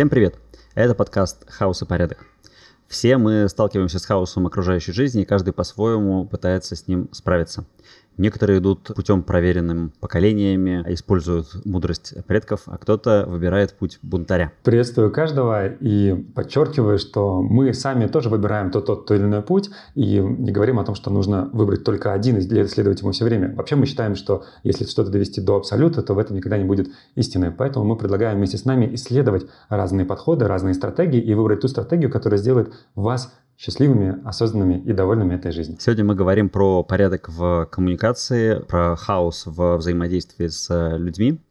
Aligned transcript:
Всем 0.00 0.08
привет! 0.08 0.36
Это 0.74 0.94
подкаст 0.94 1.44
«Хаос 1.46 1.82
и 1.82 1.84
порядок». 1.84 2.24
Все 2.88 3.18
мы 3.18 3.46
сталкиваемся 3.50 3.98
с 3.98 4.06
хаосом 4.06 4.46
окружающей 4.46 4.92
жизни, 4.92 5.20
и 5.20 5.24
каждый 5.26 5.52
по-своему 5.52 6.24
пытается 6.24 6.74
с 6.74 6.88
ним 6.88 7.10
справиться. 7.12 7.66
Некоторые 8.20 8.58
идут 8.58 8.90
путем 8.94 9.22
проверенным 9.22 9.94
поколениями, 9.98 10.84
используют 10.88 11.64
мудрость 11.64 12.12
предков, 12.26 12.60
а 12.66 12.76
кто-то 12.76 13.24
выбирает 13.26 13.72
путь 13.72 13.98
бунтаря. 14.02 14.52
Приветствую 14.62 15.10
каждого 15.10 15.66
и 15.66 16.12
подчеркиваю, 16.34 16.98
что 16.98 17.40
мы 17.40 17.72
сами 17.72 18.08
тоже 18.08 18.28
выбираем 18.28 18.70
тот, 18.72 18.84
тот 18.84 19.10
или 19.10 19.22
иной 19.22 19.40
путь 19.40 19.70
и 19.94 20.18
не 20.18 20.52
говорим 20.52 20.78
о 20.78 20.84
том, 20.84 20.94
что 20.96 21.10
нужно 21.10 21.48
выбрать 21.54 21.82
только 21.82 22.12
один 22.12 22.36
и 22.36 22.42
следовать 22.42 23.00
ему 23.00 23.12
все 23.12 23.24
время. 23.24 23.54
Вообще 23.56 23.76
мы 23.76 23.86
считаем, 23.86 24.14
что 24.16 24.44
если 24.64 24.84
что-то 24.84 25.10
довести 25.10 25.40
до 25.40 25.56
абсолюта, 25.56 26.02
то 26.02 26.12
в 26.12 26.18
этом 26.18 26.36
никогда 26.36 26.58
не 26.58 26.64
будет 26.64 26.90
истины. 27.14 27.50
Поэтому 27.56 27.86
мы 27.86 27.96
предлагаем 27.96 28.36
вместе 28.36 28.58
с 28.58 28.66
нами 28.66 28.94
исследовать 28.96 29.46
разные 29.70 30.04
подходы, 30.04 30.46
разные 30.46 30.74
стратегии 30.74 31.22
и 31.22 31.32
выбрать 31.32 31.60
ту 31.60 31.68
стратегию, 31.68 32.10
которая 32.10 32.38
сделает 32.38 32.70
вас 32.94 33.32
счастливыми, 33.60 34.16
осознанными 34.24 34.82
и 34.86 34.92
довольными 34.94 35.34
этой 35.34 35.52
жизнью. 35.52 35.76
Сегодня 35.80 36.02
мы 36.02 36.14
говорим 36.14 36.48
про 36.48 36.82
порядок 36.82 37.28
в 37.28 37.66
коммуникации, 37.66 38.58
про 38.60 38.96
хаос 38.96 39.44
в 39.44 39.76
взаимодействии 39.76 40.46
с 40.46 40.96
людьми. 40.96 41.42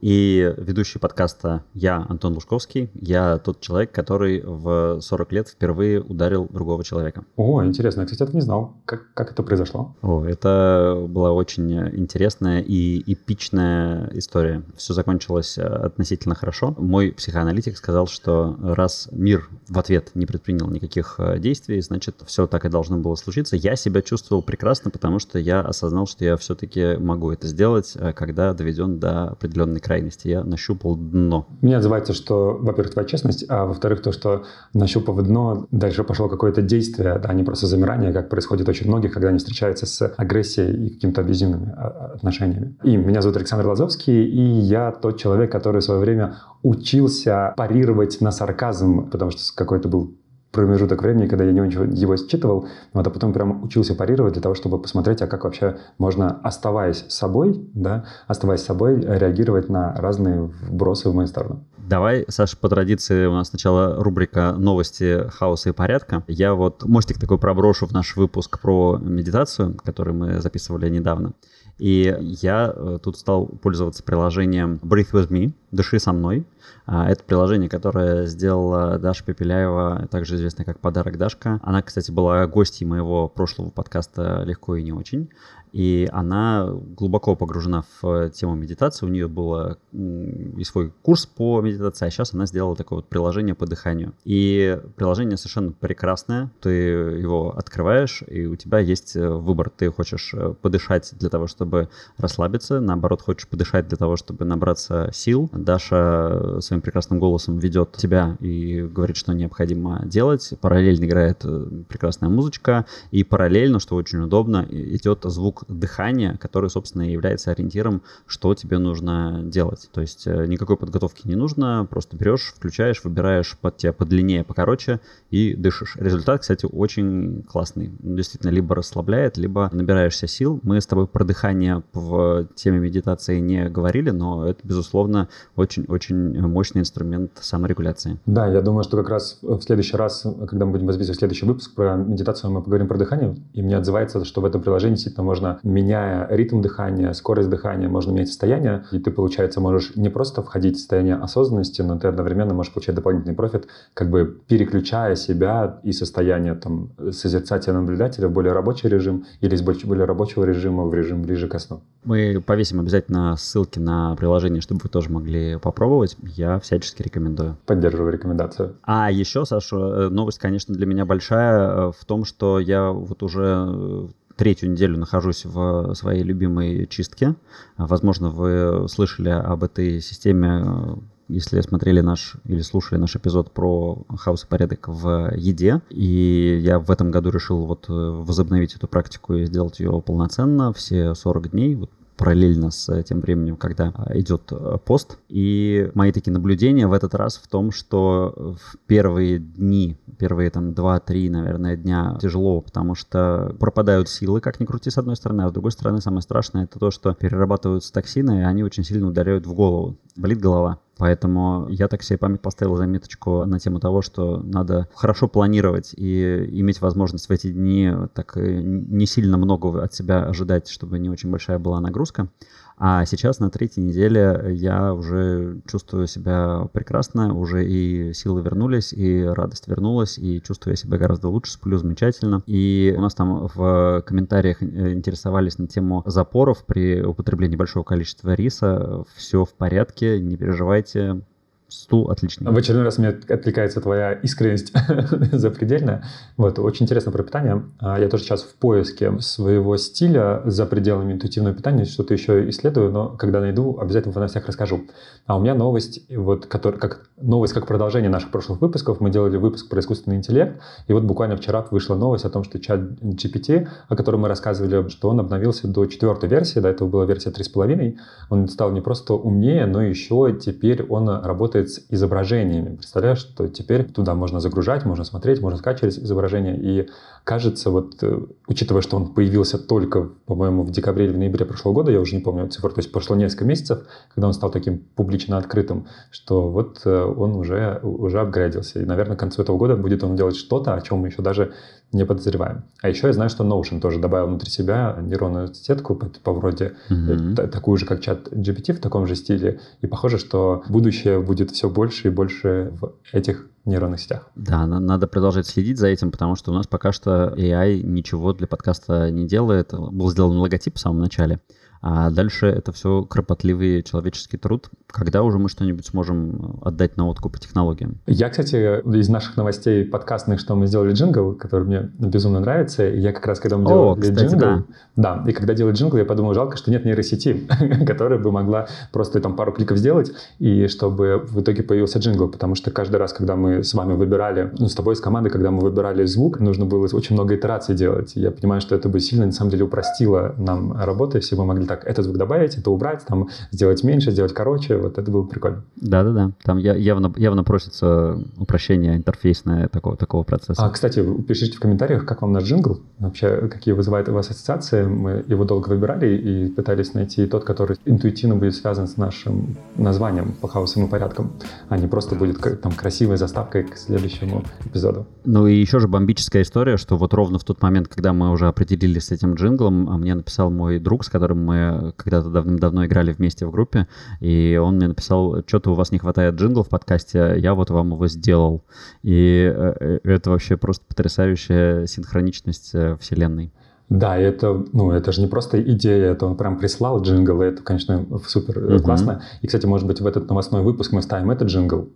И 0.00 0.54
ведущий 0.58 0.98
подкаста 0.98 1.64
я, 1.72 2.04
Антон 2.08 2.34
Лужковский. 2.34 2.90
Я 2.94 3.38
тот 3.38 3.60
человек, 3.60 3.90
который 3.90 4.42
в 4.44 5.00
40 5.00 5.32
лет 5.32 5.48
впервые 5.48 6.02
ударил 6.02 6.46
другого 6.46 6.84
человека. 6.84 7.24
О, 7.36 7.64
интересно. 7.64 8.02
Я, 8.02 8.06
кстати, 8.06 8.22
это 8.22 8.36
не 8.36 8.42
знал. 8.42 8.74
Как, 8.84 9.14
как 9.14 9.32
это 9.32 9.42
произошло? 9.42 9.96
О, 10.02 10.22
это 10.24 11.06
была 11.08 11.32
очень 11.32 11.72
интересная 11.96 12.60
и 12.60 13.02
эпичная 13.10 14.10
история. 14.12 14.62
Все 14.76 14.92
закончилось 14.92 15.56
относительно 15.56 16.34
хорошо. 16.34 16.74
Мой 16.76 17.12
психоаналитик 17.12 17.76
сказал, 17.78 18.06
что 18.06 18.58
раз 18.60 19.08
мир 19.10 19.48
в 19.68 19.78
ответ 19.78 20.10
не 20.14 20.26
предпринял 20.26 20.68
никаких 20.68 21.14
э, 21.18 21.38
действий, 21.38 21.80
значит, 21.80 22.16
все 22.26 22.46
так 22.46 22.66
и 22.66 22.68
должно 22.68 22.98
было 22.98 23.14
случиться. 23.14 23.56
Я 23.56 23.74
себя 23.74 24.02
чувствовал 24.02 24.42
прекрасно, 24.42 24.90
потому 24.90 25.18
что 25.18 25.38
я 25.38 25.60
осознал, 25.60 26.06
что 26.06 26.24
я 26.24 26.36
все-таки 26.36 26.96
могу 26.98 27.30
это 27.30 27.46
сделать, 27.46 27.92
э, 27.94 28.12
когда 28.12 28.52
доведен 28.52 28.98
до 28.98 29.28
определенной 29.28 29.80
крайности 29.80 29.93
крайности. 29.94 30.28
Я 30.28 30.42
нащупал 30.42 30.96
дно. 30.96 31.46
Мне 31.62 31.76
отзывается, 31.76 32.14
что, 32.14 32.58
во-первых, 32.60 32.92
твоя 32.92 33.08
честность, 33.08 33.44
а 33.48 33.64
во-вторых, 33.64 34.02
то, 34.02 34.12
что 34.12 34.42
нащупав 34.72 35.22
дно, 35.22 35.66
дальше 35.70 36.02
пошло 36.02 36.28
какое-то 36.28 36.62
действие, 36.62 37.12
а 37.12 37.34
не 37.34 37.44
просто 37.44 37.66
замирание, 37.66 38.12
как 38.12 38.28
происходит 38.28 38.68
очень 38.68 38.88
многих, 38.88 39.12
когда 39.12 39.28
они 39.28 39.38
встречаются 39.38 39.86
с 39.86 40.12
агрессией 40.16 40.86
и 40.86 40.90
какими-то 40.94 41.20
абьюзивными 41.20 41.72
а, 41.76 42.12
отношениями. 42.14 42.74
И 42.82 42.96
меня 42.96 43.22
зовут 43.22 43.36
Александр 43.36 43.66
Лазовский, 43.66 44.24
и 44.24 44.42
я 44.60 44.90
тот 44.90 45.18
человек, 45.18 45.52
который 45.52 45.80
в 45.80 45.84
свое 45.84 46.00
время 46.00 46.38
учился 46.62 47.54
парировать 47.56 48.20
на 48.20 48.32
сарказм, 48.32 49.10
потому 49.10 49.30
что 49.30 49.40
какой-то 49.54 49.88
был 49.88 50.14
промежуток 50.54 51.02
времени, 51.02 51.26
когда 51.26 51.44
я 51.44 51.52
не 51.52 51.58
его 51.58 52.16
считывал, 52.16 52.68
вот, 52.92 53.06
а 53.06 53.10
потом 53.10 53.32
прям 53.32 53.62
учился 53.62 53.94
парировать 53.94 54.32
для 54.32 54.42
того, 54.42 54.54
чтобы 54.54 54.80
посмотреть, 54.80 55.20
а 55.20 55.26
как 55.26 55.44
вообще 55.44 55.76
можно, 55.98 56.40
оставаясь 56.42 57.04
собой, 57.08 57.68
да, 57.74 58.06
оставаясь 58.26 58.62
собой, 58.62 59.00
реагировать 59.00 59.68
на 59.68 59.94
разные 59.96 60.42
вбросы 60.42 61.10
в 61.10 61.14
мою 61.14 61.28
сторону. 61.28 61.64
Давай, 61.76 62.24
Саша, 62.28 62.56
по 62.56 62.70
традиции 62.70 63.26
у 63.26 63.32
нас 63.32 63.48
сначала 63.48 64.02
рубрика 64.02 64.54
«Новости 64.56 65.28
хаоса 65.28 65.68
и 65.68 65.72
порядка». 65.72 66.24
Я 66.28 66.54
вот 66.54 66.84
мостик 66.84 67.18
такой 67.18 67.38
проброшу 67.38 67.86
в 67.86 67.92
наш 67.92 68.16
выпуск 68.16 68.58
про 68.58 68.98
медитацию, 68.98 69.74
который 69.84 70.14
мы 70.14 70.40
записывали 70.40 70.88
недавно. 70.88 71.34
И 71.78 72.16
я 72.20 72.72
э, 72.74 72.98
тут 73.02 73.18
стал 73.18 73.46
пользоваться 73.46 74.02
приложением 74.02 74.78
Breathe 74.82 75.10
With 75.12 75.28
Me, 75.28 75.52
«Дыши 75.72 75.98
со 75.98 76.12
мной». 76.12 76.46
А, 76.86 77.10
это 77.10 77.24
приложение, 77.24 77.68
которое 77.68 78.26
сделала 78.26 78.98
Даша 78.98 79.24
Пепеляева, 79.24 80.06
также 80.10 80.36
известная 80.36 80.64
как 80.64 80.78
«Подарок 80.78 81.18
Дашка». 81.18 81.58
Она, 81.62 81.82
кстати, 81.82 82.12
была 82.12 82.46
гостьей 82.46 82.86
моего 82.86 83.28
прошлого 83.28 83.70
подкаста 83.70 84.42
«Легко 84.44 84.76
и 84.76 84.84
не 84.84 84.92
очень». 84.92 85.30
И 85.74 86.08
она 86.12 86.68
глубоко 86.70 87.34
погружена 87.34 87.82
в 88.00 88.30
тему 88.30 88.54
медитации. 88.54 89.06
У 89.06 89.08
нее 89.08 89.26
был 89.26 89.76
и 89.92 90.62
свой 90.62 90.92
курс 91.02 91.26
по 91.26 91.60
медитации, 91.60 92.06
а 92.06 92.10
сейчас 92.10 92.32
она 92.32 92.46
сделала 92.46 92.76
такое 92.76 92.98
вот 92.98 93.08
приложение 93.08 93.56
по 93.56 93.66
дыханию. 93.66 94.12
И 94.24 94.78
приложение 94.94 95.36
совершенно 95.36 95.72
прекрасное. 95.72 96.52
Ты 96.60 96.70
его 96.70 97.56
открываешь, 97.56 98.22
и 98.28 98.46
у 98.46 98.54
тебя 98.54 98.78
есть 98.78 99.16
э, 99.16 99.28
выбор. 99.28 99.68
Ты 99.68 99.90
хочешь 99.90 100.32
э, 100.32 100.54
подышать 100.62 101.12
для 101.18 101.28
того, 101.28 101.48
чтобы 101.48 101.88
расслабиться, 102.18 102.78
наоборот, 102.78 103.22
хочешь 103.22 103.48
подышать 103.48 103.88
для 103.88 103.96
того, 103.96 104.16
чтобы 104.16 104.44
набраться 104.44 105.10
сил. 105.12 105.50
Даша 105.52 106.60
своим 106.60 106.82
прекрасным 106.82 107.18
голосом 107.18 107.58
ведет 107.58 107.96
тебя 107.96 108.36
и 108.38 108.82
говорит, 108.82 109.16
что 109.16 109.32
необходимо 109.32 110.02
делать. 110.04 110.54
Параллельно 110.60 111.04
играет 111.04 111.40
э, 111.44 111.66
прекрасная 111.88 112.28
музычка, 112.28 112.86
и 113.10 113.24
параллельно, 113.24 113.80
что 113.80 113.96
очень 113.96 114.20
удобно, 114.20 114.64
идет 114.70 115.22
звук 115.24 115.63
дыхания, 115.68 116.36
который, 116.36 116.70
собственно, 116.70 117.02
является 117.02 117.50
ориентиром, 117.50 118.02
что 118.26 118.54
тебе 118.54 118.78
нужно 118.78 119.42
делать. 119.44 119.88
То 119.92 120.00
есть 120.00 120.26
э, 120.26 120.46
никакой 120.46 120.76
подготовки 120.76 121.26
не 121.26 121.34
нужно, 121.34 121.86
просто 121.88 122.16
берешь, 122.16 122.52
включаешь, 122.56 123.02
выбираешь 123.04 123.56
под 123.60 123.76
тебя 123.76 123.92
подлиннее, 123.92 124.44
покороче 124.44 125.00
и 125.30 125.54
дышишь. 125.54 125.96
Результат, 125.96 126.42
кстати, 126.42 126.66
очень 126.70 127.42
классный. 127.42 127.90
Действительно, 128.00 128.50
либо 128.50 128.74
расслабляет, 128.74 129.36
либо 129.36 129.68
набираешься 129.72 130.26
сил. 130.26 130.60
Мы 130.62 130.80
с 130.80 130.86
тобой 130.86 131.06
про 131.06 131.24
дыхание 131.24 131.82
в 131.92 132.46
теме 132.54 132.78
медитации 132.78 133.40
не 133.40 133.68
говорили, 133.68 134.10
но 134.10 134.46
это, 134.46 134.60
безусловно, 134.64 135.28
очень-очень 135.56 136.40
мощный 136.46 136.80
инструмент 136.80 137.32
саморегуляции. 137.40 138.18
Да, 138.26 138.46
я 138.46 138.60
думаю, 138.60 138.84
что 138.84 138.96
как 138.96 139.08
раз 139.08 139.38
в 139.42 139.60
следующий 139.62 139.96
раз, 139.96 140.26
когда 140.48 140.66
мы 140.66 140.72
будем 140.72 140.90
записывать 140.92 141.18
следующий 141.18 141.46
выпуск 141.46 141.74
про 141.74 141.96
медитацию, 141.96 142.50
мы 142.50 142.62
поговорим 142.62 142.88
про 142.88 142.98
дыхание, 142.98 143.36
и 143.52 143.62
мне 143.62 143.76
отзывается, 143.76 144.24
что 144.24 144.40
в 144.40 144.44
этом 144.44 144.62
приложении 144.62 144.94
действительно 144.94 145.24
можно 145.24 145.53
меняя 145.62 146.26
ритм 146.30 146.60
дыхания, 146.60 147.12
скорость 147.12 147.50
дыхания, 147.50 147.88
можно 147.88 148.12
менять 148.12 148.28
состояние, 148.28 148.84
и 148.92 148.98
ты, 148.98 149.10
получается, 149.10 149.60
можешь 149.60 149.96
не 149.96 150.08
просто 150.08 150.42
входить 150.42 150.76
в 150.76 150.78
состояние 150.78 151.16
осознанности, 151.16 151.82
но 151.82 151.98
ты 151.98 152.08
одновременно 152.08 152.54
можешь 152.54 152.72
получать 152.72 152.94
дополнительный 152.94 153.34
профит, 153.34 153.66
как 153.94 154.10
бы 154.10 154.40
переключая 154.48 155.16
себя 155.16 155.80
и 155.82 155.92
состояние 155.92 156.54
там 156.54 156.90
созерцателя 157.12 157.74
наблюдателя 157.74 158.28
в 158.28 158.32
более 158.32 158.52
рабочий 158.52 158.88
режим 158.88 159.24
или 159.40 159.54
из 159.54 159.62
более 159.62 160.04
рабочего 160.04 160.44
режима 160.44 160.84
в 160.84 160.94
режим 160.94 161.22
ближе 161.22 161.48
ко 161.48 161.58
сну. 161.58 161.82
Мы 162.04 162.42
повесим 162.44 162.80
обязательно 162.80 163.34
ссылки 163.36 163.78
на 163.78 164.14
приложение, 164.16 164.60
чтобы 164.60 164.80
вы 164.82 164.90
тоже 164.90 165.10
могли 165.10 165.56
попробовать. 165.56 166.16
Я 166.22 166.58
всячески 166.60 167.02
рекомендую. 167.02 167.56
Поддерживаю 167.64 168.12
рекомендацию. 168.12 168.76
А 168.82 169.10
еще, 169.10 169.46
Саша, 169.46 169.76
э, 169.76 170.08
новость, 170.10 170.38
конечно, 170.38 170.74
для 170.74 170.86
меня 170.86 171.06
большая 171.06 171.68
э, 171.68 171.92
в 171.98 172.04
том, 172.04 172.24
что 172.24 172.58
я 172.60 172.90
вот 172.90 173.22
уже 173.22 173.66
э, 173.68 174.08
третью 174.36 174.70
неделю 174.70 174.98
нахожусь 174.98 175.44
в 175.44 175.94
своей 175.94 176.22
любимой 176.22 176.86
чистке. 176.86 177.34
Возможно, 177.76 178.30
вы 178.30 178.88
слышали 178.88 179.30
об 179.30 179.64
этой 179.64 180.00
системе 180.00 180.98
если 181.28 181.60
смотрели 181.62 182.00
наш 182.00 182.36
или 182.44 182.60
слушали 182.60 182.98
наш 182.98 183.16
эпизод 183.16 183.50
про 183.50 184.04
хаос 184.16 184.44
и 184.44 184.46
порядок 184.46 184.88
в 184.88 185.32
еде. 185.36 185.80
И 185.88 186.60
я 186.62 186.78
в 186.78 186.90
этом 186.90 187.10
году 187.10 187.30
решил 187.30 187.64
вот 187.64 187.86
возобновить 187.88 188.74
эту 188.74 188.88
практику 188.88 189.34
и 189.34 189.46
сделать 189.46 189.80
ее 189.80 190.02
полноценно 190.02 190.72
все 190.72 191.14
40 191.14 191.50
дней. 191.52 191.74
Вот 191.76 191.90
параллельно 192.16 192.70
с 192.70 193.02
тем 193.02 193.20
временем, 193.20 193.56
когда 193.56 193.92
а, 193.94 194.18
идет 194.18 194.52
э, 194.52 194.78
пост. 194.84 195.18
И 195.28 195.90
мои 195.94 196.12
такие 196.12 196.32
наблюдения 196.32 196.86
в 196.86 196.92
этот 196.92 197.14
раз 197.14 197.36
в 197.36 197.48
том, 197.48 197.70
что 197.70 198.56
в 198.60 198.76
первые 198.86 199.38
дни, 199.38 199.96
первые 200.18 200.50
там 200.50 200.70
2-3, 200.70 201.30
наверное, 201.30 201.76
дня 201.76 202.16
тяжело, 202.20 202.60
потому 202.60 202.94
что 202.94 203.54
пропадают 203.58 204.08
силы, 204.08 204.40
как 204.40 204.60
ни 204.60 204.64
крути, 204.64 204.90
с 204.90 204.98
одной 204.98 205.16
стороны, 205.16 205.42
а 205.42 205.48
с 205.48 205.52
другой 205.52 205.72
стороны 205.72 206.00
самое 206.00 206.22
страшное 206.22 206.64
это 206.64 206.78
то, 206.78 206.90
что 206.90 207.14
перерабатываются 207.14 207.92
токсины, 207.92 208.40
и 208.40 208.42
они 208.42 208.62
очень 208.62 208.84
сильно 208.84 209.08
ударяют 209.08 209.46
в 209.46 209.54
голову. 209.54 209.96
Болит 210.16 210.40
голова. 210.40 210.78
Поэтому 210.96 211.66
я 211.70 211.88
так 211.88 212.02
себе 212.02 212.18
память 212.18 212.40
поставил 212.40 212.76
заметочку 212.76 213.44
на 213.44 213.58
тему 213.58 213.80
того, 213.80 214.02
что 214.02 214.38
надо 214.38 214.88
хорошо 214.94 215.28
планировать 215.28 215.92
и 215.96 216.60
иметь 216.60 216.80
возможность 216.80 217.28
в 217.28 217.32
эти 217.32 217.50
дни 217.50 217.92
так 218.14 218.36
э, 218.36 218.60
не 218.62 219.06
сильно 219.06 219.36
много 219.36 219.82
от 219.82 219.92
себя 219.94 220.24
ожидать, 220.24 220.68
чтобы 220.68 220.98
не 220.98 221.10
очень 221.10 221.30
большая 221.30 221.58
была 221.58 221.80
нагрузка. 221.80 222.28
А 222.76 223.04
сейчас 223.04 223.38
на 223.38 223.50
третьей 223.50 223.84
неделе 223.84 224.52
я 224.54 224.92
уже 224.92 225.60
чувствую 225.66 226.06
себя 226.06 226.68
прекрасно, 226.72 227.34
уже 227.34 227.64
и 227.64 228.12
силы 228.12 228.42
вернулись, 228.42 228.92
и 228.92 229.22
радость 229.22 229.68
вернулась, 229.68 230.18
и 230.18 230.42
чувствую 230.42 230.72
я 230.72 230.76
себя 230.76 230.98
гораздо 230.98 231.28
лучше, 231.28 231.52
сплю 231.52 231.78
замечательно. 231.78 232.42
И 232.46 232.94
у 232.96 233.00
нас 233.00 233.14
там 233.14 233.48
в 233.54 234.02
комментариях 234.06 234.62
интересовались 234.62 235.58
на 235.58 235.68
тему 235.68 236.02
запоров 236.06 236.64
при 236.66 237.02
употреблении 237.02 237.56
большого 237.56 237.84
количества 237.84 238.34
риса. 238.34 239.04
Все 239.14 239.44
в 239.44 239.54
порядке, 239.54 240.18
не 240.18 240.36
переживайте, 240.36 241.22
стул 241.68 242.10
отличный. 242.10 242.50
В 242.52 242.56
очередной 242.56 242.84
раз 242.84 242.98
мне 242.98 243.08
отвлекается 243.08 243.80
твоя 243.80 244.12
искренность 244.12 244.72
запредельная. 245.32 246.04
Вот, 246.36 246.58
очень 246.58 246.84
интересно 246.84 247.10
про 247.10 247.22
питание. 247.22 247.64
А, 247.80 247.98
я 247.98 248.08
тоже 248.08 248.24
сейчас 248.24 248.42
в 248.42 248.54
поиске 248.56 249.18
своего 249.20 249.76
стиля 249.76 250.42
за 250.44 250.66
пределами 250.66 251.12
интуитивного 251.12 251.54
питания, 251.54 251.84
что-то 251.84 252.14
еще 252.14 252.48
исследую, 252.50 252.90
но 252.90 253.08
когда 253.10 253.40
найду, 253.40 253.78
обязательно 253.80 254.12
в 254.12 254.16
новостях 254.16 254.46
расскажу. 254.46 254.82
А 255.26 255.36
у 255.36 255.40
меня 255.40 255.54
новость, 255.54 256.00
вот, 256.14 256.46
который, 256.46 256.78
как, 256.78 257.08
новость 257.16 257.54
как 257.54 257.66
продолжение 257.66 258.10
наших 258.10 258.30
прошлых 258.30 258.60
выпусков. 258.60 259.00
Мы 259.00 259.10
делали 259.10 259.36
выпуск 259.36 259.68
про 259.68 259.80
искусственный 259.80 260.16
интеллект, 260.16 260.60
и 260.86 260.92
вот 260.92 261.04
буквально 261.04 261.36
вчера 261.36 261.64
вышла 261.70 261.94
новость 261.94 262.24
о 262.24 262.30
том, 262.30 262.44
что 262.44 262.58
чат 262.60 262.80
GPT, 262.80 263.68
о 263.88 263.96
котором 263.96 264.20
мы 264.20 264.28
рассказывали, 264.28 264.88
что 264.88 265.08
он 265.08 265.20
обновился 265.20 265.66
до 265.66 265.86
четвертой 265.86 266.28
версии, 266.28 266.60
до 266.60 266.68
этого 266.68 266.88
была 266.88 267.04
версия 267.04 267.30
3.5, 267.30 267.96
он 268.30 268.48
стал 268.48 268.70
не 268.72 268.80
просто 268.80 269.14
умнее, 269.14 269.66
но 269.66 269.82
еще 269.82 270.36
теперь 270.40 270.82
он 270.82 271.08
работает 271.08 271.53
с 271.58 271.86
изображениями. 271.90 272.76
Представляешь, 272.76 273.18
что 273.18 273.48
теперь 273.48 273.84
туда 273.84 274.14
можно 274.14 274.40
загружать, 274.40 274.84
можно 274.84 275.04
смотреть, 275.04 275.40
можно 275.40 275.58
скачивать 275.58 275.98
изображения. 275.98 276.56
И 276.56 276.88
кажется, 277.24 277.70
вот 277.70 278.02
э, 278.02 278.20
учитывая, 278.46 278.82
что 278.82 278.96
он 278.96 279.14
появился 279.14 279.58
только, 279.58 280.10
по-моему, 280.26 280.62
в 280.62 280.70
декабре 280.70 281.06
или 281.06 281.12
в 281.12 281.18
ноябре 281.18 281.44
прошлого 281.44 281.74
года, 281.74 281.90
я 281.90 282.00
уже 282.00 282.16
не 282.16 282.22
помню 282.22 282.48
цифр, 282.48 282.70
то 282.70 282.80
есть 282.80 282.92
прошло 282.92 283.16
несколько 283.16 283.44
месяцев, 283.44 283.86
когда 284.14 284.26
он 284.26 284.34
стал 284.34 284.50
таким 284.50 284.80
публично 284.94 285.38
открытым, 285.38 285.86
что 286.10 286.48
вот 286.50 286.82
э, 286.84 287.04
он 287.04 287.34
уже, 287.36 287.80
уже 287.82 288.20
апгрейдился. 288.20 288.80
И, 288.80 288.84
наверное, 288.84 289.16
к 289.16 289.20
концу 289.20 289.42
этого 289.42 289.56
года 289.56 289.76
будет 289.76 290.04
он 290.04 290.16
делать 290.16 290.36
что-то, 290.36 290.74
о 290.74 290.80
чем 290.80 290.98
мы 290.98 291.08
еще 291.08 291.22
даже 291.22 291.54
не 291.94 292.04
подозреваем. 292.04 292.64
А 292.82 292.88
еще 292.88 293.06
я 293.06 293.12
знаю, 293.12 293.30
что 293.30 293.44
Notion 293.44 293.80
тоже 293.80 293.98
добавил 293.98 294.26
внутри 294.26 294.50
себя 294.50 294.96
нейронную 295.00 295.54
сетку 295.54 295.94
по, 295.94 296.06
по 296.06 296.32
вроде 296.32 296.74
mm-hmm. 296.90 297.48
такую 297.48 297.76
же, 297.76 297.86
как 297.86 298.00
чат 298.00 298.28
GPT 298.28 298.74
в 298.74 298.80
таком 298.80 299.06
же 299.06 299.14
стиле. 299.14 299.60
И 299.80 299.86
похоже, 299.86 300.18
что 300.18 300.62
будущее 300.68 301.20
будет 301.20 301.50
все 301.52 301.70
больше 301.70 302.08
и 302.08 302.10
больше 302.10 302.72
в 302.80 302.94
этих 303.12 303.46
нейронных 303.64 304.00
сетях. 304.00 304.30
Да, 304.34 304.66
надо 304.66 305.06
продолжать 305.06 305.46
следить 305.46 305.78
за 305.78 305.88
этим, 305.88 306.10
потому 306.10 306.36
что 306.36 306.50
у 306.50 306.54
нас 306.54 306.66
пока 306.66 306.92
что 306.92 307.32
AI 307.36 307.82
ничего 307.82 308.32
для 308.32 308.46
подкаста 308.46 309.10
не 309.10 309.26
делает. 309.26 309.72
Был 309.72 310.10
сделан 310.10 310.36
логотип 310.36 310.76
в 310.76 310.80
самом 310.80 311.00
начале, 311.00 311.40
а 311.86 312.08
дальше 312.08 312.46
это 312.46 312.72
все 312.72 313.02
кропотливый 313.02 313.82
человеческий 313.82 314.38
труд. 314.38 314.70
Когда 314.86 315.22
уже 315.22 315.38
мы 315.38 315.50
что-нибудь 315.50 315.84
сможем 315.84 316.58
отдать 316.62 316.96
на 316.96 317.06
откуп 317.06 317.34
по 317.34 317.38
технологиям? 317.38 317.98
Я, 318.06 318.30
кстати, 318.30 318.80
из 318.96 319.10
наших 319.10 319.36
новостей 319.36 319.84
подкастных, 319.84 320.40
что 320.40 320.54
мы 320.54 320.66
сделали 320.66 320.94
джингл, 320.94 321.34
который 321.34 321.66
мне 321.66 321.90
безумно 321.98 322.40
нравится. 322.40 322.84
Я 322.84 323.12
как 323.12 323.26
раз, 323.26 323.38
когда 323.38 323.58
мы 323.58 323.66
делали 323.66 323.98
О, 323.98 324.00
кстати, 324.00 324.30
джингл... 324.30 324.38
Да. 324.38 324.64
да, 324.96 325.30
и 325.30 325.34
когда 325.34 325.52
делали 325.52 325.74
джингл, 325.74 325.98
я 325.98 326.06
подумал, 326.06 326.32
жалко, 326.32 326.56
что 326.56 326.70
нет 326.70 326.86
нейросети, 326.86 327.46
которая 327.86 328.18
бы 328.18 328.32
могла 328.32 328.66
просто 328.90 329.20
там 329.20 329.36
пару 329.36 329.52
кликов 329.52 329.76
сделать, 329.76 330.10
и 330.38 330.68
чтобы 330.68 331.22
в 331.28 331.42
итоге 331.42 331.62
появился 331.62 331.98
джингл, 331.98 332.28
потому 332.28 332.54
что 332.54 332.70
каждый 332.70 332.96
раз, 332.96 333.12
когда 333.12 333.36
мы 333.36 333.62
с 333.62 333.74
вами 333.74 333.92
выбирали, 333.92 334.50
ну, 334.58 334.68
с 334.68 334.74
тобой, 334.74 334.96
с 334.96 335.00
командой, 335.00 335.28
когда 335.28 335.50
мы 335.50 335.60
выбирали 335.60 336.06
звук, 336.06 336.40
нужно 336.40 336.64
было 336.64 336.88
очень 336.90 337.14
много 337.14 337.36
итераций 337.36 337.74
делать. 337.74 338.12
Я 338.14 338.30
понимаю, 338.30 338.62
что 338.62 338.74
это 338.74 338.88
бы 338.88 339.00
сильно, 339.00 339.26
на 339.26 339.32
самом 339.32 339.50
деле, 339.50 339.64
упростило 339.64 340.34
нам 340.38 340.72
работу, 340.72 341.18
если 341.18 341.36
мы 341.36 341.44
могли 341.44 341.66
так 341.73 341.73
этот 341.82 342.04
звук 342.04 342.16
добавить, 342.16 342.56
это 342.56 342.70
убрать, 342.70 343.04
там, 343.06 343.28
сделать 343.50 343.82
меньше, 343.82 344.10
сделать 344.10 344.32
короче, 344.32 344.76
вот 344.76 344.98
это 344.98 345.10
было 345.10 345.24
прикольно. 345.24 345.64
Да-да-да, 345.76 346.30
там 346.42 346.58
явно, 346.58 347.12
явно 347.16 347.44
просится 347.44 348.18
упрощение 348.38 348.96
интерфейсное 348.96 349.68
такого, 349.68 349.96
такого 349.96 350.22
процесса. 350.22 350.64
А, 350.64 350.70
кстати, 350.70 351.04
пишите 351.22 351.56
в 351.56 351.60
комментариях, 351.60 352.06
как 352.06 352.22
вам 352.22 352.32
наш 352.32 352.44
джингл, 352.44 352.80
вообще, 352.98 353.48
какие 353.48 353.74
вызывают 353.74 354.08
у 354.08 354.12
вас 354.12 354.30
ассоциации. 354.30 354.84
Мы 354.84 355.24
его 355.26 355.44
долго 355.44 355.68
выбирали 355.68 356.16
и 356.16 356.48
пытались 356.48 356.94
найти 356.94 357.26
тот, 357.26 357.44
который 357.44 357.76
интуитивно 357.84 358.36
будет 358.36 358.54
связан 358.54 358.86
с 358.86 358.96
нашим 358.96 359.56
названием 359.76 360.34
по 360.40 360.48
хаосам 360.48 360.86
и 360.86 360.88
порядкам, 360.88 361.32
а 361.68 361.78
не 361.78 361.86
просто 361.86 362.14
будет 362.14 362.40
там 362.60 362.72
красивой 362.72 363.16
заставкой 363.16 363.64
к 363.64 363.76
следующему 363.76 364.44
эпизоду. 364.64 365.06
Ну 365.24 365.46
и 365.46 365.54
еще 365.54 365.78
же 365.78 365.88
бомбическая 365.88 366.42
история, 366.42 366.76
что 366.76 366.96
вот 366.96 367.14
ровно 367.14 367.38
в 367.38 367.44
тот 367.44 367.62
момент, 367.62 367.88
когда 367.88 368.12
мы 368.12 368.30
уже 368.30 368.46
определились 368.46 369.06
с 369.06 369.10
этим 369.10 369.34
джинглом, 369.34 369.88
а 369.88 369.96
мне 369.96 370.14
написал 370.14 370.50
мой 370.50 370.78
друг, 370.78 371.04
с 371.04 371.08
которым 371.08 371.44
мы 371.44 371.53
когда-то 371.96 372.30
давным-давно 372.30 372.86
играли 372.86 373.12
вместе 373.12 373.46
в 373.46 373.50
группе, 373.50 373.86
и 374.20 374.60
он 374.62 374.76
мне 374.76 374.88
написал, 374.88 375.42
что-то 375.46 375.70
у 375.70 375.74
вас 375.74 375.92
не 375.92 375.98
хватает 375.98 376.34
джингл 376.34 376.62
в 376.62 376.68
подкасте, 376.68 377.34
я 377.38 377.54
вот 377.54 377.70
вам 377.70 377.92
его 377.92 378.06
сделал. 378.08 378.64
И 379.02 379.52
э, 379.54 379.74
э, 379.80 379.98
это 380.04 380.30
вообще 380.30 380.56
просто 380.56 380.84
потрясающая 380.86 381.86
синхроничность 381.86 382.70
э, 382.74 382.96
вселенной. 383.00 383.52
Да, 383.90 384.16
это, 384.16 384.64
ну, 384.72 384.90
это 384.92 385.12
же 385.12 385.20
не 385.20 385.26
просто 385.26 385.62
идея, 385.62 386.12
это 386.12 386.24
он 386.24 386.36
прям 386.38 386.58
прислал 386.58 387.02
джингл, 387.02 387.42
и 387.42 387.46
это, 387.46 387.62
конечно, 387.62 388.06
супер 388.26 388.58
mm-hmm. 388.58 388.78
классно. 388.80 389.22
И, 389.42 389.46
кстати, 389.46 389.66
может 389.66 389.86
быть, 389.86 390.00
в 390.00 390.06
этот 390.06 390.26
новостной 390.26 390.62
выпуск 390.62 390.92
мы 390.92 391.02
ставим 391.02 391.30
этот 391.30 391.48
джингл, 391.48 391.90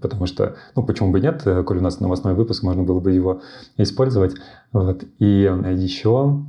потому 0.00 0.26
что, 0.26 0.54
ну, 0.76 0.84
почему 0.84 1.10
бы 1.10 1.20
нет, 1.20 1.42
коль 1.66 1.78
у 1.78 1.80
нас 1.80 1.98
новостной 1.98 2.34
выпуск, 2.34 2.62
можно 2.62 2.84
было 2.84 3.00
бы 3.00 3.10
его 3.10 3.42
использовать. 3.76 4.36
Вот. 4.72 5.02
И 5.18 5.24
еще 5.24 6.44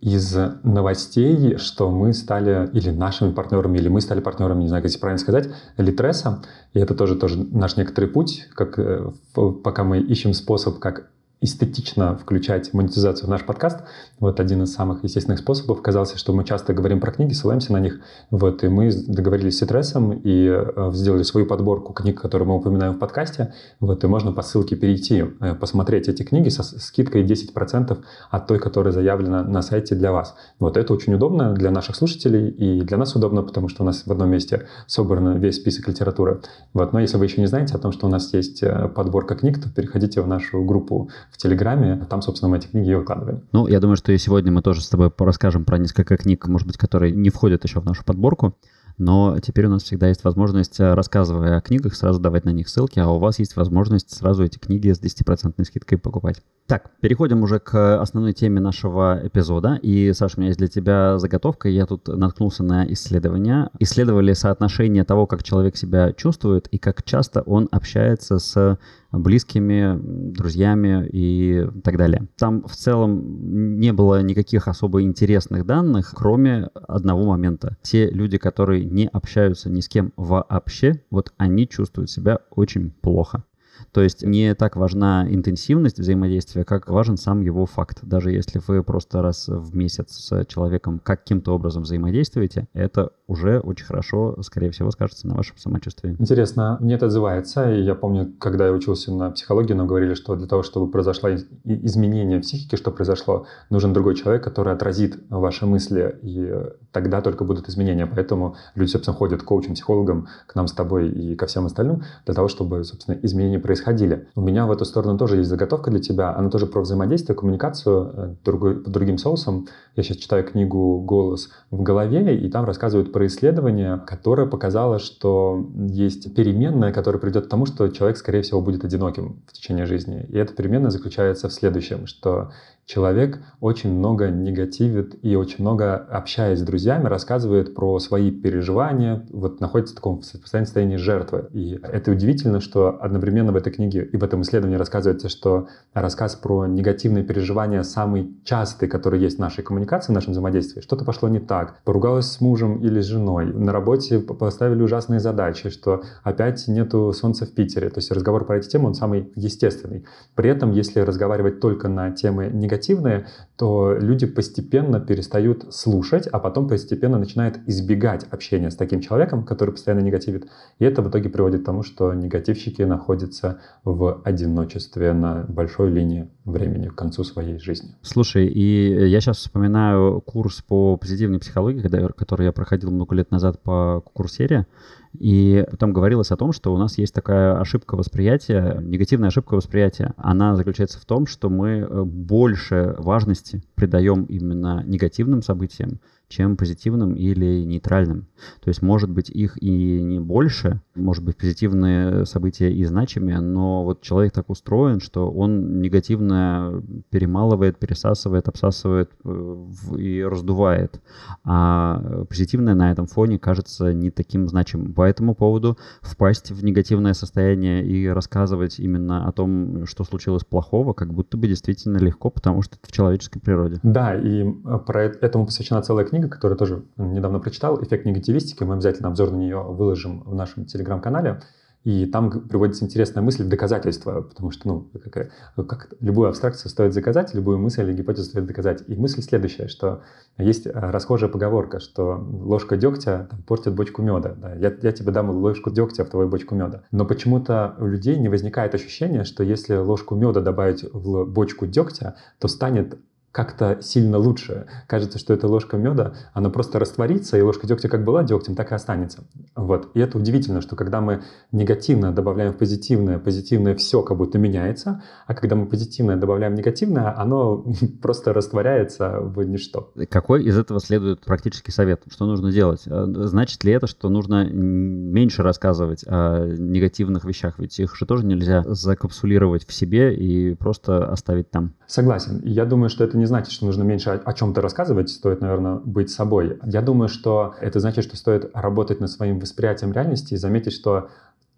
из 0.00 0.36
новостей, 0.62 1.56
что 1.56 1.90
мы 1.90 2.12
стали 2.12 2.70
или 2.72 2.90
нашими 2.90 3.32
партнерами, 3.32 3.78
или 3.78 3.88
мы 3.88 4.00
стали 4.00 4.20
партнерами, 4.20 4.62
не 4.62 4.68
знаю, 4.68 4.82
как 4.82 4.90
это 4.90 5.00
правильно 5.00 5.18
сказать, 5.18 5.50
Литреса. 5.76 6.42
И 6.72 6.78
это 6.78 6.94
тоже, 6.94 7.16
тоже 7.16 7.38
наш 7.38 7.76
некоторый 7.76 8.06
путь, 8.06 8.46
как, 8.54 8.78
э, 8.78 9.10
пока 9.34 9.82
мы 9.84 9.98
ищем 9.98 10.34
способ, 10.34 10.78
как 10.78 11.10
эстетично 11.40 12.16
включать 12.16 12.72
монетизацию 12.74 13.26
в 13.26 13.30
наш 13.30 13.44
подкаст. 13.44 13.80
Вот 14.18 14.40
один 14.40 14.62
из 14.64 14.72
самых 14.72 15.04
естественных 15.04 15.38
способов. 15.38 15.82
Казалось, 15.82 16.14
что 16.16 16.32
мы 16.32 16.44
часто 16.44 16.74
говорим 16.74 17.00
про 17.00 17.12
книги, 17.12 17.32
ссылаемся 17.32 17.72
на 17.72 17.78
них. 17.78 18.00
Вот, 18.30 18.64
и 18.64 18.68
мы 18.68 18.90
договорились 18.92 19.58
с 19.58 19.62
Итресом 19.62 20.12
и 20.12 20.48
э, 20.48 20.90
сделали 20.92 21.22
свою 21.22 21.46
подборку 21.46 21.92
книг, 21.92 22.20
которые 22.20 22.48
мы 22.48 22.56
упоминаем 22.56 22.94
в 22.94 22.98
подкасте. 22.98 23.54
Вот, 23.78 24.02
и 24.02 24.06
можно 24.08 24.32
по 24.32 24.42
ссылке 24.42 24.74
перейти, 24.74 25.24
э, 25.40 25.54
посмотреть 25.54 26.08
эти 26.08 26.24
книги 26.24 26.48
со 26.48 26.62
скидкой 26.62 27.24
10% 27.24 27.98
от 28.30 28.46
той, 28.46 28.58
которая 28.58 28.92
заявлена 28.92 29.44
на 29.44 29.62
сайте 29.62 29.94
для 29.94 30.10
вас. 30.10 30.34
Вот, 30.58 30.76
это 30.76 30.92
очень 30.92 31.14
удобно 31.14 31.52
для 31.52 31.70
наших 31.70 31.94
слушателей 31.94 32.48
и 32.48 32.80
для 32.82 32.96
нас 32.96 33.14
удобно, 33.14 33.42
потому 33.42 33.68
что 33.68 33.84
у 33.84 33.86
нас 33.86 34.04
в 34.06 34.10
одном 34.10 34.30
месте 34.30 34.66
собран 34.86 35.38
весь 35.38 35.56
список 35.56 35.86
литературы. 35.86 36.40
Вот, 36.74 36.92
но 36.92 36.98
если 36.98 37.16
вы 37.16 37.26
еще 37.26 37.40
не 37.40 37.46
знаете 37.46 37.74
о 37.74 37.78
том, 37.78 37.92
что 37.92 38.08
у 38.08 38.10
нас 38.10 38.32
есть 38.34 38.64
э, 38.64 38.88
подборка 38.88 39.36
книг, 39.36 39.62
то 39.62 39.70
переходите 39.70 40.20
в 40.20 40.26
нашу 40.26 40.64
группу 40.64 41.10
в 41.30 41.36
Телеграме. 41.36 42.06
Там, 42.08 42.22
собственно, 42.22 42.50
мы 42.50 42.58
эти 42.58 42.66
книги 42.66 42.90
и 42.90 42.94
выкладываем. 42.94 43.42
Ну, 43.52 43.66
я 43.66 43.80
думаю, 43.80 43.96
что 43.96 44.12
и 44.12 44.18
сегодня 44.18 44.52
мы 44.52 44.62
тоже 44.62 44.82
с 44.82 44.88
тобой 44.88 45.12
расскажем 45.18 45.64
про 45.64 45.78
несколько 45.78 46.16
книг, 46.16 46.46
может 46.46 46.66
быть, 46.66 46.76
которые 46.76 47.12
не 47.12 47.30
входят 47.30 47.64
еще 47.64 47.80
в 47.80 47.84
нашу 47.84 48.04
подборку. 48.04 48.54
Но 48.98 49.38
теперь 49.40 49.66
у 49.66 49.70
нас 49.70 49.84
всегда 49.84 50.08
есть 50.08 50.24
возможность, 50.24 50.80
э, 50.80 50.92
рассказывая 50.92 51.56
о 51.56 51.60
книгах, 51.60 51.94
сразу 51.94 52.18
давать 52.18 52.44
на 52.44 52.50
них 52.50 52.68
ссылки, 52.68 52.98
а 52.98 53.08
у 53.08 53.18
вас 53.18 53.38
есть 53.38 53.54
возможность 53.54 54.10
сразу 54.10 54.44
эти 54.44 54.58
книги 54.58 54.92
с 54.92 55.00
10% 55.00 55.64
скидкой 55.64 55.98
покупать. 55.98 56.42
Так, 56.66 56.90
переходим 57.00 57.42
уже 57.42 57.60
к 57.60 58.00
основной 58.00 58.32
теме 58.32 58.60
нашего 58.60 59.20
эпизода. 59.22 59.78
И, 59.80 60.12
Саша, 60.12 60.34
у 60.36 60.40
меня 60.40 60.48
есть 60.48 60.58
для 60.58 60.66
тебя 60.66 61.18
заготовка. 61.18 61.68
Я 61.68 61.86
тут 61.86 62.08
наткнулся 62.08 62.64
на 62.64 62.84
исследования. 62.92 63.70
Исследовали 63.78 64.32
соотношение 64.32 65.04
того, 65.04 65.26
как 65.26 65.44
человек 65.44 65.76
себя 65.76 66.12
чувствует 66.12 66.66
и 66.66 66.78
как 66.78 67.04
часто 67.04 67.42
он 67.42 67.68
общается 67.70 68.38
с 68.38 68.78
близкими, 69.12 69.98
друзьями 70.32 71.08
и 71.10 71.66
так 71.82 71.96
далее. 71.96 72.28
Там 72.36 72.64
в 72.64 72.74
целом 72.74 73.78
не 73.80 73.92
было 73.92 74.22
никаких 74.22 74.68
особо 74.68 75.02
интересных 75.02 75.64
данных, 75.64 76.12
кроме 76.14 76.68
одного 76.74 77.24
момента. 77.26 77.76
Те 77.82 78.10
люди, 78.10 78.38
которые 78.38 78.84
не 78.84 79.08
общаются 79.08 79.70
ни 79.70 79.80
с 79.80 79.88
кем 79.88 80.12
вообще, 80.16 81.02
вот 81.10 81.32
они 81.38 81.68
чувствуют 81.68 82.10
себя 82.10 82.40
очень 82.50 82.90
плохо. 82.90 83.44
То 83.92 84.02
есть 84.02 84.22
не 84.22 84.54
так 84.54 84.76
важна 84.76 85.26
интенсивность 85.28 85.98
взаимодействия, 85.98 86.64
как 86.64 86.88
важен 86.88 87.16
сам 87.16 87.40
его 87.40 87.66
факт. 87.66 87.98
Даже 88.02 88.32
если 88.32 88.60
вы 88.66 88.82
просто 88.82 89.22
раз 89.22 89.48
в 89.48 89.76
месяц 89.76 90.10
с 90.12 90.44
человеком 90.46 91.00
каким-то 91.02 91.54
образом 91.54 91.82
взаимодействуете, 91.82 92.68
это 92.72 93.10
уже 93.26 93.60
очень 93.60 93.86
хорошо, 93.86 94.36
скорее 94.42 94.70
всего, 94.70 94.90
скажется 94.90 95.26
на 95.28 95.34
вашем 95.34 95.58
самочувствии. 95.58 96.16
Интересно, 96.18 96.78
мне 96.80 96.94
это 96.94 97.06
отзывается. 97.06 97.72
И 97.72 97.82
я 97.82 97.94
помню, 97.94 98.32
когда 98.38 98.66
я 98.66 98.72
учился 98.72 99.12
на 99.12 99.30
психологии, 99.30 99.74
нам 99.74 99.86
говорили, 99.86 100.14
что 100.14 100.34
для 100.36 100.46
того, 100.46 100.62
чтобы 100.62 100.90
произошло 100.90 101.30
изменение 101.64 102.40
психики, 102.40 102.76
что 102.76 102.90
произошло, 102.90 103.46
нужен 103.70 103.92
другой 103.92 104.14
человек, 104.14 104.42
который 104.42 104.72
отразит 104.72 105.18
ваши 105.28 105.66
мысли, 105.66 106.18
и 106.22 106.52
тогда 106.92 107.20
только 107.20 107.44
будут 107.44 107.68
изменения. 107.68 108.06
Поэтому 108.06 108.56
люди, 108.74 108.90
собственно, 108.90 109.16
ходят 109.16 109.42
к 109.42 109.44
коучам, 109.44 109.74
психологам, 109.74 110.28
к 110.46 110.54
нам 110.54 110.66
с 110.66 110.72
тобой 110.72 111.10
и 111.10 111.36
ко 111.36 111.46
всем 111.46 111.66
остальным, 111.66 112.02
для 112.24 112.34
того, 112.34 112.48
чтобы, 112.48 112.84
собственно, 112.84 113.18
изменения 113.22 113.58
происходили. 113.68 114.26
У 114.34 114.40
меня 114.40 114.64
в 114.66 114.72
эту 114.72 114.86
сторону 114.86 115.18
тоже 115.18 115.36
есть 115.36 115.50
заготовка 115.50 115.90
для 115.90 116.00
тебя. 116.00 116.34
Она 116.34 116.48
тоже 116.48 116.64
про 116.64 116.80
взаимодействие, 116.80 117.36
коммуникацию 117.36 118.12
э, 118.14 118.34
другой, 118.42 118.76
по 118.82 118.88
другим 118.88 119.18
соусам. 119.18 119.66
Я 119.94 120.02
сейчас 120.02 120.16
читаю 120.16 120.42
книгу 120.42 121.02
«Голос 121.02 121.50
в 121.70 121.82
голове», 121.82 122.34
и 122.38 122.48
там 122.48 122.64
рассказывают 122.64 123.12
про 123.12 123.26
исследование, 123.26 124.00
которое 124.06 124.46
показало, 124.46 124.98
что 124.98 125.68
есть 125.76 126.34
переменная, 126.34 126.94
которая 126.94 127.20
придет 127.20 127.44
к 127.44 127.50
тому, 127.50 127.66
что 127.66 127.88
человек, 127.88 128.16
скорее 128.16 128.40
всего, 128.40 128.62
будет 128.62 128.86
одиноким 128.86 129.42
в 129.46 129.52
течение 129.52 129.84
жизни. 129.84 130.24
И 130.30 130.38
эта 130.38 130.54
переменная 130.54 130.90
заключается 130.90 131.50
в 131.50 131.52
следующем, 131.52 132.06
что 132.06 132.52
человек 132.88 133.38
очень 133.60 133.92
много 133.92 134.30
негативит 134.30 135.16
и 135.22 135.36
очень 135.36 135.56
много, 135.60 135.96
общаясь 135.96 136.58
с 136.58 136.62
друзьями, 136.62 137.06
рассказывает 137.06 137.74
про 137.74 137.98
свои 137.98 138.30
переживания, 138.30 139.26
вот 139.30 139.60
находится 139.60 139.92
в 139.92 139.96
таком 139.96 140.22
состоянии 140.22 140.96
жертвы. 140.96 141.48
И 141.52 141.78
это 141.82 142.10
удивительно, 142.10 142.60
что 142.60 142.98
одновременно 143.00 143.52
в 143.52 143.56
этой 143.56 143.70
книге 143.72 144.08
и 144.10 144.16
в 144.16 144.24
этом 144.24 144.40
исследовании 144.40 144.76
рассказывается, 144.76 145.28
что 145.28 145.68
рассказ 145.92 146.34
про 146.34 146.66
негативные 146.66 147.24
переживания 147.24 147.82
самый 147.82 148.34
частый, 148.44 148.88
который 148.88 149.20
есть 149.20 149.36
в 149.36 149.40
нашей 149.40 149.62
коммуникации, 149.62 150.12
в 150.12 150.14
нашем 150.14 150.32
взаимодействии. 150.32 150.80
Что-то 150.80 151.04
пошло 151.04 151.28
не 151.28 151.40
так, 151.40 151.82
поругалась 151.84 152.32
с 152.32 152.40
мужем 152.40 152.78
или 152.78 153.02
с 153.02 153.04
женой, 153.06 153.52
на 153.52 153.72
работе 153.72 154.18
поставили 154.18 154.80
ужасные 154.80 155.20
задачи, 155.20 155.68
что 155.68 156.04
опять 156.22 156.66
нету 156.68 157.12
солнца 157.12 157.44
в 157.44 157.52
Питере. 157.52 157.90
То 157.90 157.98
есть 157.98 158.10
разговор 158.10 158.46
про 158.46 158.56
эти 158.56 158.68
темы, 158.68 158.86
он 158.86 158.94
самый 158.94 159.30
естественный. 159.34 160.06
При 160.34 160.48
этом, 160.48 160.72
если 160.72 161.00
разговаривать 161.00 161.60
только 161.60 161.88
на 161.88 162.12
темы 162.12 162.46
негативные, 162.46 162.77
негативные, 162.78 163.26
то 163.56 163.96
люди 163.98 164.26
постепенно 164.26 165.00
перестают 165.00 165.74
слушать, 165.74 166.26
а 166.28 166.38
потом 166.38 166.68
постепенно 166.68 167.18
начинают 167.18 167.58
избегать 167.66 168.24
общения 168.30 168.70
с 168.70 168.76
таким 168.76 169.00
человеком, 169.00 169.44
который 169.44 169.70
постоянно 169.70 170.02
негативит. 170.02 170.46
И 170.78 170.84
это 170.84 171.02
в 171.02 171.10
итоге 171.10 171.28
приводит 171.28 171.62
к 171.62 171.64
тому, 171.64 171.82
что 171.82 172.14
негативщики 172.14 172.82
находятся 172.82 173.60
в 173.84 174.20
одиночестве 174.24 175.12
на 175.12 175.44
большой 175.48 175.90
линии 175.90 176.30
времени 176.44 176.88
к 176.88 176.94
концу 176.94 177.24
своей 177.24 177.58
жизни. 177.58 177.90
Слушай, 178.02 178.46
и 178.46 179.08
я 179.08 179.20
сейчас 179.20 179.38
вспоминаю 179.38 180.20
курс 180.20 180.62
по 180.62 180.96
позитивной 180.96 181.40
психологии, 181.40 181.82
который 182.16 182.46
я 182.46 182.52
проходил 182.52 182.90
много 182.90 183.14
лет 183.14 183.30
назад 183.30 183.60
по 183.62 184.00
курсере, 184.00 184.66
и 185.12 185.66
там 185.78 185.92
говорилось 185.92 186.30
о 186.30 186.36
том, 186.36 186.52
что 186.52 186.72
у 186.74 186.78
нас 186.78 186.98
есть 186.98 187.14
такая 187.14 187.58
ошибка 187.58 187.96
восприятия, 187.96 188.78
негативная 188.80 189.28
ошибка 189.28 189.54
восприятия. 189.54 190.14
Она 190.16 190.56
заключается 190.56 191.00
в 191.00 191.04
том, 191.04 191.26
что 191.26 191.48
мы 191.48 191.68
э, 191.78 192.02
больше 192.04 192.94
важности 192.98 193.62
придаем 193.74 194.24
именно 194.24 194.82
негативным 194.86 195.42
событиям, 195.42 196.00
чем 196.28 196.56
позитивным 196.56 197.14
или 197.14 197.64
нейтральным. 197.64 198.26
То 198.62 198.68
есть, 198.68 198.82
может 198.82 199.10
быть, 199.10 199.30
их 199.30 199.60
и 199.62 200.02
не 200.02 200.20
больше, 200.20 200.80
может 200.94 201.24
быть, 201.24 201.36
позитивные 201.36 202.26
события 202.26 202.70
и 202.70 202.84
значимые, 202.84 203.40
но 203.40 203.84
вот 203.84 204.02
человек 204.02 204.32
так 204.32 204.50
устроен, 204.50 205.00
что 205.00 205.30
он 205.30 205.80
негативно 205.80 206.82
перемалывает, 207.10 207.78
пересасывает, 207.78 208.48
обсасывает 208.48 209.10
э, 209.24 209.66
и 209.98 210.22
раздувает. 210.22 211.00
А 211.44 212.24
позитивное 212.28 212.74
на 212.74 212.92
этом 212.92 213.06
фоне 213.06 213.38
кажется 213.38 213.92
не 213.92 214.10
таким 214.10 214.48
значимым. 214.48 214.92
По 214.92 215.02
этому 215.02 215.34
поводу 215.34 215.78
впасть 216.02 216.50
в 216.50 216.62
негативное 216.62 217.14
состояние 217.14 217.86
и 217.86 218.06
рассказывать 218.06 218.78
именно 218.78 219.26
о 219.26 219.32
том, 219.32 219.86
что 219.86 220.04
случилось 220.04 220.44
плохого, 220.44 220.92
как 220.92 221.12
будто 221.14 221.36
бы 221.36 221.48
действительно 221.48 221.98
легко, 221.98 222.30
потому 222.30 222.62
что 222.62 222.76
это 222.76 222.86
в 222.86 222.92
человеческой 222.92 223.40
природе. 223.40 223.80
Да, 223.82 224.14
и 224.14 224.42
э, 224.42 224.78
про 224.86 225.04
этому 225.04 225.46
посвящена 225.46 225.82
целая 225.82 226.04
книга 226.04 226.17
книга, 226.18 226.28
которую 226.28 226.58
тоже 226.58 226.84
недавно 226.96 227.38
прочитал, 227.38 227.82
«Эффект 227.82 228.04
негативистики». 228.04 228.62
Мы 228.64 228.74
обязательно 228.74 229.08
обзор 229.08 229.30
на 229.30 229.36
нее 229.36 229.62
выложим 229.62 230.22
в 230.24 230.34
нашем 230.34 230.66
телеграм-канале. 230.66 231.40
И 231.84 232.06
там 232.06 232.28
приводится 232.48 232.84
интересная 232.84 233.22
мысль 233.22 233.44
в 233.44 233.48
доказательство, 233.48 234.20
потому 234.20 234.50
что, 234.50 234.68
ну, 234.68 234.90
как, 235.10 235.30
как 235.54 235.88
любую 236.00 236.28
абстракцию 236.28 236.70
стоит 236.70 236.92
заказать, 236.92 237.32
любую 237.34 237.58
мысль 237.58 237.82
или 237.82 237.92
гипотезу 237.92 238.24
стоит 238.24 238.46
доказать. 238.46 238.82
И 238.88 238.96
мысль 238.96 239.22
следующая, 239.22 239.68
что 239.68 240.02
есть 240.36 240.66
э, 240.66 240.72
расхожая 240.74 241.30
поговорка, 241.30 241.78
что 241.78 242.16
ложка 242.16 242.76
дегтя 242.76 243.28
там, 243.30 243.42
портит 243.44 243.74
бочку 243.74 244.02
меда. 244.02 244.34
Да? 244.36 244.54
Я, 244.56 244.74
я 244.82 244.92
тебе 244.92 245.12
дам 245.12 245.30
ложку 245.30 245.70
дегтя 245.70 246.04
в 246.04 246.10
твою 246.10 246.28
бочку 246.28 246.56
меда. 246.56 246.82
Но 246.90 247.06
почему-то 247.06 247.76
у 247.78 247.86
людей 247.86 248.18
не 248.18 248.28
возникает 248.28 248.74
ощущения, 248.74 249.22
что 249.22 249.44
если 249.44 249.76
ложку 249.76 250.16
меда 250.16 250.40
добавить 250.40 250.84
в 250.92 251.24
бочку 251.26 251.66
дегтя, 251.66 252.16
то 252.40 252.48
станет 252.48 252.98
как-то 253.38 253.78
сильно 253.82 254.18
лучше. 254.18 254.66
Кажется, 254.88 255.16
что 255.20 255.32
эта 255.32 255.46
ложка 255.46 255.76
меда, 255.76 256.14
она 256.32 256.50
просто 256.50 256.80
растворится, 256.80 257.38
и 257.38 257.40
ложка 257.40 257.68
дегтя 257.68 257.88
как 257.88 258.04
была 258.04 258.24
дегтем, 258.24 258.56
так 258.56 258.72
и 258.72 258.74
останется. 258.74 259.28
Вот. 259.54 259.90
И 259.94 260.00
это 260.00 260.18
удивительно, 260.18 260.60
что 260.60 260.74
когда 260.74 261.00
мы 261.00 261.22
негативно 261.52 262.10
добавляем 262.10 262.52
в 262.52 262.56
позитивное, 262.56 263.20
позитивное 263.20 263.76
все 263.76 264.02
как 264.02 264.16
будто 264.16 264.38
меняется, 264.38 265.04
а 265.28 265.34
когда 265.34 265.54
мы 265.54 265.66
позитивное 265.66 266.16
добавляем 266.16 266.54
в 266.54 266.58
негативное, 266.58 267.16
оно 267.16 267.64
просто 268.02 268.32
растворяется 268.32 269.20
в 269.20 269.40
ничто. 269.44 269.92
Какой 270.10 270.42
из 270.42 270.58
этого 270.58 270.80
следует 270.80 271.24
практический 271.24 271.70
совет? 271.70 272.02
Что 272.10 272.26
нужно 272.26 272.50
делать? 272.50 272.82
Э, 272.86 273.04
значит 273.06 273.62
ли 273.62 273.70
это, 273.70 273.86
что 273.86 274.08
нужно 274.08 274.48
меньше 274.50 275.44
рассказывать 275.44 276.04
о 276.08 276.44
негативных 276.44 277.24
вещах? 277.24 277.60
Ведь 277.60 277.78
их 277.78 277.94
же 277.94 278.04
тоже 278.04 278.26
нельзя 278.26 278.64
закапсулировать 278.66 279.64
в 279.64 279.72
себе 279.72 280.12
и 280.16 280.56
просто 280.56 281.08
оставить 281.08 281.52
там. 281.52 281.74
Согласен. 281.86 282.40
Я 282.42 282.64
думаю, 282.64 282.88
что 282.88 283.04
это 283.04 283.16
не 283.16 283.27
значит, 283.28 283.52
что 283.52 283.66
нужно 283.66 283.82
меньше 283.82 284.20
о, 284.24 284.32
чем-то 284.32 284.60
рассказывать, 284.60 285.10
стоит, 285.10 285.40
наверное, 285.40 285.76
быть 285.76 286.10
собой. 286.10 286.58
Я 286.64 286.82
думаю, 286.82 287.08
что 287.08 287.54
это 287.60 287.78
значит, 287.80 288.04
что 288.04 288.16
стоит 288.16 288.50
работать 288.54 289.00
над 289.00 289.10
своим 289.10 289.38
восприятием 289.38 289.92
реальности 289.92 290.34
и 290.34 290.36
заметить, 290.36 290.72
что 290.72 291.08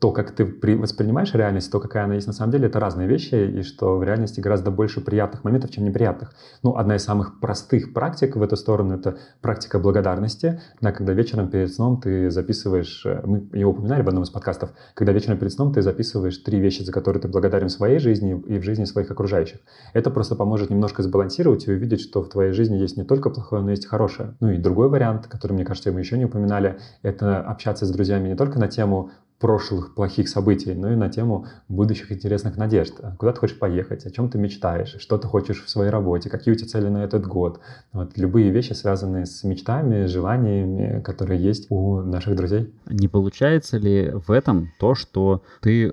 то, 0.00 0.12
как 0.12 0.32
ты 0.32 0.46
воспринимаешь 0.76 1.34
реальность, 1.34 1.70
то, 1.70 1.78
какая 1.78 2.04
она 2.04 2.14
есть 2.14 2.26
на 2.26 2.32
самом 2.32 2.52
деле, 2.52 2.68
это 2.68 2.80
разные 2.80 3.06
вещи, 3.06 3.34
и 3.34 3.62
что 3.62 3.98
в 3.98 4.02
реальности 4.02 4.40
гораздо 4.40 4.70
больше 4.70 5.02
приятных 5.02 5.44
моментов, 5.44 5.70
чем 5.70 5.84
неприятных. 5.84 6.32
Ну, 6.62 6.74
одна 6.74 6.96
из 6.96 7.04
самых 7.04 7.38
простых 7.38 7.92
практик 7.92 8.34
в 8.34 8.42
эту 8.42 8.56
сторону— 8.56 8.94
это 8.96 9.18
практика 9.42 9.78
благодарности, 9.78 10.62
да, 10.80 10.92
когда 10.92 11.12
вечером 11.12 11.50
перед 11.50 11.70
сном 11.70 12.00
ты 12.00 12.30
записываешь, 12.30 13.04
э, 13.04 13.20
мы 13.26 13.46
ее 13.52 13.66
упоминали 13.66 14.00
в 14.02 14.08
одном 14.08 14.24
из 14.24 14.30
подкастов, 14.30 14.70
когда 14.94 15.12
вечером 15.12 15.36
перед 15.36 15.52
сном 15.52 15.70
ты 15.74 15.82
записываешь 15.82 16.38
три 16.38 16.60
вещи, 16.60 16.80
за 16.82 16.92
которые 16.92 17.20
ты 17.20 17.28
благодарен 17.28 17.68
в 17.68 17.72
своей 17.72 17.98
жизни 17.98 18.42
и 18.46 18.58
в 18.58 18.62
жизни 18.62 18.86
своих 18.86 19.10
окружающих. 19.10 19.60
Это 19.92 20.10
просто 20.10 20.34
поможет 20.34 20.70
немножко 20.70 21.02
сбалансировать 21.02 21.68
и 21.68 21.72
увидеть, 21.72 22.00
что 22.00 22.22
в 22.22 22.30
твоей 22.30 22.52
жизни 22.52 22.76
есть 22.76 22.96
не 22.96 23.04
только 23.04 23.28
плохое, 23.28 23.62
но 23.62 23.70
есть 23.70 23.84
хорошее. 23.84 24.34
Ну 24.40 24.48
и 24.48 24.56
другой 24.56 24.88
вариант, 24.88 25.26
который, 25.26 25.52
мне 25.52 25.66
кажется, 25.66 25.92
мы 25.92 26.00
еще 26.00 26.16
не 26.16 26.24
упоминали, 26.24 26.78
это 27.02 27.42
общаться 27.42 27.84
с 27.84 27.90
друзьями 27.90 28.28
не 28.28 28.34
только 28.34 28.58
на 28.58 28.68
тему 28.68 29.10
прошлых 29.40 29.94
плохих 29.94 30.28
событий, 30.28 30.74
но 30.74 30.92
и 30.92 30.96
на 30.96 31.08
тему 31.08 31.46
будущих 31.68 32.12
интересных 32.12 32.58
надежд. 32.58 33.00
Куда 33.18 33.32
ты 33.32 33.40
хочешь 33.40 33.58
поехать, 33.58 34.04
о 34.04 34.10
чем 34.10 34.28
ты 34.28 34.38
мечтаешь, 34.38 34.96
что 34.98 35.16
ты 35.16 35.26
хочешь 35.26 35.64
в 35.64 35.70
своей 35.70 35.90
работе, 35.90 36.28
какие 36.28 36.52
у 36.52 36.56
тебя 36.56 36.68
цели 36.68 36.88
на 36.88 37.02
этот 37.04 37.26
год. 37.26 37.60
Вот, 37.92 38.18
любые 38.18 38.50
вещи, 38.50 38.74
связанные 38.74 39.24
с 39.24 39.42
мечтами, 39.42 40.04
желаниями, 40.04 41.00
которые 41.00 41.42
есть 41.42 41.66
у 41.70 42.02
наших 42.02 42.36
друзей. 42.36 42.70
Не 42.86 43.08
получается 43.08 43.78
ли 43.78 44.12
в 44.12 44.30
этом 44.30 44.72
то, 44.78 44.94
что 44.94 45.42
ты, 45.62 45.90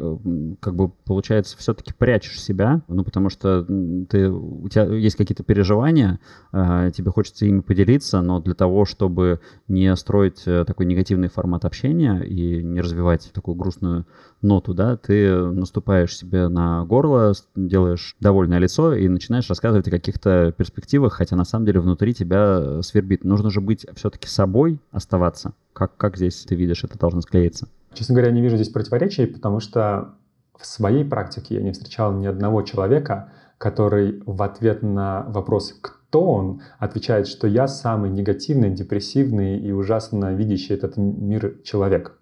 как 0.60 0.76
бы, 0.76 0.90
получается, 1.06 1.58
все-таки 1.58 1.94
прячешь 1.94 2.42
себя, 2.42 2.82
ну, 2.90 3.06
потому 3.06 3.30
что 3.30 3.64
ты, 4.10 4.30
у 4.30 4.68
тебя 4.68 4.84
есть 4.84 5.16
какие-то 5.16 5.44
переживания, 5.44 6.20
а, 6.52 6.92
тебе 6.92 7.12
хочется 7.12 7.46
ими 7.46 7.62
поделиться, 7.62 8.22
но 8.22 8.42
для 8.42 8.56
того, 8.56 8.84
чтобы 8.84 9.40
не 9.70 9.96
строить 9.96 10.44
э, 10.46 10.66
такой 10.66 10.86
негативный 10.86 11.30
формат 11.30 11.64
общения 11.64 12.22
и 12.22 12.62
не 12.62 12.82
развивать 12.82 13.32
такую 13.38 13.56
грустную 13.56 14.06
ноту, 14.42 14.74
да, 14.74 14.98
ты 14.98 15.34
наступаешь 15.34 16.18
себе 16.18 16.48
на 16.48 16.84
горло, 16.86 17.34
делаешь 17.56 18.16
довольное 18.20 18.60
лицо 18.60 18.94
и 18.94 19.08
начинаешь 19.08 19.48
рассказывать 19.50 19.88
о 19.88 19.92
каких-то 19.92 20.54
перспективах, 20.58 21.14
хотя 21.14 21.36
на 21.36 21.46
самом 21.46 21.66
деле 21.66 21.80
внутри 21.80 22.14
тебя 22.14 22.82
свербит. 22.82 23.24
Нужно 23.24 23.50
же 23.50 23.62
быть 23.62 23.86
все-таки 23.96 24.28
собой, 24.28 24.80
оставаться. 24.92 25.54
Как, 25.74 25.96
как 25.96 26.18
здесь 26.18 26.44
ты 26.46 26.56
видишь, 26.56 26.84
это 26.84 26.98
должно 26.98 27.22
склеиться? 27.22 27.68
Честно 27.94 28.16
говоря, 28.16 28.32
не 28.32 28.42
вижу 28.42 28.56
здесь 28.58 28.70
противоречий, 28.70 29.28
потому 29.28 29.60
что 29.60 30.16
в 30.58 30.66
своей 30.66 31.06
практике 31.06 31.56
я 31.56 31.62
не 31.62 31.72
встречал 31.72 32.14
ни 32.14 32.26
одного 32.26 32.64
человека, 32.64 33.32
который 33.58 34.22
в 34.26 34.42
ответ 34.44 34.84
на 34.84 35.24
вопрос 35.30 35.74
«кто 35.82 36.22
он?» 36.22 36.62
отвечает, 36.80 37.28
что 37.28 37.48
я 37.48 37.68
самый 37.68 38.10
негативный, 38.10 38.72
депрессивный 38.72 39.60
и 39.60 39.72
ужасно 39.72 40.34
видящий 40.34 40.76
этот 40.76 40.98
мир 40.98 41.58
человек. 41.64 42.20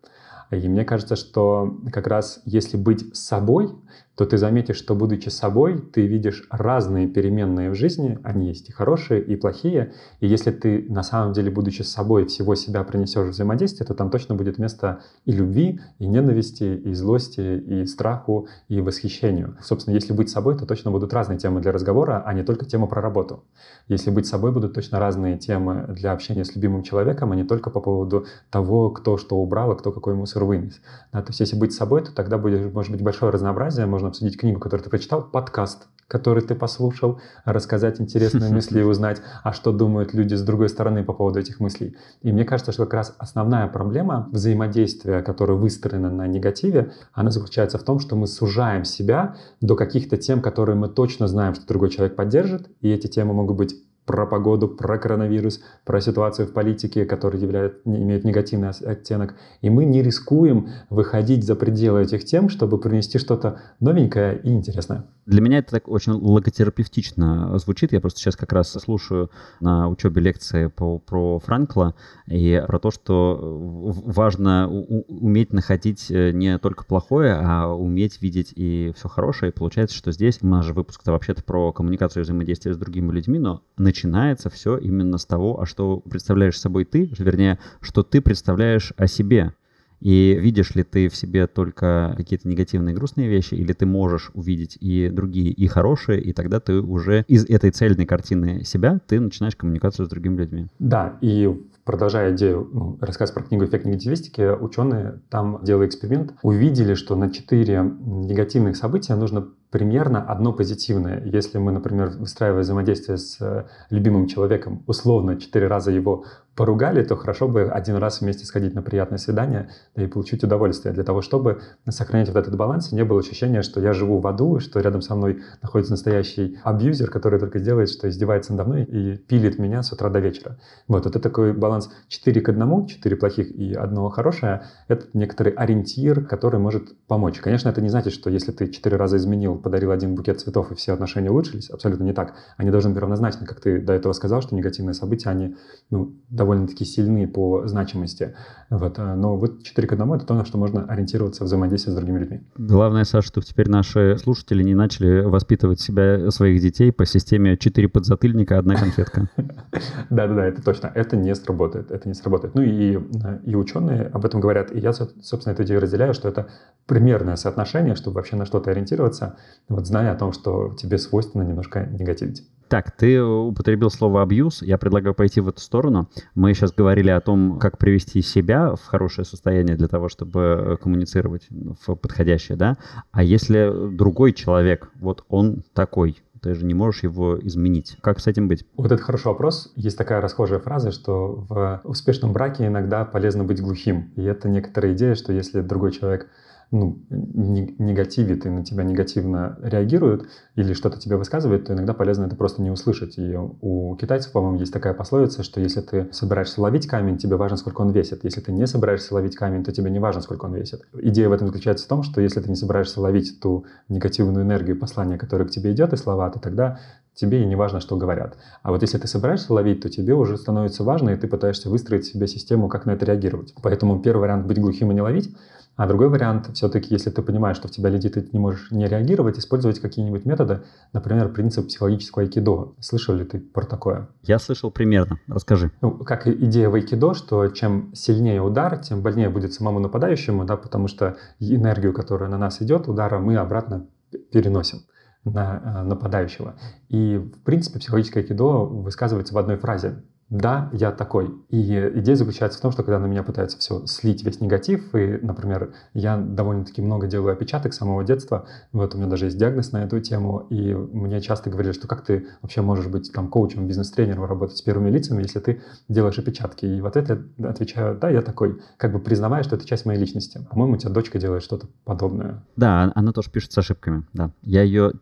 И 0.52 0.68
мне 0.68 0.86
кажется, 0.86 1.16
что 1.16 1.80
как 1.92 2.08
раз 2.08 2.42
если 2.46 2.78
быть 2.78 3.16
собой, 3.16 3.76
то 4.16 4.26
ты 4.26 4.38
заметишь, 4.38 4.78
что 4.78 4.96
будучи 4.96 5.30
собой, 5.30 5.78
ты 5.78 6.08
видишь 6.08 6.48
разные 6.50 7.08
переменные 7.08 7.70
в 7.70 7.76
жизни, 7.76 8.18
они 8.24 8.48
есть 8.48 8.70
и 8.70 8.72
хорошие, 8.72 9.22
и 9.22 9.36
плохие, 9.36 9.94
и 10.22 10.28
если 10.28 10.52
ты 10.52 10.86
на 10.90 11.04
самом 11.04 11.34
деле, 11.34 11.52
будучи 11.52 11.82
собой, 11.82 12.26
всего 12.26 12.56
себя 12.56 12.84
принесешь 12.84 13.28
в 13.28 13.32
взаимодействие, 13.32 13.86
то 13.86 13.94
там 13.94 14.10
точно 14.10 14.36
будет 14.36 14.58
место 14.58 15.02
и 15.26 15.32
любви, 15.32 15.82
и 16.00 16.08
ненависти, 16.08 16.64
и 16.64 16.94
злости, 16.94 17.42
и 17.42 17.86
страху, 17.86 18.48
и 18.70 18.82
восхищению. 18.82 19.58
Собственно, 19.62 19.94
если 19.94 20.14
быть 20.14 20.30
собой, 20.30 20.58
то 20.58 20.66
точно 20.66 20.92
будут 20.92 21.14
разные 21.14 21.38
темы 21.38 21.62
для 21.62 21.72
разговора, 21.72 22.24
а 22.26 22.34
не 22.34 22.44
только 22.44 22.66
тема 22.66 22.88
про 22.88 23.02
работу. 23.02 23.44
Если 23.88 24.12
быть 24.12 24.26
собой, 24.26 24.52
будут 24.52 24.74
точно 24.74 25.00
разные 25.00 25.38
темы 25.38 25.86
для 25.90 26.14
общения 26.14 26.46
с 26.46 26.56
любимым 26.56 26.84
человеком, 26.84 27.32
а 27.32 27.36
не 27.36 27.44
только 27.44 27.70
по 27.70 27.82
поводу 27.82 28.26
того, 28.50 28.90
кто 28.92 29.18
что 29.18 29.38
убрал, 29.38 29.72
а 29.72 29.76
кто 29.76 29.92
какой 29.92 30.16
мусор 30.16 30.46
вынес. 30.46 30.80
Да, 31.12 31.22
то 31.22 31.30
есть 31.30 31.40
если 31.40 31.58
быть 31.58 31.74
собой, 31.74 32.04
то 32.04 32.14
тогда 32.14 32.38
будет, 32.38 32.74
может 32.74 32.92
быть 32.92 33.02
большое 33.02 33.32
разнообразие, 33.32 33.86
можно 33.86 34.05
обсудить 34.08 34.38
книгу, 34.38 34.60
которую 34.60 34.84
ты 34.84 34.90
прочитал, 34.90 35.24
подкаст, 35.24 35.88
который 36.08 36.44
ты 36.44 36.56
послушал, 36.56 37.20
рассказать 37.46 38.00
интересные 38.00 38.52
мысли 38.52 38.80
и 38.80 38.84
узнать, 38.84 39.22
а 39.44 39.54
что 39.54 39.72
думают 39.72 40.14
люди 40.14 40.36
с 40.36 40.44
другой 40.44 40.70
стороны 40.70 41.04
по 41.04 41.14
поводу 41.14 41.40
этих 41.40 41.60
мыслей. 41.60 41.96
И 42.22 42.32
мне 42.32 42.46
кажется, 42.46 42.72
что 42.72 42.84
как 42.84 42.94
раз 42.94 43.16
основная 43.18 43.68
проблема 43.68 44.30
взаимодействия, 44.32 45.22
которое 45.22 45.54
выстроено 45.54 46.12
на 46.12 46.28
негативе, 46.28 46.94
она 47.14 47.32
заключается 47.32 47.78
в 47.78 47.84
том, 47.84 48.00
что 48.00 48.16
мы 48.16 48.28
сужаем 48.28 48.86
себя 48.86 49.36
до 49.62 49.76
каких-то 49.76 50.18
тем, 50.18 50.42
которые 50.42 50.76
мы 50.76 50.90
точно 50.90 51.28
знаем, 51.28 51.56
что 51.56 51.66
другой 51.66 51.90
человек 51.90 52.16
поддержит, 52.16 52.70
и 52.82 52.92
эти 52.92 53.08
темы 53.08 53.34
могут 53.34 53.58
быть 53.58 53.76
про 54.06 54.26
погоду, 54.26 54.68
про 54.68 54.98
коронавирус, 54.98 55.62
про 55.84 56.00
ситуацию 56.02 56.48
в 56.48 56.54
политике, 56.54 57.06
которая 57.06 57.42
являет, 57.42 57.82
имеет 57.86 58.24
негативный 58.24 58.70
оттенок. 58.70 59.36
И 59.62 59.70
мы 59.70 59.86
не 59.86 60.04
рискуем 60.04 60.70
выходить 60.90 61.44
за 61.44 61.56
пределы 61.56 62.04
этих 62.04 62.26
тем, 62.26 62.50
чтобы 62.50 62.80
принести 62.80 63.18
что-то 63.18 63.62
новенькое 63.80 64.40
и 64.44 64.52
интересное. 64.52 65.06
Для 65.26 65.42
меня 65.42 65.58
это 65.58 65.72
так 65.72 65.88
очень 65.88 66.12
логотерапевтично 66.14 67.58
звучит. 67.58 67.94
Я 67.94 68.00
просто 68.00 68.20
сейчас 68.20 68.36
как 68.36 68.54
раз 68.54 68.72
слушаю 68.74 69.32
на 69.60 69.90
учебе 69.90 70.22
лекции 70.22 70.68
по, 70.68 71.00
про 71.00 71.40
Франкла 71.40 71.96
и 72.28 72.64
про 72.68 72.80
то, 72.80 72.92
что 72.92 73.40
важно 73.42 74.70
уметь 74.70 75.52
находить 75.52 76.12
э, 76.12 76.30
не 76.32 76.60
только 76.60 76.86
плохое, 76.86 77.34
а 77.42 77.68
уметь 77.74 78.22
видеть 78.22 78.54
и 78.56 78.94
все 78.96 79.10
хорошее. 79.10 79.52
И 79.52 79.56
получается, 79.56 79.96
что 79.96 80.12
здесь 80.12 80.40
у 80.42 80.48
нас 80.48 80.64
же 80.64 80.74
выпуск-то 80.74 81.12
вообще-то 81.12 81.44
про 81.44 81.74
коммуникацию 81.74 82.22
и 82.22 82.24
взаимодействие 82.24 82.76
с 82.76 82.78
другими 82.78 83.12
людьми, 83.12 83.40
но 83.40 83.62
начинается 83.96 84.50
все 84.50 84.78
именно 84.78 85.18
с 85.18 85.26
того, 85.26 85.62
а 85.62 85.66
что 85.66 86.00
представляешь 86.00 86.60
собой 86.60 86.84
ты, 86.84 87.10
вернее, 87.18 87.60
что 87.80 88.04
ты 88.04 88.22
представляешь 88.22 88.92
о 88.98 89.08
себе. 89.08 89.54
И 90.02 90.38
видишь 90.38 90.76
ли 90.76 90.84
ты 90.84 91.08
в 91.08 91.16
себе 91.16 91.48
только 91.48 92.14
какие-то 92.18 92.50
негативные 92.50 92.94
грустные 92.94 93.30
вещи, 93.30 93.56
или 93.56 93.72
ты 93.72 93.86
можешь 93.86 94.30
увидеть 94.34 94.78
и 94.82 95.10
другие, 95.10 95.50
и 95.52 95.68
хорошие, 95.68 96.22
и 96.22 96.34
тогда 96.34 96.60
ты 96.60 96.82
уже 96.82 97.24
из 97.30 97.46
этой 97.46 97.72
цельной 97.72 98.06
картины 98.06 98.66
себя, 98.66 99.00
ты 99.08 99.22
начинаешь 99.22 99.56
коммуникацию 99.56 100.06
с 100.06 100.10
другими 100.10 100.36
людьми. 100.38 100.68
Да, 100.80 101.18
и 101.22 101.50
продолжая 101.86 102.36
идею, 102.36 102.70
ну, 102.74 102.98
рассказ 103.00 103.32
про 103.32 103.44
книгу 103.44 103.64
«Эффект 103.64 103.86
негативистики», 103.86 104.42
ученые 104.42 105.22
там, 105.30 105.62
делая 105.64 105.88
эксперимент, 105.88 106.34
увидели, 106.44 106.94
что 106.96 107.16
на 107.16 107.32
четыре 107.32 107.80
негативных 107.80 108.76
события 108.76 109.16
нужно 109.16 109.48
примерно 109.76 110.22
одно 110.22 110.54
позитивное. 110.54 111.22
Если 111.26 111.58
мы, 111.58 111.74
например, 111.74 112.12
выстраивая 112.18 112.62
взаимодействие 112.62 113.18
с 113.18 113.36
э, 113.42 113.66
любимым 113.90 114.26
человеком, 114.26 114.84
условно 114.88 115.36
четыре 115.36 115.68
раза 115.68 115.92
его 115.92 116.24
поругали, 116.56 117.04
то 117.04 117.16
хорошо 117.16 117.48
бы 117.48 117.64
один 117.64 117.98
раз 117.98 118.22
вместе 118.22 118.46
сходить 118.46 118.74
на 118.74 118.82
приятное 118.82 119.18
свидание 119.18 119.70
да, 119.96 120.04
и 120.04 120.08
получить 120.08 120.44
удовольствие 120.44 120.94
для 120.94 121.04
того, 121.04 121.22
чтобы 121.22 121.62
сохранять 121.88 122.30
вот 122.30 122.38
этот 122.38 122.56
баланс, 122.56 122.92
не 122.92 123.04
было 123.04 123.20
ощущения, 123.20 123.62
что 123.62 123.82
я 123.82 123.94
живу 123.94 124.20
в 124.20 124.28
аду, 124.28 124.60
что 124.60 124.80
рядом 124.80 125.02
со 125.02 125.16
мной 125.16 125.44
находится 125.62 125.94
настоящий 125.94 126.58
абьюзер, 126.64 127.10
который 127.10 127.40
только 127.40 127.60
делает, 127.60 127.90
что 127.90 128.10
издевается 128.10 128.54
надо 128.54 128.70
мной 128.70 128.84
и 128.84 129.18
пилит 129.18 129.60
меня 129.60 129.84
с 129.84 129.92
утра 129.92 130.10
до 130.10 130.20
вечера. 130.20 130.58
Вот, 130.88 131.06
это 131.06 131.20
такой 131.20 131.54
баланс 131.54 131.92
4 132.08 132.42
к 132.42 132.50
1, 132.50 132.86
4 132.88 133.16
плохих 133.18 133.52
и 133.52 133.74
одного 133.74 134.10
хорошее, 134.10 134.64
это 134.88 135.08
некоторый 135.14 135.52
ориентир, 135.54 136.26
который 136.26 136.60
может 136.60 136.98
помочь. 137.08 137.40
Конечно, 137.40 137.70
это 137.70 137.82
не 137.82 137.90
значит, 137.90 138.14
что 138.14 138.30
если 138.30 138.52
ты 138.52 138.70
четыре 138.70 138.96
раза 138.96 139.18
изменил, 139.18 139.58
подарил 139.66 139.90
один 139.90 140.14
букет 140.14 140.40
цветов 140.40 140.72
и 140.72 140.76
все 140.76 140.94
отношения 140.94 141.32
улучшились, 141.32 141.72
абсолютно 141.72 142.04
не 142.04 142.14
так. 142.14 142.36
Они 142.56 142.70
должны 142.70 142.92
быть 142.92 143.00
равнозначны, 143.00 143.48
как 143.48 143.60
ты 143.60 143.82
до 143.82 143.94
этого 143.94 144.14
сказал, 144.14 144.44
что 144.44 144.56
негативные 144.56 144.94
события, 144.94 145.32
они 145.32 145.56
ну, 145.90 146.14
довольно-таки 146.30 146.86
сильны 146.86 147.28
по 147.28 147.66
значимости. 147.66 148.36
Вот. 148.70 149.00
Э, 149.00 149.16
но 149.16 149.38
вот 149.38 149.64
4 149.64 149.88
к 149.88 149.94
1 149.94 150.14
это 150.14 150.26
то, 150.28 150.36
на 150.36 150.46
что 150.46 150.60
можно 150.60 150.86
ориентироваться 150.86 151.44
в 151.44 151.48
взаимодействии 151.48 151.92
с 151.92 151.96
другими 151.96 152.20
людьми. 152.20 152.42
Главное, 152.60 153.06
Саша, 153.06 153.28
чтобы 153.28 153.48
теперь 153.48 153.68
наши 153.68 154.18
слушатели 154.20 154.62
не 154.62 154.76
начали 154.76 155.22
воспитывать 155.22 155.80
себя, 155.80 156.30
своих 156.30 156.62
детей 156.62 156.92
по 156.92 157.08
системе 157.08 157.58
4 157.58 157.88
подзатыльника, 157.88 158.60
одна 158.60 158.76
конфетка. 158.76 159.30
Да-да-да, 160.12 160.46
это 160.46 160.64
точно. 160.64 160.92
Это 160.94 161.18
не 161.18 161.34
сработает. 161.34 161.90
Это 161.90 162.08
не 162.08 162.14
сработает. 162.14 162.54
Ну 162.54 162.62
и, 162.62 162.98
э, 162.98 163.40
и 163.46 163.56
ученые 163.56 164.04
об 164.14 164.26
этом 164.26 164.42
говорят. 164.42 164.72
И 164.72 164.78
я, 164.78 164.94
собственно, 164.94 165.54
эту 165.54 165.64
идею 165.64 165.82
разделяю, 165.82 166.14
что 166.14 166.30
это 166.30 166.50
примерное 166.86 167.36
соотношение, 167.36 167.96
чтобы 167.96 168.18
вообще 168.18 168.36
на 168.36 168.46
что-то 168.46 168.70
ориентироваться, 168.70 169.38
вот 169.70 169.88
зная 169.88 170.12
о 170.12 170.16
том, 170.16 170.32
что 170.34 170.76
тебе 170.78 170.98
свойственно 170.98 171.44
немножко 171.44 171.86
негативить. 171.86 172.44
Так, 172.68 172.92
ты 172.92 173.22
употребил 173.22 173.92
слово 173.92 174.24
абьюз. 174.24 174.64
Я 174.64 174.80
предлагаю 174.80 175.14
пойти 175.14 175.40
в 175.40 175.48
эту 175.48 175.62
сторону. 175.62 176.10
Мы 176.34 176.54
сейчас 176.56 176.72
говорили 176.72 177.12
о 177.12 177.22
том, 177.22 177.60
как 177.60 177.78
привести 177.78 178.22
себя 178.24 178.74
в 178.76 178.84
хорошее 178.86 179.26
состояние 179.26 179.76
для 179.76 179.88
того, 179.88 180.10
чтобы 180.10 180.78
коммуницировать 180.82 181.48
в 181.86 181.96
подходящее, 181.96 182.58
да? 182.58 182.78
А 183.12 183.24
если 183.24 183.72
другой 183.96 184.34
человек, 184.34 184.90
вот 185.00 185.26
он 185.30 185.64
такой, 185.74 186.18
ты 186.42 186.56
же 186.56 186.66
не 186.66 186.74
можешь 186.74 187.04
его 187.04 187.40
изменить. 187.40 187.98
Как 188.02 188.20
с 188.20 188.26
этим 188.26 188.48
быть? 188.48 188.66
Вот 188.78 188.92
это 188.92 189.02
хороший 189.02 189.28
вопрос. 189.28 189.72
Есть 189.76 189.98
такая 189.98 190.20
расхожая 190.20 190.60
фраза, 190.60 190.92
что 190.92 191.46
в 191.48 191.82
успешном 191.84 192.34
браке 192.34 192.66
иногда 192.66 193.06
полезно 193.06 193.44
быть 193.44 193.62
глухим. 193.62 194.12
И 194.16 194.24
это 194.24 194.50
некоторая 194.50 194.94
идея, 194.94 195.14
что 195.14 195.32
если 195.32 195.62
другой 195.62 195.92
человек 195.92 196.30
ну, 196.76 197.00
негативит 197.10 198.46
и 198.46 198.50
на 198.50 198.64
тебя 198.64 198.84
негативно 198.84 199.58
реагирует 199.62 200.28
или 200.56 200.74
что-то 200.74 201.00
тебе 201.00 201.16
высказывает, 201.16 201.66
то 201.66 201.74
иногда 201.74 201.94
полезно 201.94 202.26
это 202.26 202.36
просто 202.36 202.62
не 202.62 202.70
услышать. 202.70 203.18
И 203.18 203.36
у 203.62 203.96
китайцев, 203.96 204.32
по-моему, 204.32 204.60
есть 204.60 204.74
такая 204.74 204.94
пословица, 204.94 205.44
что 205.44 205.62
если 205.62 205.82
ты 205.82 206.10
собираешься 206.12 206.62
ловить 206.62 206.88
камень, 206.88 207.18
тебе 207.18 207.38
важно, 207.38 207.58
сколько 207.58 207.82
он 207.82 207.92
весит. 207.92 208.24
Если 208.24 208.42
ты 208.42 208.52
не 208.52 208.68
собираешься 208.68 209.14
ловить 209.14 209.36
камень, 209.36 209.64
то 209.64 209.72
тебе 209.72 209.90
не 209.90 210.00
важно, 210.00 210.22
сколько 210.22 210.46
он 210.46 210.54
весит. 210.54 210.82
Идея 210.94 211.30
в 211.30 211.32
этом 211.32 211.48
заключается 211.48 211.86
в 211.86 211.88
том, 211.88 212.04
что 212.04 212.22
если 212.22 212.42
ты 212.42 212.50
не 212.50 212.56
собираешься 212.56 213.00
ловить 213.00 213.40
ту 213.40 213.66
негативную 213.88 214.44
энергию 214.44 214.78
послания, 214.78 215.18
которое 215.18 215.46
к 215.46 215.52
тебе 215.52 215.72
идет, 215.72 215.94
и 215.94 215.98
слова, 215.98 216.30
то 216.30 216.40
тогда 216.40 216.80
тебе 217.14 217.42
и 217.42 217.46
не 217.46 217.56
важно, 217.56 217.80
что 217.80 217.96
говорят. 217.96 218.38
А 218.62 218.72
вот 218.72 218.82
если 218.82 218.98
ты 218.98 219.08
собираешься 219.08 219.54
ловить, 219.54 219.82
то 219.82 219.90
тебе 219.90 220.14
уже 220.14 220.36
становится 220.38 220.84
важно, 220.84 221.12
и 221.12 221.16
ты 221.16 221.28
пытаешься 221.28 221.70
выстроить 221.70 222.06
себе 222.06 222.28
систему, 222.28 222.68
как 222.68 222.86
на 222.86 222.92
это 222.92 223.06
реагировать. 223.06 223.54
Поэтому 223.64 224.02
первый 224.02 224.22
вариант— 224.22 224.46
быть 224.48 224.60
глухим 224.60 224.92
и 224.92 224.94
не 224.94 225.02
ловить— 225.02 225.34
а 225.76 225.88
другой 225.88 226.10
вариант, 226.10 226.50
все-таки, 226.54 226.88
если 226.92 227.10
ты 227.10 227.22
понимаешь, 227.22 227.58
что 227.58 227.68
в 227.68 227.72
тебя 227.72 227.90
летит, 227.90 228.16
и 228.16 228.22
ты 228.22 228.30
не 228.32 228.40
можешь 228.40 228.72
не 228.72 228.88
реагировать, 228.88 229.38
использовать 229.38 229.80
какие-нибудь 229.80 230.26
методы, 230.26 230.62
например, 230.94 231.30
принцип 231.34 231.68
психологического 231.68 232.24
айкидо. 232.24 232.74
Слышал 232.80 233.16
ли 233.16 233.26
ты 233.26 233.40
про 233.40 233.66
такое? 233.66 234.08
Я 234.24 234.40
слышал 234.40 234.72
примерно. 234.72 235.20
Расскажи. 235.28 235.72
Ну, 235.82 235.92
как 235.92 236.28
идея 236.28 236.70
в 236.70 236.76
айкидо, 236.76 237.14
что 237.14 237.48
чем 237.50 237.94
сильнее 237.94 238.42
удар, 238.42 238.78
тем 238.78 239.02
больнее 239.02 239.30
будет 239.30 239.54
самому 239.54 239.80
нападающему, 239.80 240.46
да, 240.46 240.56
потому 240.56 240.88
что 240.88 241.18
энергию, 241.40 241.94
которая 241.94 242.30
на 242.30 242.38
нас 242.38 242.62
идет, 242.62 242.88
удара, 242.88 243.20
мы 243.20 243.36
обратно 243.36 243.88
переносим 244.32 244.80
на 245.26 245.62
э, 245.64 245.84
нападающего. 245.84 246.56
И, 246.88 247.18
в 247.18 247.44
принципе, 247.44 247.80
психологическое 247.80 248.22
айкидо 248.22 248.66
высказывается 248.66 249.34
в 249.34 249.38
одной 249.38 249.58
фразе 249.58 250.04
да, 250.30 250.70
я 250.74 250.92
такой. 250.92 251.34
И 251.50 251.92
идея 251.96 252.16
заключается 252.16 252.58
в 252.58 252.62
том, 252.62 252.72
что 252.72 252.84
когда 252.84 253.00
на 253.00 253.06
меня 253.06 253.22
пытаются 253.22 253.60
все 253.60 253.86
слить, 253.86 254.24
весь 254.24 254.42
негатив, 254.42 254.96
и, 254.96 255.20
например, 255.22 255.74
я 255.94 256.18
довольно-таки 256.18 256.82
много 256.82 257.08
делаю 257.08 257.34
опечаток 257.34 257.74
с 257.74 257.78
самого 257.78 258.04
детства, 258.04 258.48
вот 258.72 258.96
у 258.96 258.98
меня 258.98 259.08
даже 259.08 259.26
есть 259.26 259.38
диагноз 259.38 259.72
на 259.72 259.84
эту 259.84 260.00
тему, 260.00 260.48
и 260.50 260.74
мне 260.74 261.22
часто 261.22 261.50
говорили, 261.50 261.74
что 261.74 261.88
как 261.88 262.04
ты 262.04 262.28
вообще 262.42 262.62
можешь 262.62 262.88
быть 262.88 263.12
там 263.14 263.28
коучем, 263.28 263.68
бизнес-тренером, 263.68 264.26
работать 264.26 264.58
с 264.58 264.62
первыми 264.62 264.90
лицами, 264.90 265.22
если 265.22 265.40
ты 265.40 265.62
делаешь 265.90 266.18
опечатки. 266.18 266.66
И 266.66 266.82
вот 266.82 266.98
это 266.98 267.22
отвечаю, 267.44 267.98
да, 267.98 268.10
я 268.10 268.22
такой, 268.24 268.60
как 268.78 268.94
бы 268.94 269.00
признавая, 269.00 269.44
что 269.44 269.56
это 269.56 269.66
часть 269.68 269.86
моей 269.86 270.00
личности. 270.00 270.46
По-моему, 270.50 270.74
у 270.74 270.78
тебя 270.78 270.92
дочка 270.92 271.20
делает 271.20 271.44
что-то 271.44 271.68
подобное. 271.84 272.44
Да, 272.56 272.92
она 272.96 273.12
тоже 273.12 273.30
пишет 273.30 273.52
с 273.52 273.58
ошибками, 273.60 274.06
да. 274.14 274.32
Я 274.42 274.64
ее 274.64 274.94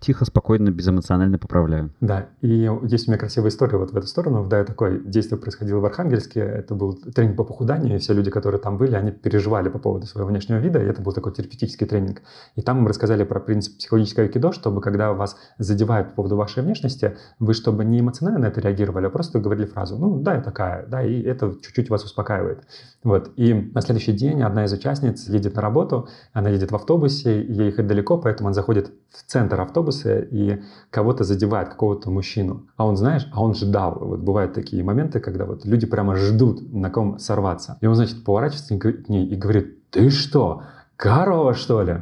тихо, 0.00 0.24
спокойно, 0.24 0.70
безэмоционально 0.70 1.38
поправляю. 1.38 1.90
Да, 2.00 2.26
и 2.40 2.70
есть 2.82 3.08
у 3.08 3.10
меня 3.10 3.18
красивая 3.18 3.48
история 3.48 3.78
вот 3.78 3.92
в 3.92 3.96
эту 3.96 4.06
сторону. 4.06 4.43
Да, 4.48 4.64
такое 4.64 4.98
действие 4.98 5.38
происходило 5.38 5.80
в 5.80 5.84
Архангельске. 5.84 6.40
Это 6.40 6.74
был 6.74 6.94
тренинг 6.94 7.36
по 7.36 7.44
похуданию, 7.44 7.96
и 7.96 7.98
все 7.98 8.12
люди, 8.12 8.30
которые 8.30 8.60
там 8.60 8.78
были, 8.78 8.94
они 8.94 9.10
переживали 9.10 9.68
по 9.68 9.78
поводу 9.78 10.06
своего 10.06 10.28
внешнего 10.28 10.58
вида, 10.58 10.82
и 10.82 10.86
это 10.86 11.02
был 11.02 11.12
такой 11.12 11.32
терапевтический 11.32 11.86
тренинг. 11.86 12.22
И 12.56 12.62
там 12.62 12.82
мы 12.82 12.88
рассказали 12.88 13.24
про 13.24 13.40
принцип 13.40 13.78
психологического 13.78 14.26
айкидо, 14.26 14.52
чтобы 14.52 14.80
когда 14.80 15.12
вас 15.12 15.36
задевают 15.58 16.10
по 16.10 16.16
поводу 16.16 16.36
вашей 16.36 16.62
внешности, 16.62 17.16
вы 17.38 17.54
чтобы 17.54 17.84
не 17.84 18.00
эмоционально 18.00 18.40
на 18.40 18.46
это 18.46 18.60
реагировали, 18.60 19.06
а 19.06 19.10
просто 19.10 19.38
говорили 19.38 19.66
фразу, 19.66 19.96
ну 19.96 20.20
да, 20.20 20.34
я 20.34 20.40
такая, 20.40 20.86
да, 20.86 21.02
и 21.02 21.22
это 21.22 21.54
чуть-чуть 21.62 21.90
вас 21.90 22.04
успокаивает. 22.04 22.64
Вот. 23.02 23.32
И 23.36 23.52
на 23.52 23.80
следующий 23.82 24.12
день 24.12 24.42
одна 24.42 24.64
из 24.64 24.72
участниц 24.72 25.28
едет 25.28 25.54
на 25.56 25.62
работу, 25.62 26.08
она 26.32 26.48
едет 26.48 26.72
в 26.72 26.74
автобусе, 26.74 27.42
ей 27.42 27.66
ехать 27.66 27.86
далеко, 27.86 28.18
поэтому 28.18 28.48
он 28.48 28.54
заходит 28.54 28.92
в 29.10 29.22
центр 29.30 29.60
автобуса 29.60 30.18
и 30.18 30.62
кого-то 30.90 31.24
задевает, 31.24 31.68
какого-то 31.68 32.10
мужчину. 32.10 32.66
А 32.76 32.86
он, 32.86 32.96
знаешь, 32.96 33.28
а 33.32 33.42
он 33.42 33.54
ждал. 33.54 33.98
Вот 34.00 34.20
бывают 34.34 34.52
такие 34.52 34.82
моменты, 34.82 35.20
когда 35.20 35.44
вот 35.44 35.64
люди 35.64 35.86
прямо 35.86 36.16
ждут, 36.16 36.72
на 36.72 36.90
ком 36.90 37.20
сорваться. 37.20 37.78
И 37.80 37.86
он, 37.86 37.94
значит, 37.94 38.24
поворачивается 38.24 38.76
к 38.76 39.08
ней 39.08 39.28
и 39.28 39.36
говорит, 39.36 39.88
ты 39.90 40.10
что, 40.10 40.64
корова, 40.96 41.54
что 41.54 41.82
ли? 41.82 41.98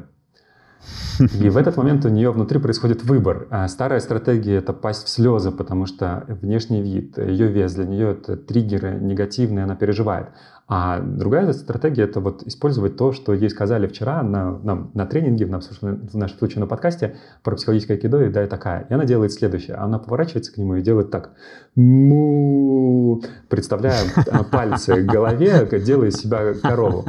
И 1.18 1.49
в 1.49 1.57
этот 1.57 1.77
момент 1.77 2.05
у 2.05 2.09
нее 2.09 2.31
внутри 2.31 2.59
происходит 2.59 3.05
выбор. 3.05 3.47
А 3.51 3.68
старая 3.68 4.01
стратегия— 4.01 4.57
это 4.59 4.73
пасть 4.73 5.07
в 5.07 5.09
слезы, 5.09 5.51
потому 5.51 5.87
что 5.87 6.25
внешний 6.29 6.83
вид, 6.83 7.18
ее 7.18 7.49
вес, 7.49 7.75
для 7.75 7.85
нее 7.85 8.12
это 8.12 8.37
триггеры 8.37 8.99
негативные, 9.01 9.64
она 9.64 9.77
переживает. 9.77 10.29
А 10.68 11.01
другая 11.01 11.53
стратегия— 11.53 12.03
это 12.05 12.21
вот 12.21 12.45
использовать 12.45 12.97
то, 12.97 13.12
что 13.12 13.35
ей 13.35 13.51
сказали 13.51 13.87
вчера 13.87 14.23
на, 14.23 14.59
на, 14.59 14.88
на 14.95 15.07
тренинге, 15.07 15.45
в 15.45 15.51
нашем, 15.51 16.07
в 16.07 16.16
нашем 16.16 16.38
случае 16.38 16.61
на 16.61 16.66
подкасте 16.66 17.16
про 17.42 17.57
психологическое 17.57 17.99
кидо, 17.99 18.23
и 18.23 18.31
да, 18.31 18.45
и 18.45 18.47
такая. 18.47 18.87
И 18.88 18.95
она 18.95 19.05
делает 19.05 19.33
следующее. 19.33 19.77
Она 19.77 19.99
поворачивается 19.99 20.53
к 20.53 20.57
нему 20.57 20.77
и 20.77 20.83
делает 20.83 21.11
так. 21.11 21.33
Му, 21.75 23.23
представляя 23.49 24.01
а, 24.31 24.45
пальцы 24.45 25.03
к 25.03 25.07
голове, 25.07 25.68
делая 25.85 26.11
себя 26.11 26.55
корову. 26.55 27.05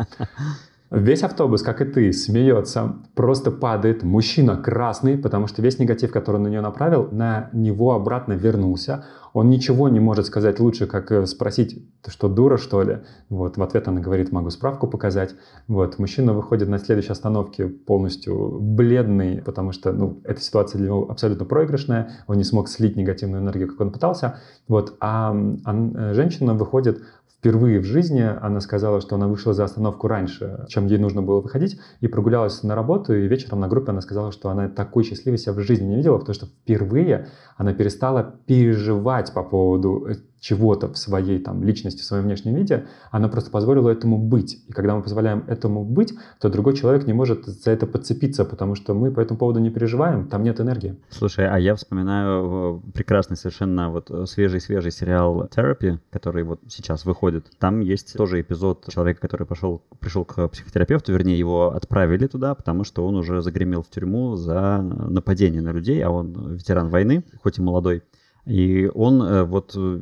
Весь 0.94 1.24
автобус, 1.24 1.64
как 1.64 1.82
и 1.82 1.86
ты, 1.86 2.14
смеется, 2.14 2.98
просто 3.16 3.50
падает. 3.50 4.04
Мужчина 4.04 4.58
красный, 4.58 5.18
потому 5.18 5.48
что 5.48 5.64
весь 5.64 5.80
негатив, 5.80 6.12
который 6.12 6.40
на 6.40 6.50
нее 6.50 6.62
направил, 6.62 7.08
на 7.12 7.50
него 7.52 7.94
обратно 7.94 8.34
вернулся. 8.34 9.04
Он 9.34 9.50
ничего 9.50 9.90
не 9.90 10.00
может 10.00 10.28
сказать 10.28 10.60
лучше, 10.60 10.86
как 10.86 11.12
э, 11.12 11.26
спросить, 11.26 11.84
что, 12.08 12.30
дура, 12.30 12.58
что 12.58 12.84
ли? 12.84 13.00
Вот, 13.30 13.58
в 13.58 13.64
ответ 13.64 13.88
она 13.88 14.02
говорит, 14.02 14.32
могу 14.32 14.52
справку 14.52 14.88
показать. 14.88 15.34
Вот, 15.68 15.98
мужчина 15.98 16.34
выходит 16.34 16.70
на 16.70 16.78
следующей 16.78 17.12
остановке 17.12 17.66
полностью 17.66 18.60
бледный, 18.62 19.42
потому 19.42 19.72
что, 19.72 19.92
ну, 19.94 20.22
эта 20.24 20.40
ситуация 20.42 20.78
для 20.78 20.90
него 20.90 21.10
абсолютно 21.10 21.46
проигрышная. 21.46 22.12
Он 22.28 22.38
не 22.38 22.44
смог 22.44 22.70
слить 22.70 22.96
негативную 22.96 23.42
энергию, 23.42 23.70
как 23.70 23.82
он 23.82 23.92
пытался. 23.92 24.40
Вот, 24.68 24.96
а, 25.00 25.36
а 25.66 26.14
женщина 26.14 26.54
выходит 26.54 27.02
Впервые 27.44 27.82
в 27.82 27.84
жизни 27.84 28.22
она 28.22 28.62
сказала, 28.62 29.02
что 29.02 29.16
она 29.16 29.28
вышла 29.28 29.54
за 29.54 29.66
остановку 29.66 30.08
раньше, 30.08 30.64
чем 30.70 30.86
ей 30.86 30.98
нужно 30.98 31.22
было 31.22 31.42
выходить, 31.42 31.78
и 32.00 32.08
прогулялась 32.08 32.64
на 32.64 32.74
работу, 32.74 33.14
и 33.14 33.28
вечером 33.28 33.60
на 33.60 33.68
группе 33.68 33.92
она 33.92 34.00
сказала, 34.00 34.32
что 34.32 34.48
она 34.48 34.70
такой 34.70 35.04
счастливой 35.04 35.38
себя 35.38 35.52
в 35.52 35.60
жизни 35.60 35.88
не 35.88 35.98
видела, 35.98 36.18
потому 36.20 36.36
что 36.36 36.46
впервые 36.46 37.28
она 37.58 37.74
перестала 37.74 38.36
переживать 38.46 39.34
по 39.34 39.44
поводу 39.44 40.08
э, 40.08 40.16
чего-то 40.44 40.92
в 40.92 40.98
своей 40.98 41.40
там 41.40 41.64
личности, 41.64 42.02
в 42.02 42.04
своем 42.04 42.26
внешнем 42.26 42.54
виде, 42.54 42.86
она 43.12 43.30
просто 43.30 43.50
позволила 43.50 43.90
этому 43.90 44.18
быть. 44.18 44.62
И 44.68 44.74
когда 44.74 44.94
мы 44.94 45.02
позволяем 45.02 45.46
этому 45.48 45.86
быть, 45.86 46.14
то 46.42 46.50
другой 46.50 46.76
человек 46.76 47.08
не 47.08 47.14
может 47.14 47.46
за 47.46 47.72
это 47.72 47.88
подцепиться, 47.88 48.44
потому 48.44 48.76
что 48.76 48.94
мы 48.94 49.10
по 49.10 49.22
этому 49.22 49.40
поводу 49.40 49.62
не 49.62 49.70
переживаем, 49.70 50.28
там 50.28 50.44
нет 50.44 50.60
энергии. 50.60 50.98
Слушай, 51.10 51.48
а 51.48 51.58
я 51.60 51.76
вспоминаю 51.76 52.82
э, 52.86 52.92
прекрасный 52.92 53.38
совершенно 53.38 53.90
вот 53.90 54.12
свежий-свежий 54.30 54.92
сериал 54.92 55.46
Therapy, 55.46 56.00
который 56.12 56.44
вот 56.44 56.60
сейчас 56.68 57.06
выходит. 57.06 57.33
Там 57.60 57.80
есть 57.80 58.16
тоже 58.16 58.42
эпизод 58.42 58.88
человека, 58.90 59.22
который 59.22 59.48
пошел, 59.48 59.82
пришел 60.00 60.26
к 60.26 60.48
психотерапевту, 60.48 61.14
вернее, 61.14 61.38
его 61.38 61.72
отправили 61.72 62.28
туда, 62.28 62.56
потому 62.56 62.84
что 62.84 63.06
он 63.06 63.16
уже 63.16 63.42
загремел 63.42 63.84
в 63.84 63.90
тюрьму 63.90 64.36
за 64.36 64.82
нападение 64.82 65.62
на 65.62 65.72
людей, 65.72 66.02
а 66.04 66.10
он 66.10 66.56
ветеран 66.56 66.90
войны, 66.90 67.24
хоть 67.42 67.58
и 67.58 67.62
молодой. 67.62 68.04
И 68.46 68.92
он 68.94 69.22
э, 69.22 69.44
вот 69.44 69.74
э, 69.76 70.00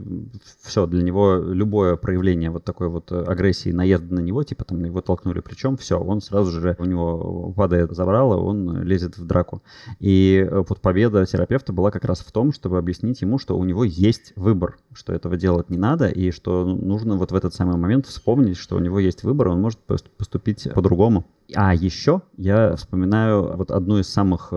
все, 0.64 0.88
для 0.88 1.04
него 1.04 1.38
любое 1.38 1.96
проявление 1.96 2.50
вот 2.50 2.64
такой 2.64 2.90
вот 2.90 3.12
агрессии, 3.12 3.70
наезда 3.70 4.16
на 4.16 4.20
него, 4.20 4.44
типа 4.44 4.66
там 4.66 4.84
его 4.84 5.02
толкнули 5.02 5.42
плечом, 5.42 5.78
все, 5.78 6.00
он 6.00 6.22
сразу 6.22 6.60
же, 6.60 6.76
у 6.80 6.86
него 6.86 7.54
падает 7.56 7.92
забрало, 7.92 8.38
он 8.38 8.82
лезет 8.82 9.18
в 9.18 9.26
драку. 9.28 9.62
И 10.00 10.48
э, 10.50 10.64
вот 10.68 10.82
победа 10.82 11.24
терапевта 11.26 11.72
была 11.72 11.92
как 11.92 12.04
раз 12.06 12.22
в 12.22 12.32
том, 12.32 12.52
чтобы 12.52 12.80
объяснить 12.80 13.22
ему, 13.22 13.38
что 13.38 13.58
у 13.58 13.64
него 13.64 13.84
есть 13.84 14.34
выбор, 14.36 14.80
что 14.94 15.14
этого 15.14 15.38
делать 15.38 15.70
не 15.70 15.78
надо, 15.78 16.08
и 16.08 16.32
что 16.32 16.66
нужно 16.66 17.18
вот 17.18 17.32
в 17.32 17.36
этот 17.36 17.54
самый 17.54 17.78
момент 17.78 18.08
вспомнить, 18.08 18.58
что 18.58 18.76
у 18.76 18.80
него 18.80 19.00
есть 19.00 19.24
выбор, 19.24 19.50
он 19.50 19.62
может 19.62 19.80
поступить 20.18 20.68
по-другому. 20.74 21.26
А 21.54 21.76
еще 21.76 22.22
я 22.38 22.76
вспоминаю 22.76 23.56
вот 23.56 23.70
одну 23.70 24.00
из 24.00 24.08
самых 24.08 24.52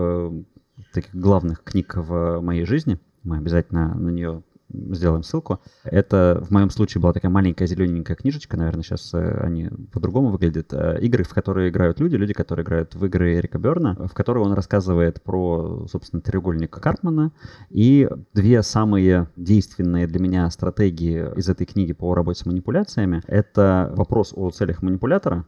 таких 0.93 1.13
главных 1.13 1.63
книг 1.63 1.93
в 1.95 2.39
моей 2.41 2.65
жизни— 2.65 2.99
мы 3.25 3.37
обязательно 3.37 3.93
на 3.95 4.09
нее 4.09 4.43
сделаем 4.69 5.23
ссылку. 5.23 5.59
Это 5.83 6.43
в 6.43 6.51
моем 6.51 6.69
случае 6.69 7.01
была 7.01 7.13
такая 7.13 7.31
маленькая 7.31 7.67
зелененькая 7.67 8.15
книжечка, 8.15 8.57
наверное, 8.57 8.83
сейчас 8.83 9.13
э, 9.13 9.39
они 9.41 9.69
по-другому 9.91 10.29
выглядят. 10.29 10.73
Э, 10.73 10.97
игры, 11.01 11.23
в 11.23 11.33
которые 11.33 11.69
играют 11.69 11.99
люди, 11.99 12.15
люди, 12.15 12.33
которые 12.33 12.63
играют 12.63 12.95
в 12.95 13.05
игры 13.05 13.35
Эрика 13.35 13.59
Берна, 13.59 13.95
в 13.95 14.13
которой 14.13 14.39
он 14.39 14.53
рассказывает 14.53 15.21
про, 15.21 15.85
собственно, 15.89 16.21
треугольник 16.21 16.71
Карпмана 16.71 17.31
и 17.69 18.09
две 18.33 18.63
самые 18.63 19.29
действенные 19.35 20.07
для 20.07 20.19
меня 20.19 20.49
стратегии 20.49 21.37
из 21.37 21.47
этой 21.47 21.65
книги 21.65 21.93
по 21.93 22.13
работе 22.15 22.41
с 22.41 22.45
манипуляциями. 22.45 23.21
Это 23.27 23.93
вопрос 23.95 24.33
о 24.35 24.49
целях 24.49 24.81
манипулятора, 24.81 25.45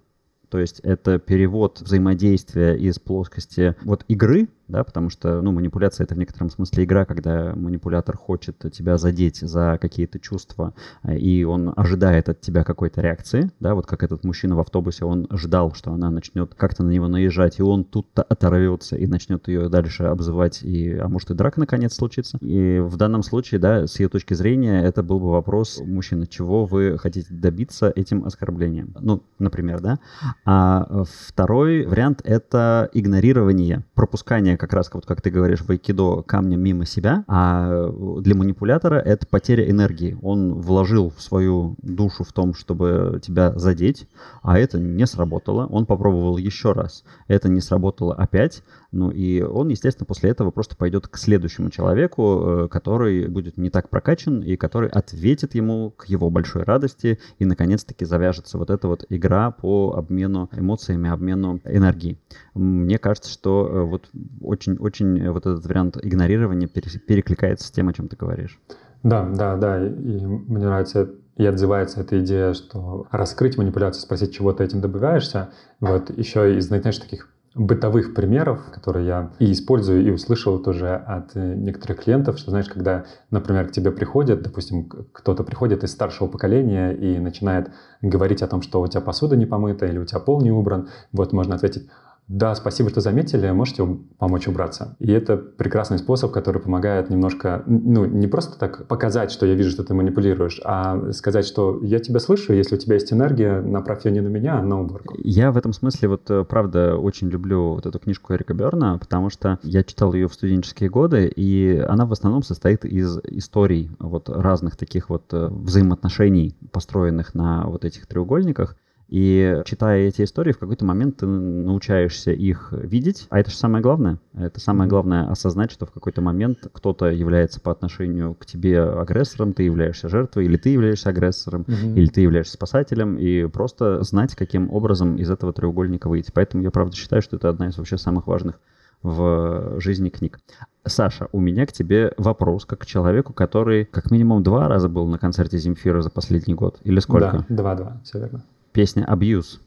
то 0.49 0.59
есть 0.59 0.79
это 0.81 1.19
перевод 1.19 1.81
взаимодействия 1.81 2.75
из 2.75 2.99
плоскости 2.99 3.75
вот 3.83 4.05
игры 4.07 4.47
да, 4.67 4.83
потому 4.83 5.09
что, 5.09 5.41
ну, 5.41 5.51
манипуляция 5.51 6.05
это 6.05 6.15
в 6.15 6.17
некотором 6.17 6.49
смысле 6.49 6.83
игра, 6.83 7.05
когда 7.05 7.53
манипулятор 7.55 8.17
хочет 8.17 8.57
тебя 8.71 8.97
задеть 8.97 9.37
за 9.37 9.77
какие-то 9.81 10.19
чувства, 10.19 10.73
э, 11.03 11.17
и 11.17 11.43
он 11.43 11.73
ожидает 11.75 12.29
от 12.29 12.41
тебя 12.41 12.63
какой-то 12.63 13.01
реакции, 13.01 13.51
да, 13.59 13.75
вот 13.75 13.85
как 13.85 14.03
этот 14.03 14.23
мужчина 14.23 14.55
в 14.55 14.59
автобусе, 14.59 15.05
он 15.05 15.27
ждал, 15.31 15.73
что 15.73 15.91
она 15.91 16.11
начнет 16.11 16.53
как-то 16.55 16.83
на 16.83 16.89
него 16.91 17.07
наезжать, 17.07 17.59
и 17.59 17.63
он 17.63 17.83
тут-то 17.83 18.23
оторвется 18.23 18.97
и 18.97 19.07
начнет 19.07 19.47
ее 19.47 19.69
дальше 19.69 20.03
обзывать, 20.03 20.63
и, 20.63 20.93
а 20.93 21.07
может 21.07 21.31
и 21.31 21.33
драка 21.33 21.59
наконец 21.59 21.93
случится. 21.93 22.37
И 22.41 22.79
в 22.79 22.97
данном 22.97 23.23
случае, 23.23 23.59
да, 23.59 23.87
с 23.87 23.99
ее 23.99 24.09
точки 24.09 24.33
зрения, 24.33 24.83
это 24.83 25.03
был 25.03 25.19
бы 25.19 25.31
вопрос, 25.31 25.81
мужчина, 25.85 26.27
чего 26.27 26.65
вы 26.65 26.97
хотите 26.97 27.33
добиться 27.33 27.91
этим 27.95 28.25
оскорблением? 28.25 28.93
Ну, 28.99 29.23
например, 29.39 29.79
да. 29.81 29.99
А 30.45 31.03
второй 31.27 31.85
вариант— 31.85 32.21
это 32.23 32.89
игнорирование, 32.93 33.83
пропускание 33.93 34.56
как 34.57 34.73
раз, 34.73 34.89
вот 34.93 35.05
как 35.05 35.21
ты 35.21 35.29
говоришь, 35.29 35.61
в 35.61 35.69
айкидо 35.69 36.21
камня 36.23 36.55
мимо 36.55 36.85
себя, 36.85 37.23
а 37.27 37.89
для 38.19 38.35
манипулятора 38.35 38.95
это 38.95 39.25
потеря 39.27 39.69
энергии. 39.69 40.17
Он 40.21 40.55
вложил 40.55 41.13
свою 41.17 41.75
душу 41.81 42.23
в 42.23 42.33
том, 42.33 42.53
чтобы 42.53 43.19
тебя 43.23 43.57
задеть, 43.57 44.07
а 44.41 44.57
это 44.57 44.79
не 44.79 45.05
сработало. 45.05 45.65
Он 45.67 45.85
попробовал 45.85 46.37
еще 46.37 46.73
раз, 46.73 47.03
это 47.27 47.49
не 47.49 47.61
сработало 47.61 48.13
опять, 48.13 48.63
ну 48.91 49.11
и 49.11 49.41
он, 49.41 49.67
естественно, 49.69 50.05
после 50.05 50.29
этого 50.29 50.51
просто 50.51 50.75
пойдет 50.75 51.07
к 51.07 51.17
следующему 51.17 51.69
человеку, 51.69 52.41
э, 52.41 52.67
который 52.69 53.27
будет 53.27 53.57
не 53.57 53.69
так 53.69 53.89
прокачан 53.89 54.41
и 54.41 54.55
который 54.55 54.89
ответит 54.89 55.55
ему 55.55 55.91
к 55.91 56.05
его 56.05 56.29
большой 56.29 56.63
радости, 56.63 57.19
и 57.37 57.45
наконец-таки 57.45 58.05
завяжется 58.05 58.57
вот 58.57 58.69
эта 58.69 58.87
вот 58.87 59.05
игра 59.09 59.51
по 59.51 59.93
обмену 59.95 60.49
эмоциями, 60.53 61.09
обмену 61.09 61.59
энергии. 61.65 62.17
Мне 62.53 62.97
кажется, 62.97 63.29
что 63.29 63.67
э, 63.69 63.83
вот 63.83 64.09
очень-очень 64.47 65.19
э, 65.19 65.31
вот 65.31 65.45
этот 65.45 65.65
вариант 65.65 65.97
игнорирования 66.01 66.67
перекликается 66.67 67.67
с 67.67 67.71
тем, 67.71 67.89
о 67.89 67.93
чем 67.93 68.07
ты 68.07 68.15
говоришь. 68.15 68.59
Да, 69.03 69.25
да, 69.25 69.55
да, 69.55 69.85
и 69.85 70.25
мне 70.25 70.65
нравится 70.65 71.09
и 71.37 71.45
отзывается 71.45 72.01
эта 72.01 72.19
идея, 72.21 72.53
что 72.53 73.05
раскрыть 73.11 73.57
манипуляцию, 73.57 74.01
спросить, 74.01 74.33
чего 74.33 74.53
ты 74.53 74.63
этим 74.63 74.81
добиваешься. 74.81 75.49
Вот 75.79 76.09
еще 76.17 76.57
из, 76.57 76.67
знаешь, 76.67 76.97
таких 76.97 77.29
бытовых 77.57 78.13
примеров, 78.13 78.61
которые 78.71 79.07
я 79.07 79.31
и 79.39 79.51
использую, 79.51 80.05
и 80.05 80.11
услышал 80.11 80.59
тоже 80.59 80.93
от 80.93 81.35
э, 81.35 81.55
некоторых 81.55 82.03
клиентов, 82.03 82.37
что, 82.37 82.51
знаешь, 82.51 82.67
когда, 82.67 83.05
например, 83.31 83.67
к 83.67 83.71
тебе 83.71 83.91
приходят, 83.91 84.41
допустим, 84.43 84.87
кто-то 85.11 85.43
приходит 85.43 85.83
из 85.83 85.91
старшего 85.91 86.27
поколения 86.27 86.91
и 86.91 87.19
начинает 87.19 87.71
говорить 88.01 88.43
о 88.43 88.47
том, 88.47 88.61
что 88.61 88.81
у 88.81 88.87
тебя 88.87 89.01
посуда 89.01 89.35
не 89.35 89.45
помыта 89.45 89.87
или 89.87 89.97
у 89.97 90.05
тебя 90.05 90.19
пол 90.19 90.41
не 90.41 90.51
убран, 90.51 90.89
вот 91.11 91.33
можно 91.33 91.55
ответить, 91.55 91.89
Да, 92.27 92.55
спасибо, 92.55 92.89
что 92.89 92.99
заметили. 92.99 93.49
Можете 93.51 93.85
помочь 94.17 94.47
убраться. 94.47 94.97
И 94.99 95.11
это 95.11 95.37
прекрасный 95.37 95.97
способ, 95.97 96.31
который 96.31 96.61
помогает 96.61 97.09
немножко, 97.09 97.63
ну, 97.65 98.05
не 98.05 98.27
просто 98.27 98.59
так 98.59 98.85
показать, 98.87 99.31
что 99.31 99.45
я 99.45 99.53
вижу, 99.53 99.71
что 99.71 99.83
ты 99.83 99.93
манипулируешь, 99.93 100.59
а 100.63 101.13
сказать, 101.13 101.45
что 101.45 101.79
я 101.81 101.99
тебя 101.99 102.19
слышу, 102.19 102.53
если 102.53 102.75
у 102.75 102.77
тебя 102.77 102.95
есть 102.95 103.13
энергия, 103.13 103.61
направь 103.61 104.05
ее 104.05 104.11
не 104.11 104.19
на 104.19 104.27
меня, 104.27 104.59
а 104.59 104.61
на 104.61 104.81
уборку. 104.81 105.15
Я 105.17 105.51
в 105.51 105.57
этом 105.57 105.71
смысле 105.71 106.09
вот, 106.09 106.29
э, 106.29 106.43
правда, 106.43 106.97
очень 106.97 107.29
люблю 107.29 107.75
вот 107.75 107.85
эту 107.85 107.97
книжку 107.99 108.33
Эрика 108.33 108.53
Берна, 108.53 108.97
потому 108.97 109.29
что 109.29 109.59
я 109.63 109.83
читал 109.83 110.13
ее 110.13 110.27
в 110.27 110.33
студенческие 110.33 110.89
годы, 110.89 111.31
и 111.33 111.77
она 111.87 112.05
в 112.05 112.11
основном 112.11 112.43
состоит 112.43 112.83
из 112.83 113.19
историй 113.23 113.89
вот 113.99 114.27
разных 114.27 114.75
таких 114.75 115.09
вот 115.09 115.23
э, 115.31 115.47
взаимоотношений, 115.49 116.57
построенных 116.73 117.33
на 117.33 117.65
вот 117.67 117.85
этих 117.85 118.05
треугольниках. 118.05 118.75
И 119.09 119.61
читая 119.65 120.07
эти 120.07 120.23
истории, 120.23 120.51
в 120.51 120.59
какой-то 120.59 120.83
момент 120.83 121.17
ты 121.17 121.25
научаешься 121.25 122.31
их 122.31 122.73
видеть. 122.73 123.27
А 123.29 123.39
это 123.39 123.49
же 123.49 123.55
самое 123.55 123.81
главное. 123.81 124.19
Это 124.33 124.59
самое 124.59 124.89
главное 124.89 125.29
осознать, 125.29 125.71
что 125.71 125.85
в 125.85 125.91
какой-то 125.91 126.21
момент 126.21 126.67
кто-то 126.73 127.05
является 127.05 127.61
по 127.61 127.71
отношению 127.71 128.33
к 128.33 128.45
тебе 128.45 128.81
агрессором, 128.81 129.53
ты 129.53 129.63
являешься 129.63 130.09
жертвой, 130.09 130.45
или 130.45 130.57
ты 130.57 130.69
являешься 130.69 131.09
агрессором, 131.09 131.61
mm-hmm. 131.61 131.95
или 131.95 132.07
ты 132.07 132.21
являешься 132.21 132.53
спасателем, 132.53 133.17
и 133.17 133.47
просто 133.47 134.03
знать, 134.03 134.35
каким 134.35 134.71
образом 134.73 135.15
из 135.17 135.29
этого 135.29 135.53
треугольника 135.53 136.09
выйти. 136.09 136.31
Поэтому 136.33 136.63
я 136.63 136.71
правда 136.71 136.95
считаю, 136.95 137.21
что 137.21 137.37
это 137.37 137.49
одна 137.49 137.69
из 137.69 137.77
вообще 137.77 137.97
самых 137.97 138.27
важных 138.27 138.59
в 139.03 139.79
жизни 139.79 140.09
книг. 140.09 140.39
Саша, 140.83 141.29
у 141.31 141.39
меня 141.39 141.65
к 141.65 141.71
тебе 141.71 142.13
вопрос, 142.17 142.65
как 142.65 142.79
к 142.79 142.85
человеку, 142.85 143.31
который 143.31 143.85
как 143.85 144.11
минимум 144.11 144.43
два 144.43 144.67
раза 144.67 144.89
был 144.89 145.05
на 145.07 145.17
концерте 145.17 145.57
Земфира 145.57 146.01
за 146.01 146.09
последний 146.09 146.55
год. 146.55 146.79
Или 146.83 146.99
сколько? 146.99 147.45
Да, 147.47 147.55
два-два, 147.55 148.01
все 148.03 148.19
верно 148.19 148.43
песня 148.77 149.05
«Абьюз». 149.05 149.59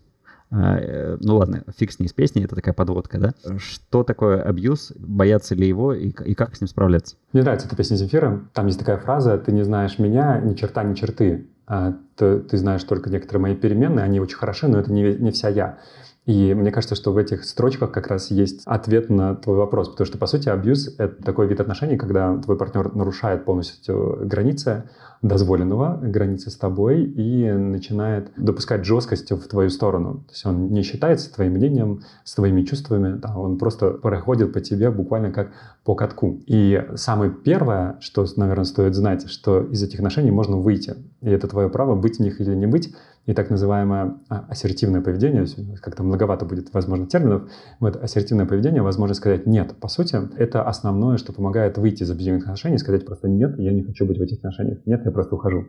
А, 0.52 0.78
э, 0.78 1.16
ну 1.20 1.38
ладно, 1.38 1.64
фиг 1.76 1.90
с 1.90 1.98
ней 1.98 2.06
с 2.06 2.12
песней, 2.12 2.44
это 2.44 2.54
такая 2.54 2.72
подводка, 2.72 3.18
да? 3.18 3.34
Что 3.58 4.04
такое 4.04 4.40
абьюз, 4.40 4.92
боятся 4.96 5.56
ли 5.56 5.66
его 5.66 5.92
и, 5.92 6.10
и 6.10 6.34
как 6.34 6.54
с 6.54 6.60
ним 6.60 6.68
справляться? 6.68 7.16
Мне 7.32 7.42
нравится 7.42 7.66
эта 7.66 7.74
песня 7.74 7.96
Земфира. 7.96 8.40
Там 8.52 8.68
есть 8.68 8.78
такая 8.78 8.98
фраза 8.98 9.36
«Ты 9.36 9.50
не 9.50 9.64
знаешь 9.64 9.98
меня, 9.98 10.38
ни 10.38 10.54
черта, 10.54 10.84
ни 10.84 10.94
черты. 10.94 11.48
А, 11.66 11.96
ты, 12.14 12.38
ты 12.38 12.56
знаешь 12.56 12.84
только 12.84 13.10
некоторые 13.10 13.42
мои 13.42 13.56
переменные, 13.56 14.04
они 14.04 14.20
очень 14.20 14.36
хороши, 14.36 14.68
но 14.68 14.78
это 14.78 14.92
не, 14.92 15.02
не 15.16 15.32
вся 15.32 15.48
я». 15.48 15.78
И 16.26 16.54
мне 16.54 16.70
кажется, 16.70 16.94
что 16.94 17.12
в 17.12 17.16
этих 17.16 17.44
строчках 17.44 17.90
как 17.90 18.08
раз 18.08 18.30
есть 18.30 18.62
ответ 18.66 19.08
на 19.08 19.34
твой 19.34 19.56
вопрос, 19.56 19.88
потому 19.88 20.06
что, 20.06 20.18
по 20.18 20.26
сути, 20.26 20.48
абьюз— 20.48 20.94
это 20.98 21.22
такой 21.22 21.46
вид 21.46 21.60
отношений, 21.60 21.96
когда 21.96 22.36
твой 22.36 22.56
партнер 22.56 22.94
нарушает 22.94 23.44
полностью 23.44 24.18
границы, 24.24 24.84
дозволенного, 25.22 25.98
границы 26.02 26.50
с 26.50 26.56
тобой, 26.56 27.02
и 27.04 27.50
начинает 27.50 28.30
допускать 28.36 28.84
жесткость 28.84 29.30
в 29.30 29.48
твою 29.48 29.70
сторону. 29.70 30.24
То 30.26 30.32
есть 30.32 30.46
он 30.46 30.68
не 30.72 30.82
считается 30.82 31.32
твоим 31.32 31.52
мнением, 31.52 32.02
с 32.24 32.34
твоими 32.34 32.62
чувствами, 32.62 33.18
да, 33.18 33.36
он 33.36 33.58
просто 33.58 33.90
проходит 33.90 34.52
по 34.52 34.60
тебе 34.60 34.90
буквально 34.90 35.30
как 35.30 35.50
по 35.84 35.94
катку. 35.94 36.40
И 36.46 36.86
самое 36.94 37.30
первое, 37.30 37.96
что, 38.00 38.24
наверное, 38.36 38.64
стоит 38.64 38.94
знать, 38.94 39.28
что 39.28 39.62
из 39.62 39.82
этих 39.82 39.98
отношений 39.98 40.30
можно 40.30 40.56
выйти. 40.56 40.94
И 41.22 41.28
это 41.28 41.48
твое 41.48 41.68
право 41.68 41.94
быть 41.94 42.16
в 42.16 42.20
них 42.20 42.40
или 42.40 42.54
не 42.54 42.66
быть, 42.66 42.94
и 43.26 43.34
так 43.34 43.50
называемое 43.50 44.16
а, 44.28 44.46
ассертивное 44.48 45.02
поведение, 45.02 45.46
как-то 45.80 46.02
многовато 46.02 46.44
будет, 46.44 46.72
возможно, 46.72 47.06
терминов, 47.06 47.50
вот 47.78 47.96
ассертивное 47.96 48.46
поведение, 48.46 48.82
возможно 48.82 49.14
сказать 49.14 49.46
«нет». 49.46 49.74
По 49.80 49.88
сути, 49.88 50.18
это 50.36 50.62
основное, 50.62 51.16
что 51.16 51.32
помогает 51.32 51.78
выйти 51.78 52.02
из 52.02 52.10
абьюзивных 52.10 52.44
отношений, 52.44 52.78
сказать 52.78 53.04
просто 53.04 53.28
«нет, 53.28 53.58
я 53.58 53.72
не 53.72 53.82
хочу 53.82 54.06
быть 54.06 54.18
в 54.18 54.22
этих 54.22 54.38
отношениях, 54.38 54.78
нет, 54.86 55.04
я 55.04 55.10
просто 55.10 55.34
ухожу». 55.34 55.66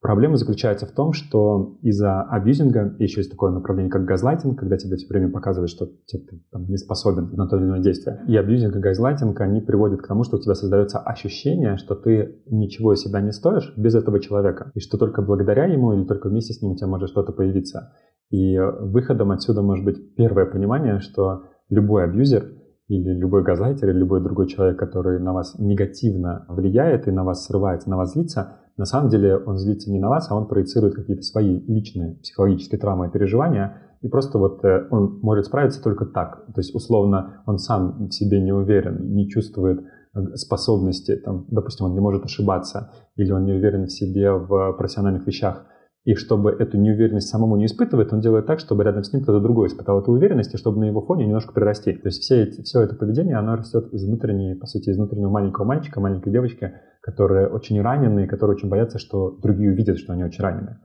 Проблема 0.00 0.36
заключается 0.36 0.86
в 0.86 0.92
том, 0.92 1.12
что 1.12 1.76
из-за 1.82 2.22
абьюзинга 2.22 2.96
еще 2.98 3.20
есть 3.20 3.30
такое 3.30 3.50
направление, 3.50 3.92
как 3.92 4.06
газлайтинг, 4.06 4.58
когда 4.58 4.78
тебе 4.78 4.96
все 4.96 5.06
время 5.06 5.30
показывают, 5.30 5.70
что 5.70 5.86
ты 5.86 6.24
там, 6.50 6.64
не 6.68 6.78
способен 6.78 7.30
на 7.34 7.46
то 7.46 7.58
или 7.58 7.64
иное 7.64 7.80
действие. 7.80 8.22
И 8.26 8.34
абьюзинг 8.34 8.76
и 8.76 8.78
газлайтинг, 8.78 9.38
они 9.42 9.60
приводят 9.60 10.00
к 10.00 10.06
тому, 10.06 10.24
что 10.24 10.38
у 10.38 10.40
тебя 10.40 10.54
создается 10.54 10.98
ощущение, 11.00 11.76
что 11.76 11.94
ты 11.94 12.42
ничего 12.46 12.94
из 12.94 13.00
себя 13.00 13.20
не 13.20 13.32
стоишь 13.32 13.74
без 13.76 13.94
этого 13.94 14.20
человека, 14.20 14.70
и 14.74 14.80
что 14.80 14.96
только 14.96 15.20
благодаря 15.20 15.66
ему 15.66 15.92
или 15.92 16.04
только 16.04 16.30
вместе 16.30 16.54
с 16.54 16.62
ним 16.62 16.72
у 16.72 16.76
тебя 16.76 16.86
может 16.86 17.10
что-то 17.10 17.32
появиться. 17.32 17.92
И 18.30 18.58
выходом 18.58 19.32
отсюда 19.32 19.60
может 19.60 19.84
быть 19.84 20.14
первое 20.14 20.46
понимание, 20.46 21.00
что 21.00 21.42
любой 21.68 22.04
абьюзер 22.04 22.59
или 22.90 23.14
любой 23.14 23.44
газлайтер, 23.44 23.88
или 23.88 23.98
любой 23.98 24.20
другой 24.20 24.48
человек, 24.48 24.76
который 24.76 25.20
на 25.20 25.32
вас 25.32 25.54
негативно 25.58 26.44
влияет 26.48 27.06
и 27.06 27.12
на 27.12 27.22
вас 27.22 27.46
срывается, 27.46 27.88
на 27.88 27.96
вас 27.96 28.14
злится, 28.14 28.56
на 28.76 28.84
самом 28.84 29.10
деле 29.10 29.36
он 29.36 29.58
злится 29.58 29.92
не 29.92 30.00
на 30.00 30.08
вас, 30.08 30.28
а 30.28 30.34
он 30.34 30.48
проецирует 30.48 30.96
какие-то 30.96 31.22
свои 31.22 31.60
личные 31.68 32.16
психологические 32.16 32.80
травмы 32.80 33.06
и 33.06 33.10
переживания, 33.10 33.76
и 34.00 34.08
просто 34.08 34.38
вот 34.38 34.64
э, 34.64 34.88
он 34.90 35.20
может 35.22 35.46
справиться 35.46 35.80
только 35.80 36.04
так. 36.04 36.46
То 36.46 36.60
есть, 36.60 36.74
условно, 36.74 37.42
он 37.46 37.58
сам 37.58 38.08
в 38.08 38.10
себе 38.10 38.40
не 38.40 38.52
уверен, 38.52 39.14
не 39.14 39.28
чувствует 39.28 39.84
э, 40.14 40.34
способности, 40.34 41.14
там, 41.16 41.46
допустим, 41.48 41.86
он 41.86 41.92
не 41.92 42.00
может 42.00 42.24
ошибаться, 42.24 42.90
или 43.14 43.30
он 43.30 43.44
не 43.44 43.52
уверен 43.52 43.84
в 43.84 43.92
себе 43.92 44.32
в 44.32 44.72
профессиональных 44.72 45.26
вещах. 45.28 45.64
И 46.10 46.16
чтобы 46.16 46.50
эту 46.50 46.76
неуверенность 46.76 47.28
самому 47.28 47.54
не 47.54 47.66
испытывать, 47.66 48.12
он 48.12 48.18
делает 48.18 48.44
так, 48.46 48.58
чтобы 48.58 48.82
рядом 48.82 49.04
с 49.04 49.12
ним 49.12 49.22
кто-то 49.22 49.38
другой 49.38 49.68
испытал 49.68 50.00
эту 50.00 50.10
уверенность, 50.10 50.52
и 50.52 50.56
чтобы 50.56 50.80
на 50.80 50.86
его 50.86 51.02
фоне 51.02 51.24
немножко 51.24 51.52
прирасти. 51.52 51.92
То 51.92 52.08
есть 52.08 52.20
все 52.20 52.42
эти, 52.42 52.62
все 52.62 52.80
это 52.80 52.96
поведение, 52.96 53.36
оно 53.36 53.54
растет 53.54 53.94
из 53.94 54.04
внутренней, 54.04 54.56
по 54.56 54.66
сути, 54.66 54.90
из 54.90 54.96
внутреннего 54.96 55.30
маленького 55.30 55.66
мальчика, 55.66 56.00
маленькой 56.00 56.32
девочки, 56.32 56.72
которые 57.00 57.46
очень 57.46 57.80
ранены, 57.80 58.26
которые 58.26 58.56
очень 58.56 58.68
боятся, 58.68 58.98
что 58.98 59.38
другие 59.40 59.70
увидят, 59.70 59.98
что 59.98 60.12
они 60.12 60.24
очень 60.24 60.42
ранены. 60.42 60.78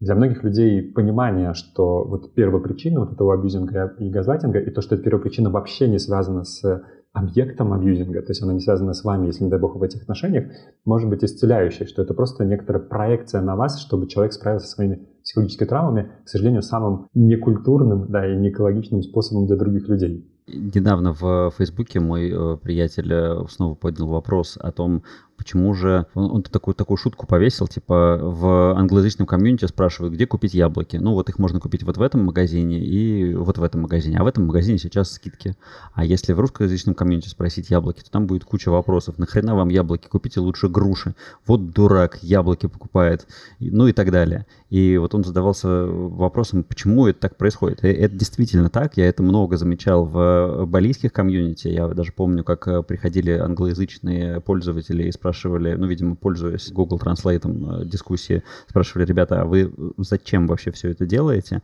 Для 0.00 0.16
многих 0.16 0.42
людей 0.42 0.82
понимание, 0.82 1.54
что 1.54 2.02
вот 2.02 2.34
первая 2.34 2.60
причина 2.60 3.04
вот 3.04 3.12
этого 3.12 3.34
абьюзинга 3.34 3.94
и 4.00 4.10
газлайтинга, 4.10 4.58
и 4.58 4.72
то, 4.72 4.80
что 4.82 4.96
эта 4.96 5.04
первая 5.04 5.22
причина 5.22 5.50
вообще 5.50 5.86
не 5.86 6.00
связана 6.00 6.42
с 6.42 6.82
объектом 7.12 7.72
абьюзинга, 7.72 8.22
то 8.22 8.30
есть 8.30 8.42
она 8.42 8.54
не 8.54 8.60
связана 8.60 8.94
с 8.94 9.04
вами, 9.04 9.26
если, 9.26 9.44
не 9.44 9.50
дай 9.50 9.58
бог, 9.58 9.76
в 9.76 9.82
этих 9.82 10.02
отношениях, 10.02 10.46
может 10.84 11.08
быть 11.08 11.22
исцеляющей, 11.22 11.86
что 11.86 12.02
это 12.02 12.14
просто 12.14 12.44
некоторая 12.44 12.82
проекция 12.82 13.42
на 13.42 13.54
вас, 13.54 13.80
чтобы 13.80 14.08
человек 14.08 14.32
справился 14.32 14.66
со 14.66 14.74
своими 14.76 15.06
психологическими 15.22 15.68
травмами, 15.68 16.10
к 16.24 16.28
сожалению, 16.28 16.62
самым 16.62 17.08
некультурным 17.14 18.10
да, 18.10 18.26
и 18.26 18.36
неэкологичным 18.36 19.02
способом 19.02 19.46
для 19.46 19.56
других 19.56 19.88
людей. 19.88 20.26
Недавно 20.48 21.12
в 21.12 21.52
Фейсбуке 21.56 22.00
мой 22.00 22.30
э, 22.30 22.56
приятель 22.56 23.12
э, 23.12 23.46
снова 23.48 23.76
поднял 23.76 24.08
вопрос 24.08 24.58
о 24.60 24.72
том, 24.72 25.04
почему 25.42 25.74
же... 25.74 26.06
Он, 26.14 26.30
он 26.30 26.42
такую, 26.42 26.76
такую 26.76 26.96
шутку 26.96 27.26
повесил, 27.26 27.66
типа 27.66 28.20
в 28.22 28.78
англоязычном 28.78 29.26
комьюнити 29.26 29.64
спрашивают, 29.64 30.14
где 30.14 30.24
купить 30.24 30.54
яблоки. 30.54 30.96
Ну 30.98 31.14
вот 31.14 31.28
их 31.28 31.40
можно 31.40 31.58
купить 31.58 31.82
вот 31.82 31.96
в 31.96 32.02
этом 32.02 32.24
магазине 32.24 32.78
и 32.78 33.34
вот 33.34 33.58
в 33.58 33.62
этом 33.62 33.82
магазине. 33.82 34.18
А 34.18 34.22
в 34.22 34.28
этом 34.28 34.46
магазине 34.46 34.78
сейчас 34.78 35.10
скидки. 35.10 35.56
А 35.94 36.04
если 36.04 36.32
в 36.32 36.38
русскоязычном 36.38 36.94
комьюнити 36.94 37.28
спросить 37.28 37.70
яблоки, 37.70 38.02
то 38.02 38.10
там 38.10 38.26
будет 38.26 38.44
куча 38.44 38.70
вопросов. 38.70 39.18
Нахрена 39.18 39.56
вам 39.56 39.68
яблоки? 39.68 40.06
Купите 40.06 40.38
лучше 40.38 40.68
груши. 40.68 41.14
Вот 41.44 41.72
дурак, 41.72 42.18
яблоки 42.22 42.68
покупает. 42.68 43.26
Ну 43.58 43.88
и 43.88 43.92
так 43.92 44.12
далее. 44.12 44.46
И 44.70 44.96
вот 44.96 45.14
он 45.14 45.24
задавался 45.24 45.68
вопросом, 45.68 46.62
почему 46.62 47.08
это 47.08 47.18
так 47.18 47.36
происходит. 47.36 47.84
И 47.84 47.88
это 47.88 48.14
действительно 48.14 48.70
так. 48.70 48.96
Я 48.96 49.08
это 49.08 49.24
много 49.24 49.56
замечал 49.56 50.04
в 50.04 50.66
балийских 50.66 51.12
комьюнити. 51.12 51.66
Я 51.68 51.88
даже 51.88 52.12
помню, 52.12 52.44
как 52.44 52.68
э, 52.68 52.82
приходили 52.82 53.32
англоязычные 53.32 54.40
пользователи 54.40 55.08
и 55.08 55.12
спрашивали, 55.12 55.31
ну, 55.76 55.86
видимо, 55.86 56.16
пользуясь 56.16 56.70
Google 56.72 56.98
Translate 56.98 57.82
э, 57.82 57.84
дискуссии, 57.86 58.42
спрашивали, 58.68 59.06
ребята, 59.06 59.42
а 59.42 59.44
вы 59.44 59.72
зачем 59.98 60.46
вообще 60.46 60.70
все 60.70 60.90
это 60.90 61.06
делаете? 61.06 61.62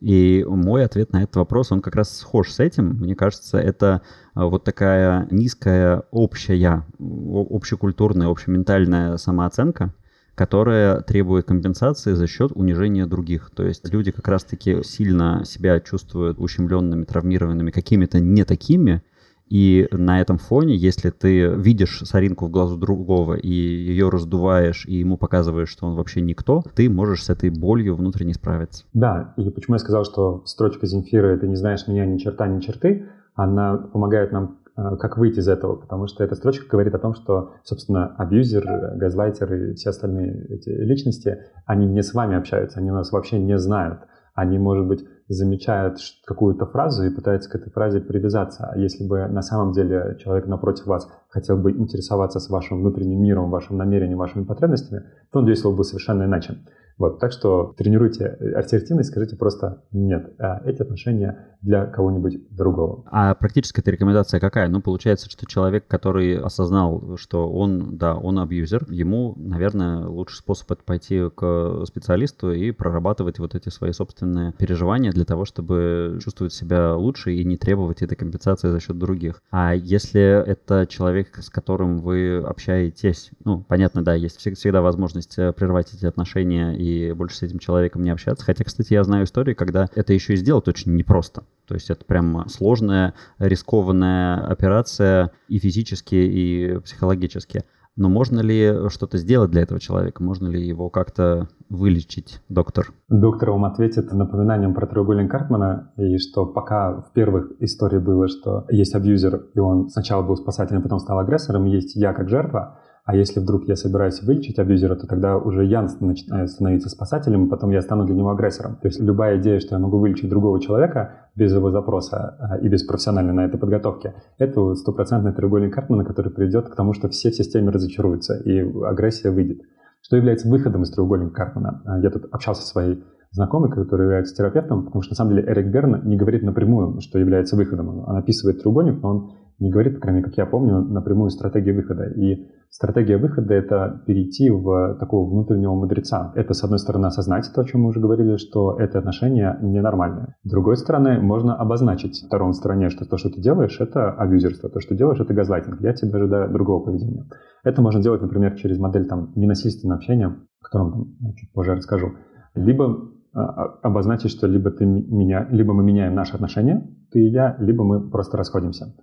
И 0.00 0.44
мой 0.46 0.84
ответ 0.84 1.12
на 1.12 1.22
этот 1.24 1.36
вопрос, 1.36 1.72
он 1.72 1.80
как 1.80 1.96
раз 1.96 2.16
схож 2.18 2.52
с 2.52 2.60
этим. 2.60 2.98
Мне 3.00 3.16
кажется, 3.16 3.58
это 3.58 4.02
э, 4.34 4.42
вот 4.42 4.64
такая 4.64 5.26
низкая 5.30 6.04
общая, 6.10 6.84
общекультурная, 6.98 8.28
общементальная 8.28 9.16
самооценка, 9.16 9.92
которая 10.36 11.00
требует 11.00 11.46
компенсации 11.46 12.12
за 12.12 12.28
счет 12.28 12.52
унижения 12.54 13.06
других. 13.06 13.50
То 13.54 13.64
есть 13.64 13.92
люди 13.92 14.12
как 14.12 14.28
раз-таки 14.28 14.84
сильно 14.84 15.42
себя 15.44 15.80
чувствуют 15.80 16.38
ущемленными, 16.38 17.04
травмированными, 17.04 17.72
какими-то 17.72 18.20
не 18.20 18.44
такими, 18.44 19.02
и 19.50 19.88
на 19.90 20.20
этом 20.20 20.38
фоне, 20.38 20.76
если 20.76 21.10
ты 21.10 21.48
видишь 21.48 22.02
соринку 22.04 22.46
в 22.46 22.50
глазу 22.50 22.76
другого 22.76 23.34
и 23.34 23.48
ее 23.48 24.08
раздуваешь, 24.08 24.84
и 24.86 24.96
ему 24.96 25.16
показываешь, 25.16 25.68
что 25.68 25.86
он 25.86 25.94
вообще 25.94 26.20
никто, 26.20 26.62
ты 26.74 26.88
можешь 26.88 27.24
с 27.24 27.30
этой 27.30 27.50
болью 27.50 27.96
внутренне 27.96 28.34
справиться. 28.34 28.84
Да, 28.92 29.34
и 29.36 29.50
почему 29.50 29.76
я 29.76 29.78
сказал, 29.78 30.04
что 30.04 30.42
строчка 30.46 30.86
Земфиры 30.86 31.38
«Ты 31.38 31.48
не 31.48 31.56
знаешь 31.56 31.86
меня 31.86 32.06
ни 32.06 32.18
черта, 32.18 32.46
ни 32.46 32.60
черты», 32.60 33.06
она 33.34 33.76
помогает 33.76 34.32
нам 34.32 34.58
Э, 34.78 34.96
как 34.96 35.18
выйти 35.18 35.40
из 35.40 35.48
этого, 35.48 35.74
потому 35.74 36.06
что 36.06 36.22
эта 36.22 36.36
строчка 36.36 36.64
говорит 36.70 36.94
о 36.94 36.98
том, 36.98 37.12
что, 37.14 37.54
собственно, 37.64 38.14
абьюзер, 38.16 38.94
газлайтер 38.94 39.52
и 39.52 39.74
все 39.74 39.90
остальные 39.90 40.46
эти 40.50 40.68
личности, 40.68 41.46
они 41.66 41.84
не 41.86 42.00
с 42.00 42.14
вами 42.14 42.36
общаются, 42.36 42.78
они 42.78 42.92
нас 42.92 43.10
вообще 43.10 43.40
не 43.40 43.58
знают. 43.58 44.02
Они, 44.38 44.56
может 44.56 44.86
быть, 44.86 45.04
замечают 45.26 45.98
какую-то 46.24 46.64
фразу 46.64 47.04
и 47.04 47.10
пытаются 47.10 47.50
к 47.50 47.56
этой 47.56 47.72
фразе 47.72 48.00
привязаться. 48.00 48.68
А 48.70 48.78
если 48.78 49.04
бы 49.04 49.26
на 49.26 49.42
самом 49.42 49.72
деле 49.72 50.16
человек 50.22 50.46
напротив 50.46 50.86
вас 50.86 51.10
хотел 51.28 51.56
бы 51.56 51.72
интересоваться 51.72 52.38
с 52.38 52.48
вашим 52.48 52.78
внутренним 52.78 53.20
миром, 53.20 53.50
вашим 53.50 53.76
намерением, 53.76 54.18
вашими 54.18 54.44
потребностями, 54.44 55.02
то 55.32 55.40
он 55.40 55.46
действовал 55.46 55.74
бы 55.74 55.82
совершенно 55.82 56.22
иначе. 56.22 56.54
Вот, 56.98 57.20
так 57.20 57.32
что 57.32 57.74
тренируйте 57.76 58.26
ассертивность, 58.56 59.10
скажите 59.10 59.36
просто 59.36 59.82
«нет». 59.92 60.34
А 60.38 60.60
эти 60.68 60.82
отношения 60.82 61.48
для 61.62 61.86
кого-нибудь 61.86 62.54
другого. 62.54 63.04
А 63.10 63.34
практическая 63.34 63.82
рекомендация 63.90 64.40
какая? 64.40 64.68
Ну, 64.68 64.80
получается, 64.80 65.30
что 65.30 65.46
человек, 65.46 65.86
который 65.86 66.38
осознал, 66.38 67.16
что 67.16 67.50
он, 67.50 67.96
да, 67.96 68.16
он 68.16 68.38
абьюзер, 68.38 68.86
ему, 68.90 69.34
наверное, 69.36 70.06
лучший 70.06 70.38
способ 70.38 70.70
это 70.70 70.82
пойти 70.84 71.28
к 71.34 71.84
специалисту 71.86 72.52
и 72.52 72.70
прорабатывать 72.70 73.38
вот 73.38 73.54
эти 73.54 73.68
свои 73.70 73.92
собственные 73.92 74.52
переживания 74.52 75.12
для 75.12 75.24
того, 75.24 75.44
чтобы 75.44 76.18
чувствовать 76.22 76.52
себя 76.52 76.94
лучше 76.94 77.32
и 77.32 77.44
не 77.44 77.56
требовать 77.56 78.02
этой 78.02 78.16
компенсации 78.16 78.68
за 78.68 78.80
счет 78.80 78.98
других. 78.98 79.42
А 79.50 79.74
если 79.74 80.20
это 80.20 80.86
человек, 80.86 81.36
с 81.36 81.50
которым 81.50 81.98
вы 81.98 82.38
общаетесь, 82.38 83.30
ну, 83.44 83.64
понятно, 83.66 84.04
да, 84.04 84.14
есть 84.14 84.38
всегда 84.38 84.80
возможность 84.80 85.38
э, 85.38 85.52
прервать 85.52 85.92
эти 85.92 86.06
отношения 86.06 86.76
и 86.76 86.87
больше 87.16 87.36
с 87.36 87.42
этим 87.42 87.58
человеком 87.58 88.02
не 88.02 88.10
общаться. 88.10 88.44
Хотя, 88.44 88.64
кстати, 88.64 88.92
я 88.92 89.04
знаю 89.04 89.24
истории, 89.24 89.54
когда 89.54 89.88
это 89.94 90.12
еще 90.12 90.34
и 90.34 90.36
сделать 90.36 90.68
очень 90.68 90.94
непросто. 90.94 91.44
То 91.66 91.74
есть 91.74 91.90
это 91.90 92.04
прям 92.04 92.48
сложная, 92.48 93.14
рискованная 93.38 94.46
операция 94.46 95.32
и 95.48 95.58
физически, 95.58 96.14
и 96.14 96.78
психологически. 96.84 97.64
Но 97.98 98.08
можно 98.08 98.38
ли 98.38 98.88
что-то 98.90 99.18
сделать 99.18 99.50
для 99.50 99.62
этого 99.62 99.80
человека? 99.80 100.22
Можно 100.22 100.46
ли 100.46 100.64
его 100.64 100.88
как-то 100.88 101.48
вылечить, 101.68 102.40
доктор? 102.48 102.92
Доктор 103.08 103.50
вам 103.50 103.64
ответит 103.64 104.12
напоминанием 104.12 104.72
про 104.72 104.86
треугольник 104.86 105.28
Картмана, 105.28 105.90
и 105.96 106.18
что 106.18 106.46
пока 106.46 107.00
в 107.00 107.12
первых 107.12 107.50
истории 107.58 107.98
было, 107.98 108.28
что 108.28 108.66
есть 108.70 108.94
абьюзер, 108.94 109.46
и 109.52 109.58
он 109.58 109.88
сначала 109.88 110.22
был 110.22 110.36
спасателем, 110.36 110.82
потом 110.82 111.00
стал 111.00 111.18
агрессором, 111.18 111.64
есть 111.64 111.96
я 111.96 112.12
как 112.12 112.28
жертва, 112.28 112.78
а 113.08 113.16
если 113.16 113.40
вдруг 113.40 113.66
я 113.66 113.74
собираюсь 113.74 114.22
вылечить 114.22 114.58
абьюзера, 114.58 114.94
то 114.94 115.06
тогда 115.06 115.38
уже 115.38 115.64
я 115.64 115.80
начинаю 115.80 116.46
становиться 116.46 116.90
спасателем, 116.90 117.46
и 117.46 117.48
потом 117.48 117.70
я 117.70 117.80
стану 117.80 118.04
для 118.04 118.14
него 118.14 118.28
агрессором. 118.28 118.76
То 118.82 118.88
есть 118.88 119.00
любая 119.00 119.40
идея, 119.40 119.60
что 119.60 119.76
я 119.76 119.78
могу 119.78 119.98
вылечить 119.98 120.28
другого 120.28 120.60
человека 120.60 121.30
без 121.34 121.50
его 121.54 121.70
запроса 121.70 122.36
а, 122.38 122.58
и 122.58 122.68
без 122.68 122.82
профессиональной 122.82 123.32
на 123.32 123.46
это 123.46 123.56
подготовки, 123.56 124.12
это 124.36 124.74
стопроцентный 124.74 125.32
треугольник 125.32 125.72
Картмана, 125.72 126.04
который 126.04 126.30
приведет 126.30 126.68
к 126.68 126.74
тому, 126.74 126.92
что 126.92 127.08
все 127.08 127.30
в 127.30 127.34
системе 127.34 127.70
разочаруются, 127.70 128.36
и 128.36 128.60
агрессия 128.84 129.30
выйдет. 129.30 129.62
Что 130.02 130.16
является 130.18 130.46
выходом 130.46 130.82
из 130.82 130.90
треугольника 130.90 131.34
Картмана? 131.34 131.80
А, 131.86 131.98
я 132.00 132.10
тут 132.10 132.26
общался 132.30 132.60
со 132.60 132.68
своей 132.68 133.02
знакомый, 133.30 133.70
который 133.70 134.02
является 134.02 134.34
терапевтом, 134.34 134.84
потому 134.84 135.00
что 135.00 135.12
на 135.12 135.16
самом 135.16 135.34
деле 135.34 135.48
Эрик 135.48 135.68
Берн 135.68 136.06
не 136.06 136.18
говорит 136.18 136.42
напрямую, 136.42 137.00
что 137.00 137.18
является 137.18 137.56
выходом. 137.56 138.06
Он 138.06 138.16
описывает 138.16 138.60
треугольник, 138.60 139.00
но 139.00 139.08
он 139.08 139.30
не 139.58 139.70
говорит, 139.70 139.98
кроме 140.00 140.22
как 140.22 140.36
я 140.36 140.46
помню, 140.46 140.80
напрямую 140.80 141.30
стратегии 141.30 141.72
выхода. 141.72 142.04
И 142.04 142.46
стратегия 142.70 143.16
выхода— 143.18 143.54
это 143.54 144.02
перейти 144.06 144.50
в 144.50 144.96
такого 145.00 145.28
внутреннего 145.28 145.74
мудреца. 145.74 146.32
Это, 146.36 146.54
с 146.54 146.62
одной 146.62 146.78
стороны, 146.78 147.06
осознать 147.06 147.50
то, 147.52 147.60
о 147.60 147.64
чем 147.64 147.82
мы 147.82 147.88
уже 147.88 148.00
говорили, 148.00 148.36
что 148.36 148.78
это 148.78 148.98
отношение 148.98 149.58
ненормальное. 149.60 150.36
С 150.44 150.50
другой 150.50 150.76
стороны, 150.76 151.20
можно 151.20 151.56
обозначить 151.56 152.24
втором 152.24 152.52
стороне, 152.52 152.88
что 152.90 153.04
то, 153.04 153.16
что 153.16 153.30
ты 153.30 153.40
делаешь, 153.40 153.80
это 153.80 154.12
абьюзерство, 154.12 154.70
то, 154.70 154.80
что 154.80 154.94
делаешь, 154.94 155.20
это 155.20 155.34
газлайтинг. 155.34 155.80
Я 155.80 155.92
тебя 155.92 156.18
ожидаю 156.18 156.52
другого 156.52 156.84
поведения. 156.84 157.24
Это 157.64 157.82
можно 157.82 158.00
делать, 158.00 158.22
например, 158.22 158.54
через 158.54 158.78
модель 158.78 159.06
там, 159.06 159.32
ненасильственного 159.34 159.98
общения, 159.98 160.26
о 160.26 160.64
котором 160.64 161.16
там, 161.20 161.34
чуть 161.34 161.52
позже 161.52 161.74
расскажу. 161.74 162.12
Либо 162.54 163.10
а, 163.32 163.42
а, 163.42 163.78
обозначить, 163.82 164.30
что 164.30 164.46
либо, 164.46 164.70
ты 164.70 164.86
меня, 164.86 165.46
либо 165.50 165.74
мы 165.74 165.82
меняем 165.82 166.14
наши 166.14 166.34
отношения, 166.34 166.88
ты 167.12 167.20
и 167.20 167.28
я, 167.28 167.56
либо 167.58 167.84
мы 167.84 168.08
просто 168.08 168.36
расходимся. 168.36 168.94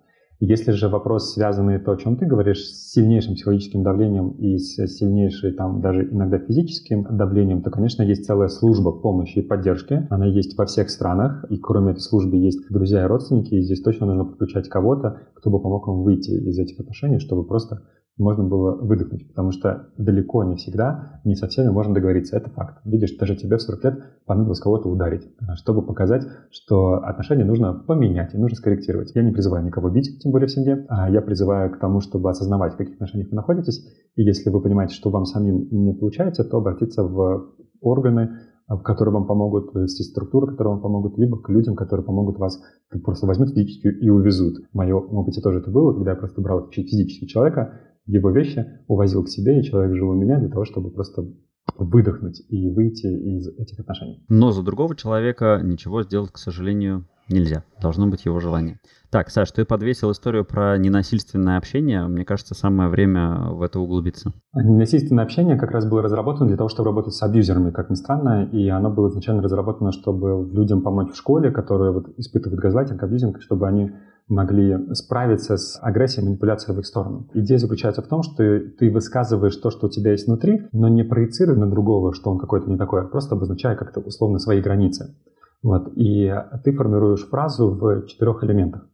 Если 0.41 0.71
же 0.71 0.89
вопрос, 0.89 1.34
связанный 1.34 1.80
то, 1.80 1.93
о 1.93 1.98
чем 1.98 2.17
ты 2.17 2.26
говоришь, 2.26 2.65
с 2.65 2.91
сильнейшим 2.91 3.36
психологическим 3.36 3.84
давлением 3.84 4.32
и 4.32 4.58
с 4.58 4.86
сильнейшей, 4.88 5.54
там, 5.54 5.80
даже 5.80 6.10
иногда 6.12 6.39
физическим 6.39 7.08
давлением, 7.10 7.62
то, 7.62 7.71
конечно, 7.71 8.04
есть 8.04 8.26
целая 8.26 8.50
служба 8.50 8.91
помощи 8.91 9.39
и 9.39 9.41
поддержки. 9.41 10.06
Она 10.10 10.26
есть 10.26 10.58
во 10.58 10.65
всех 10.65 10.89
странах, 10.89 11.45
и 11.50 11.58
кроме 11.58 11.93
этой 11.93 12.02
службы 12.02 12.36
есть 12.36 12.67
друзья 12.69 13.06
и 13.06 13.08
родственники, 13.08 13.56
и 13.56 13.62
здесь 13.62 13.82
точно 13.82 14.08
нужно 14.08 14.26
подключать 14.26 14.67
кого-то, 14.67 15.21
кто 15.36 15.50
бы 15.50 15.62
помог 15.62 15.88
вам 15.88 16.04
выйти 16.04 16.32
из 16.32 16.60
этих 16.60 16.82
отношений, 16.82 17.19
чтобы 17.19 17.45
просто 17.45 17.84
можно 18.17 18.43
было 18.43 18.75
выдохнуть, 18.75 19.28
потому 19.28 19.51
что 19.51 19.89
далеко 19.97 20.43
не 20.43 20.56
всегда, 20.56 21.19
не 21.25 21.36
со 21.36 21.47
всеми 21.47 21.69
можно 21.69 21.93
договориться. 21.93 22.38
Это 22.38 22.49
факт. 22.49 22.80
Видишь, 22.86 23.15
даже 23.17 23.36
тебе 23.36 23.58
в 23.58 23.62
40 23.62 23.84
лет 23.84 23.99
понадобилось 24.25 24.60
кого-то 24.60 24.89
ударить, 24.89 25.28
чтобы 25.56 25.82
показать, 25.82 26.25
что 26.49 27.04
отношения 27.04 27.43
нужно 27.43 27.73
поменять 27.73 28.34
и 28.34 28.38
нужно 28.38 28.56
скорректировать. 28.56 29.12
Я 29.15 29.23
не 29.23 29.32
призываю 29.32 29.65
никого 29.65 29.89
бить, 29.89 30.21
тем 30.21 30.32
более 30.32 30.47
в 30.47 30.51
семье, 30.51 30.86
а 30.88 31.10
я 31.10 31.21
призываю 31.21 31.71
к 31.71 31.80
тому, 31.80 31.99
чтобы 31.99 32.30
осознавать, 32.30 32.73
в 32.73 32.78
каких 32.78 32.95
отношениях 32.95 33.30
вы 33.32 33.36
находитесь, 33.36 33.86
и 34.15 34.23
если 34.23 34.49
вы 34.49 34.62
понимаете, 34.62 34.95
что 34.95 35.10
вам 35.10 35.25
самим 35.25 35.67
не 35.71 35.93
получается, 35.93 36.45
то 36.45 36.58
обратиться 36.58 37.04
в 37.04 37.54
органы, 37.82 38.39
которые 38.84 39.13
вам 39.13 39.28
помогут, 39.28 39.75
есть 39.75 40.04
структуры, 40.10 40.47
которые 40.47 40.73
вам 40.73 40.82
помогут, 40.82 41.17
либо 41.19 41.39
к 41.39 41.49
людям, 41.49 41.75
которые 41.75 42.04
помогут 42.06 42.39
вас, 42.39 42.60
просто 43.04 43.28
возьмут 43.28 43.49
физически 43.49 43.88
и 43.88 44.10
увезут. 44.10 44.58
В 44.71 44.75
моем 44.75 45.06
опыте 45.12 45.41
тоже 45.41 45.60
это 45.60 45.69
было, 45.69 45.93
когда 45.93 46.12
я 46.12 46.17
просто 46.17 46.41
брал 46.41 46.69
физически 46.71 47.25
человека, 47.25 47.73
его 48.06 48.32
вещи, 48.32 48.65
увозил 48.88 49.24
к 49.24 49.30
себе, 49.30 49.60
и 49.60 49.63
человек 49.63 49.96
жил 49.96 50.10
у 50.10 50.13
меня 50.13 50.39
для 50.39 50.50
того, 50.50 50.65
чтобы 50.65 50.91
просто 50.91 51.26
выдохнуть 51.78 52.44
и 52.50 52.70
выйти 52.70 53.08
из 53.08 53.48
этих 53.58 53.80
отношений. 53.80 54.24
Но 54.30 54.52
за 54.52 54.63
другого 54.63 54.96
человека 54.96 55.60
ничего 55.63 56.04
сделать, 56.04 56.32
к 56.32 56.38
сожалению, 56.38 57.06
нельзя. 57.30 57.63
Должно 57.82 58.08
быть 58.08 58.26
его 58.26 58.39
желание. 58.39 58.80
Так, 59.10 59.30
Саш, 59.30 59.52
ты 59.52 59.65
подвесил 59.65 60.12
историю 60.12 60.46
про 60.46 60.78
ненасильственное 60.78 61.58
общение. 61.58 62.06
Мне 62.08 62.24
кажется, 62.24 62.54
самое 62.54 62.89
время 62.89 63.50
в 63.50 63.62
это 63.62 63.80
углубиться. 63.80 64.34
Ненасильственное 64.54 65.24
общение 65.24 65.58
как 65.58 65.72
раз 65.72 65.89
было 65.89 66.02
разработано 66.02 66.48
для 66.48 66.58
того, 66.58 66.70
чтобы 66.70 66.89
работать 66.89 67.13
с 67.13 67.24
абьюзерами, 67.24 67.72
как 67.72 67.89
ни 67.89 67.96
странно, 67.96 68.48
и 68.52 68.68
оно 68.70 68.91
было 68.91 69.10
изначально 69.10 69.41
разработано, 69.41 69.91
чтобы 69.91 70.48
людям 70.52 70.82
помочь 70.82 71.12
в 71.12 71.18
школе, 71.18 71.52
которые 71.52 71.91
вот 71.91 72.10
испытывают 72.18 72.62
газлайтинг, 72.62 73.02
абьюзинг, 73.02 73.41
чтобы 73.41 73.68
они 73.68 73.91
могли 74.28 74.94
справиться 74.94 75.58
с 75.58 75.80
агрессией, 75.82 76.26
манипуляцией 76.26 76.76
в 76.76 76.80
их 76.80 76.86
сторону. 76.86 77.28
Идея 77.34 77.60
заключается 77.60 78.02
в 78.02 78.08
том, 78.08 78.24
что 78.24 78.60
ты 78.60 78.92
высказываешь 78.92 79.56
то, 79.58 79.70
что 79.70 79.88
у 79.88 79.90
тебя 79.90 80.12
есть 80.12 80.28
внутри, 80.28 80.68
но 80.72 80.88
не 80.88 81.04
проецируй 81.04 81.58
на 81.58 81.70
другого, 81.70 82.14
что 82.14 82.32
он 82.32 82.40
какой-то 82.40 82.70
не 82.70 82.78
такой, 82.78 83.02
а 83.02 83.06
просто 83.06 83.36
обозначая 83.36 83.76
как-то 83.76 84.00
условно 84.00 84.40
свои 84.40 84.62
границы. 84.62 85.16
Вот. 85.62 85.92
И 85.96 86.34
ты 86.64 86.74
формируешь 86.74 87.28
фразу 87.28 87.70
в 87.70 88.06
четырех 88.08 88.44
элементах. 88.44 88.88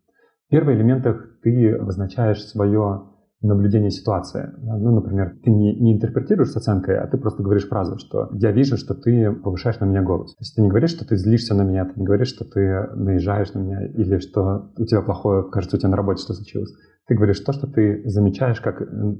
В 0.47 0.51
первых 0.51 0.75
элементах 0.75 1.39
ты 1.43 1.73
обозначаешь 1.73 2.45
свое 2.45 3.10
наблюдение 3.41 3.89
ситуации. 3.89 4.51
Ну, 4.61 4.91
например, 4.91 5.35
ты 5.43 5.49
не, 5.49 5.75
не 5.75 5.93
интерпретируешь 5.93 6.51
с 6.51 6.57
оценкой, 6.57 6.99
а 6.99 7.07
ты 7.07 7.17
просто 7.17 7.41
говоришь 7.41 7.67
фразу, 7.67 7.97
что 7.97 8.29
я 8.33 8.51
вижу, 8.51 8.77
что 8.77 8.93
ты 8.93 9.31
повышаешь 9.31 9.79
на 9.79 9.85
меня 9.85 10.03
голос. 10.03 10.35
То 10.35 10.41
есть 10.41 10.55
ты 10.55 10.61
не 10.61 10.69
говоришь, 10.69 10.91
что 10.91 11.07
ты 11.07 11.15
злишься 11.15 11.55
на 11.55 11.63
меня, 11.63 11.85
ты 11.85 11.99
не 11.99 12.05
говоришь, 12.05 12.29
что 12.29 12.45
ты 12.45 12.87
наезжаешь 12.95 13.53
на 13.53 13.59
меня, 13.59 13.87
или 13.87 14.19
что 14.19 14.71
у 14.77 14.85
тебя 14.85 15.01
плохое, 15.01 15.49
кажется, 15.49 15.77
у 15.77 15.79
тебя 15.79 15.89
на 15.89 15.97
работе 15.97 16.21
что 16.21 16.33
случилось. 16.33 16.71
Ты 17.07 17.15
говоришь 17.15 17.39
то, 17.39 17.51
что 17.51 17.67
ты 17.67 18.03
замечаешь 18.05 18.61
как 18.61 18.77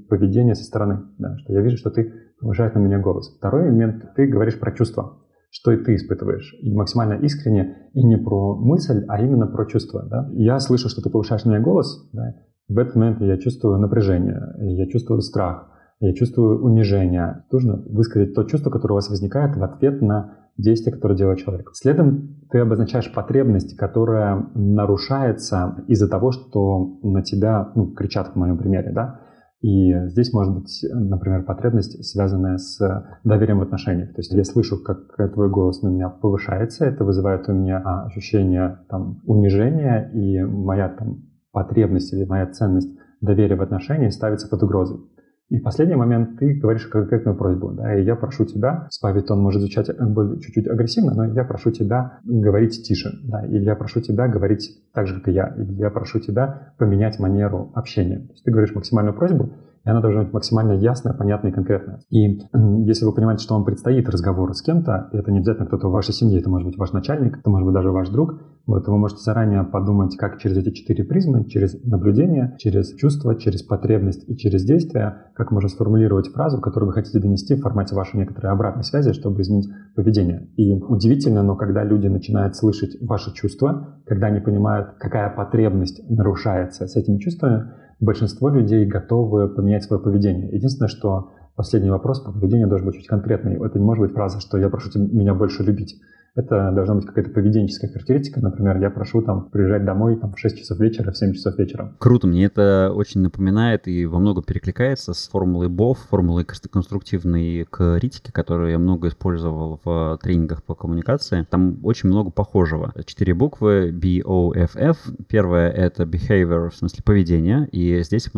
поведение 0.08 0.56
со 0.56 0.64
стороны, 0.64 1.02
да, 1.18 1.36
что 1.38 1.54
я 1.54 1.62
вижу, 1.62 1.78
что 1.78 1.90
ты 1.90 2.14
повышаешь 2.40 2.74
на 2.74 2.80
меня 2.80 3.00
голос. 3.00 3.36
Второй 3.38 3.66
момент, 3.72 4.14
ты 4.16 4.28
говоришь 4.28 4.60
про 4.60 4.72
чувства 4.72 5.18
что 5.54 5.74
и 5.74 5.84
ты 5.84 5.96
испытываешь. 5.96 6.56
И 6.62 6.74
максимально 6.74 7.16
искренне, 7.16 7.90
и 7.94 8.02
не 8.04 8.18
про 8.18 8.56
мысль, 8.56 9.04
а 9.10 9.22
именно 9.22 9.48
про 9.48 9.66
чувство. 9.66 10.04
Да? 10.10 10.30
Я 10.32 10.60
слышу, 10.60 10.88
что 10.88 11.02
ты 11.02 11.10
повышаешь 11.10 11.44
на 11.44 11.50
меня 11.50 11.60
голос, 11.60 12.10
да? 12.14 12.36
В 12.72 12.78
этот 12.78 12.96
момент 12.96 13.22
я 13.22 13.38
чувствую 13.38 13.78
напряжение, 13.80 14.42
я 14.60 14.88
чувствую 14.88 15.20
страх, 15.22 15.68
я 16.00 16.14
чувствую 16.14 16.64
унижение. 16.64 17.44
Нужно 17.52 17.84
высказать 17.86 18.34
то 18.34 18.44
чувство, 18.46 18.70
которое 18.70 18.94
у 18.94 18.96
вас 18.96 19.10
возникает 19.10 19.58
в 19.58 19.64
ответ 19.64 20.02
на 20.02 20.38
действие, 20.58 20.96
которое 20.96 21.18
делает 21.18 21.40
человек. 21.40 21.72
Следом 21.74 22.40
ты 22.50 22.60
обозначаешь 22.60 23.12
потребность, 23.14 23.76
которая 23.76 24.48
нарушается 24.56 25.84
из-за 25.88 26.08
того, 26.08 26.32
что 26.32 26.98
на 27.04 27.22
тебя 27.24 27.72
ну, 27.76 27.92
кричат, 27.92 28.30
в 28.30 28.36
моем 28.38 28.58
примере, 28.58 28.92
да, 28.94 29.20
и 29.62 29.94
здесь 30.08 30.34
может 30.34 30.56
быть, 30.56 30.86
например, 30.92 31.44
потребность, 31.44 32.04
связанная 32.06 32.58
с 32.58 32.80
доверием 33.24 33.60
в 33.60 33.64
отношениях. 33.64 34.10
То 34.14 34.20
есть 34.20 34.34
я 34.34 34.44
слышу, 34.44 34.82
как 34.82 35.34
твой 35.34 35.50
голос 35.50 35.84
на 35.84 35.90
меня 35.90 36.10
повышается, 36.10 36.86
это 36.86 37.04
вызывает 37.04 37.48
у 37.50 37.54
меня 37.54 37.80
ощущение 38.06 38.80
там, 38.90 39.22
унижения, 39.26 40.10
и 40.14 40.42
моя 40.42 40.90
там, 40.90 41.31
потребность 41.52 42.14
или 42.14 42.26
моя 42.26 42.48
ценность 42.48 42.90
доверия 43.22 43.56
в 43.56 43.62
отношении 43.62 44.10
ставится 44.10 44.48
под 44.48 44.64
угрозу. 44.64 45.10
И 45.50 45.60
в 45.60 45.64
последний 45.64 45.96
момент 45.96 46.40
ты 46.40 46.54
говоришь 46.54 46.88
конкретную 46.88 47.38
просьбу, 47.38 47.72
да, 47.72 47.94
и 47.94 48.06
я 48.06 48.16
прошу 48.16 48.46
тебя, 48.46 48.88
спавит 48.90 49.30
он 49.32 49.42
может 49.42 49.60
звучать 49.62 49.90
э, 49.90 49.94
чуть-чуть 50.40 50.66
агрессивно, 50.66 51.14
но 51.14 51.26
я 51.26 51.44
прошу 51.44 51.72
тебя 51.72 52.20
говорить 52.24 52.84
тише, 52.84 53.10
да, 53.26 53.46
или 53.46 53.66
я 53.66 53.76
прошу 53.76 54.00
тебя 54.00 54.30
говорить 54.30 54.82
так 54.94 55.08
же, 55.08 55.16
как 55.16 55.28
и 55.28 55.34
я, 55.34 55.54
или 55.58 55.74
я 55.74 55.90
прошу 55.90 56.22
тебя 56.22 56.74
поменять 56.78 57.20
манеру 57.20 57.70
общения. 57.76 58.20
То 58.20 58.32
есть 58.32 58.46
ты 58.46 58.52
говоришь 58.52 58.74
максимальную 58.74 59.14
просьбу, 59.14 59.52
и 59.84 59.90
она 59.90 60.02
должна 60.02 60.24
быть 60.24 60.34
максимально 60.34 60.74
ясная, 60.74 61.14
понятная 61.14 61.52
и 61.52 61.54
конкретная. 61.54 62.00
И 62.10 62.40
если 62.86 63.06
вы 63.06 63.14
понимаете, 63.14 63.44
что 63.44 63.56
вам 63.56 63.66
предстоит 63.66 64.08
разговор 64.10 64.54
с 64.54 64.62
кем-то, 64.62 65.10
это 65.12 65.32
не 65.32 65.40
обязательно 65.40 65.68
кто-то 65.68 65.88
в 65.88 65.92
вашей 65.92 66.14
семье, 66.14 66.40
это 66.40 66.50
может 66.50 66.68
быть 66.68 66.78
ваш 66.78 66.92
начальник, 66.92 67.40
это 67.40 67.50
может 67.50 67.66
быть 67.66 67.74
даже 67.74 67.92
ваш 67.92 68.10
друг, 68.10 68.40
вот, 68.68 68.88
вы 68.88 68.98
можете 68.98 69.22
заранее 69.22 69.64
подумать, 69.64 70.16
как 70.18 70.38
через 70.38 70.58
эти 70.58 70.72
четыре 70.72 71.04
призмы, 71.04 71.46
через 71.46 71.84
наблюдение, 71.84 72.56
через 72.60 72.94
чувство, 72.94 73.36
через 73.36 73.64
потребность 73.64 74.24
и 74.30 74.38
через 74.38 74.64
действие, 74.64 75.32
как 75.34 75.52
можно 75.52 75.68
сформулировать 75.68 76.30
фразу, 76.30 76.62
которую 76.62 76.90
вы 76.90 76.94
хотите 76.94 77.20
донести 77.20 77.56
в 77.56 77.62
формате 77.62 77.96
вашей 77.96 78.18
некоторой 78.18 78.52
обратной 78.52 78.84
связи, 78.84 79.14
чтобы 79.14 79.42
изменить 79.42 79.70
поведение. 79.96 80.48
И 80.58 80.76
удивительно, 80.76 81.42
но 81.42 81.56
когда 81.56 81.84
люди 81.84 82.08
начинают 82.08 82.56
слышать 82.56 82.98
ваши 83.02 83.34
чувства, 83.34 84.00
когда 84.06 84.28
они 84.28 84.40
понимают, 84.40 84.96
какая 85.00 85.36
потребность 85.36 86.08
нарушается 86.10 86.88
с 86.88 86.96
этими 86.96 87.18
чувствами, 87.18 87.72
большинство 88.02 88.50
людей 88.50 88.86
готовы 88.86 89.48
поменять 89.48 89.84
свое 89.84 90.02
поведение. 90.02 90.50
Единственное, 90.52 90.90
что 90.90 91.32
последний 91.56 91.92
вопрос 91.92 92.20
по 92.20 92.32
поведению 92.32 92.68
должен 92.68 92.88
быть 92.88 92.96
чуть 92.96 93.08
конкретный. 93.08 93.56
Это 93.56 93.80
не 93.80 93.86
может 93.86 94.02
быть 94.04 94.14
фраза, 94.14 94.42
что 94.42 94.58
я 94.58 94.70
прошу 94.70 94.90
тебя 94.90 95.06
меня 95.06 95.34
больше 95.34 95.64
любить 95.64 96.02
это 96.36 96.72
должна 96.72 96.96
быть 96.96 97.06
какая-то 97.06 97.32
поведенческая 97.32 97.92
характеристика. 97.92 98.40
Например, 98.40 98.78
я 98.78 98.90
прошу 98.90 99.22
там 99.22 99.50
приезжать 99.50 99.84
домой 99.84 100.18
там, 100.18 100.34
в 100.34 100.40
6 100.40 100.60
часов 100.60 100.80
вечера, 100.80 101.12
в 101.12 101.18
7 101.18 101.34
часов 101.34 101.58
вечера. 101.58 101.94
Круто, 102.00 102.28
мне 102.28 102.46
это 102.46 102.92
очень 102.96 103.22
напоминает 103.22 103.88
и 103.88 104.06
во 104.06 104.20
много 104.20 104.42
перекликается 104.42 105.14
с 105.14 105.28
формулой 105.28 105.68
БОВ, 105.68 106.00
формулой 106.10 106.46
конструктивной 106.46 107.66
критики, 107.70 108.32
которую 108.32 108.72
я 108.72 108.80
много 108.80 109.10
использовал 109.10 109.80
в 109.84 110.20
тренингах 110.22 110.64
по 110.64 110.74
коммуникации. 110.74 111.46
Там 111.50 111.80
очень 111.84 112.10
много 112.10 112.32
похожего. 112.32 112.94
Четыре 113.06 113.34
буквы 113.34 113.92
B, 113.92 114.22
O, 114.24 114.54
F, 114.54 114.76
F. 114.76 114.98
Первое— 115.28 115.70
это 115.72 116.04
behavior, 116.04 116.70
в 116.70 116.76
смысле 116.76 117.04
поведение, 117.04 117.68
и 117.72 118.02
здесь 118.04 118.30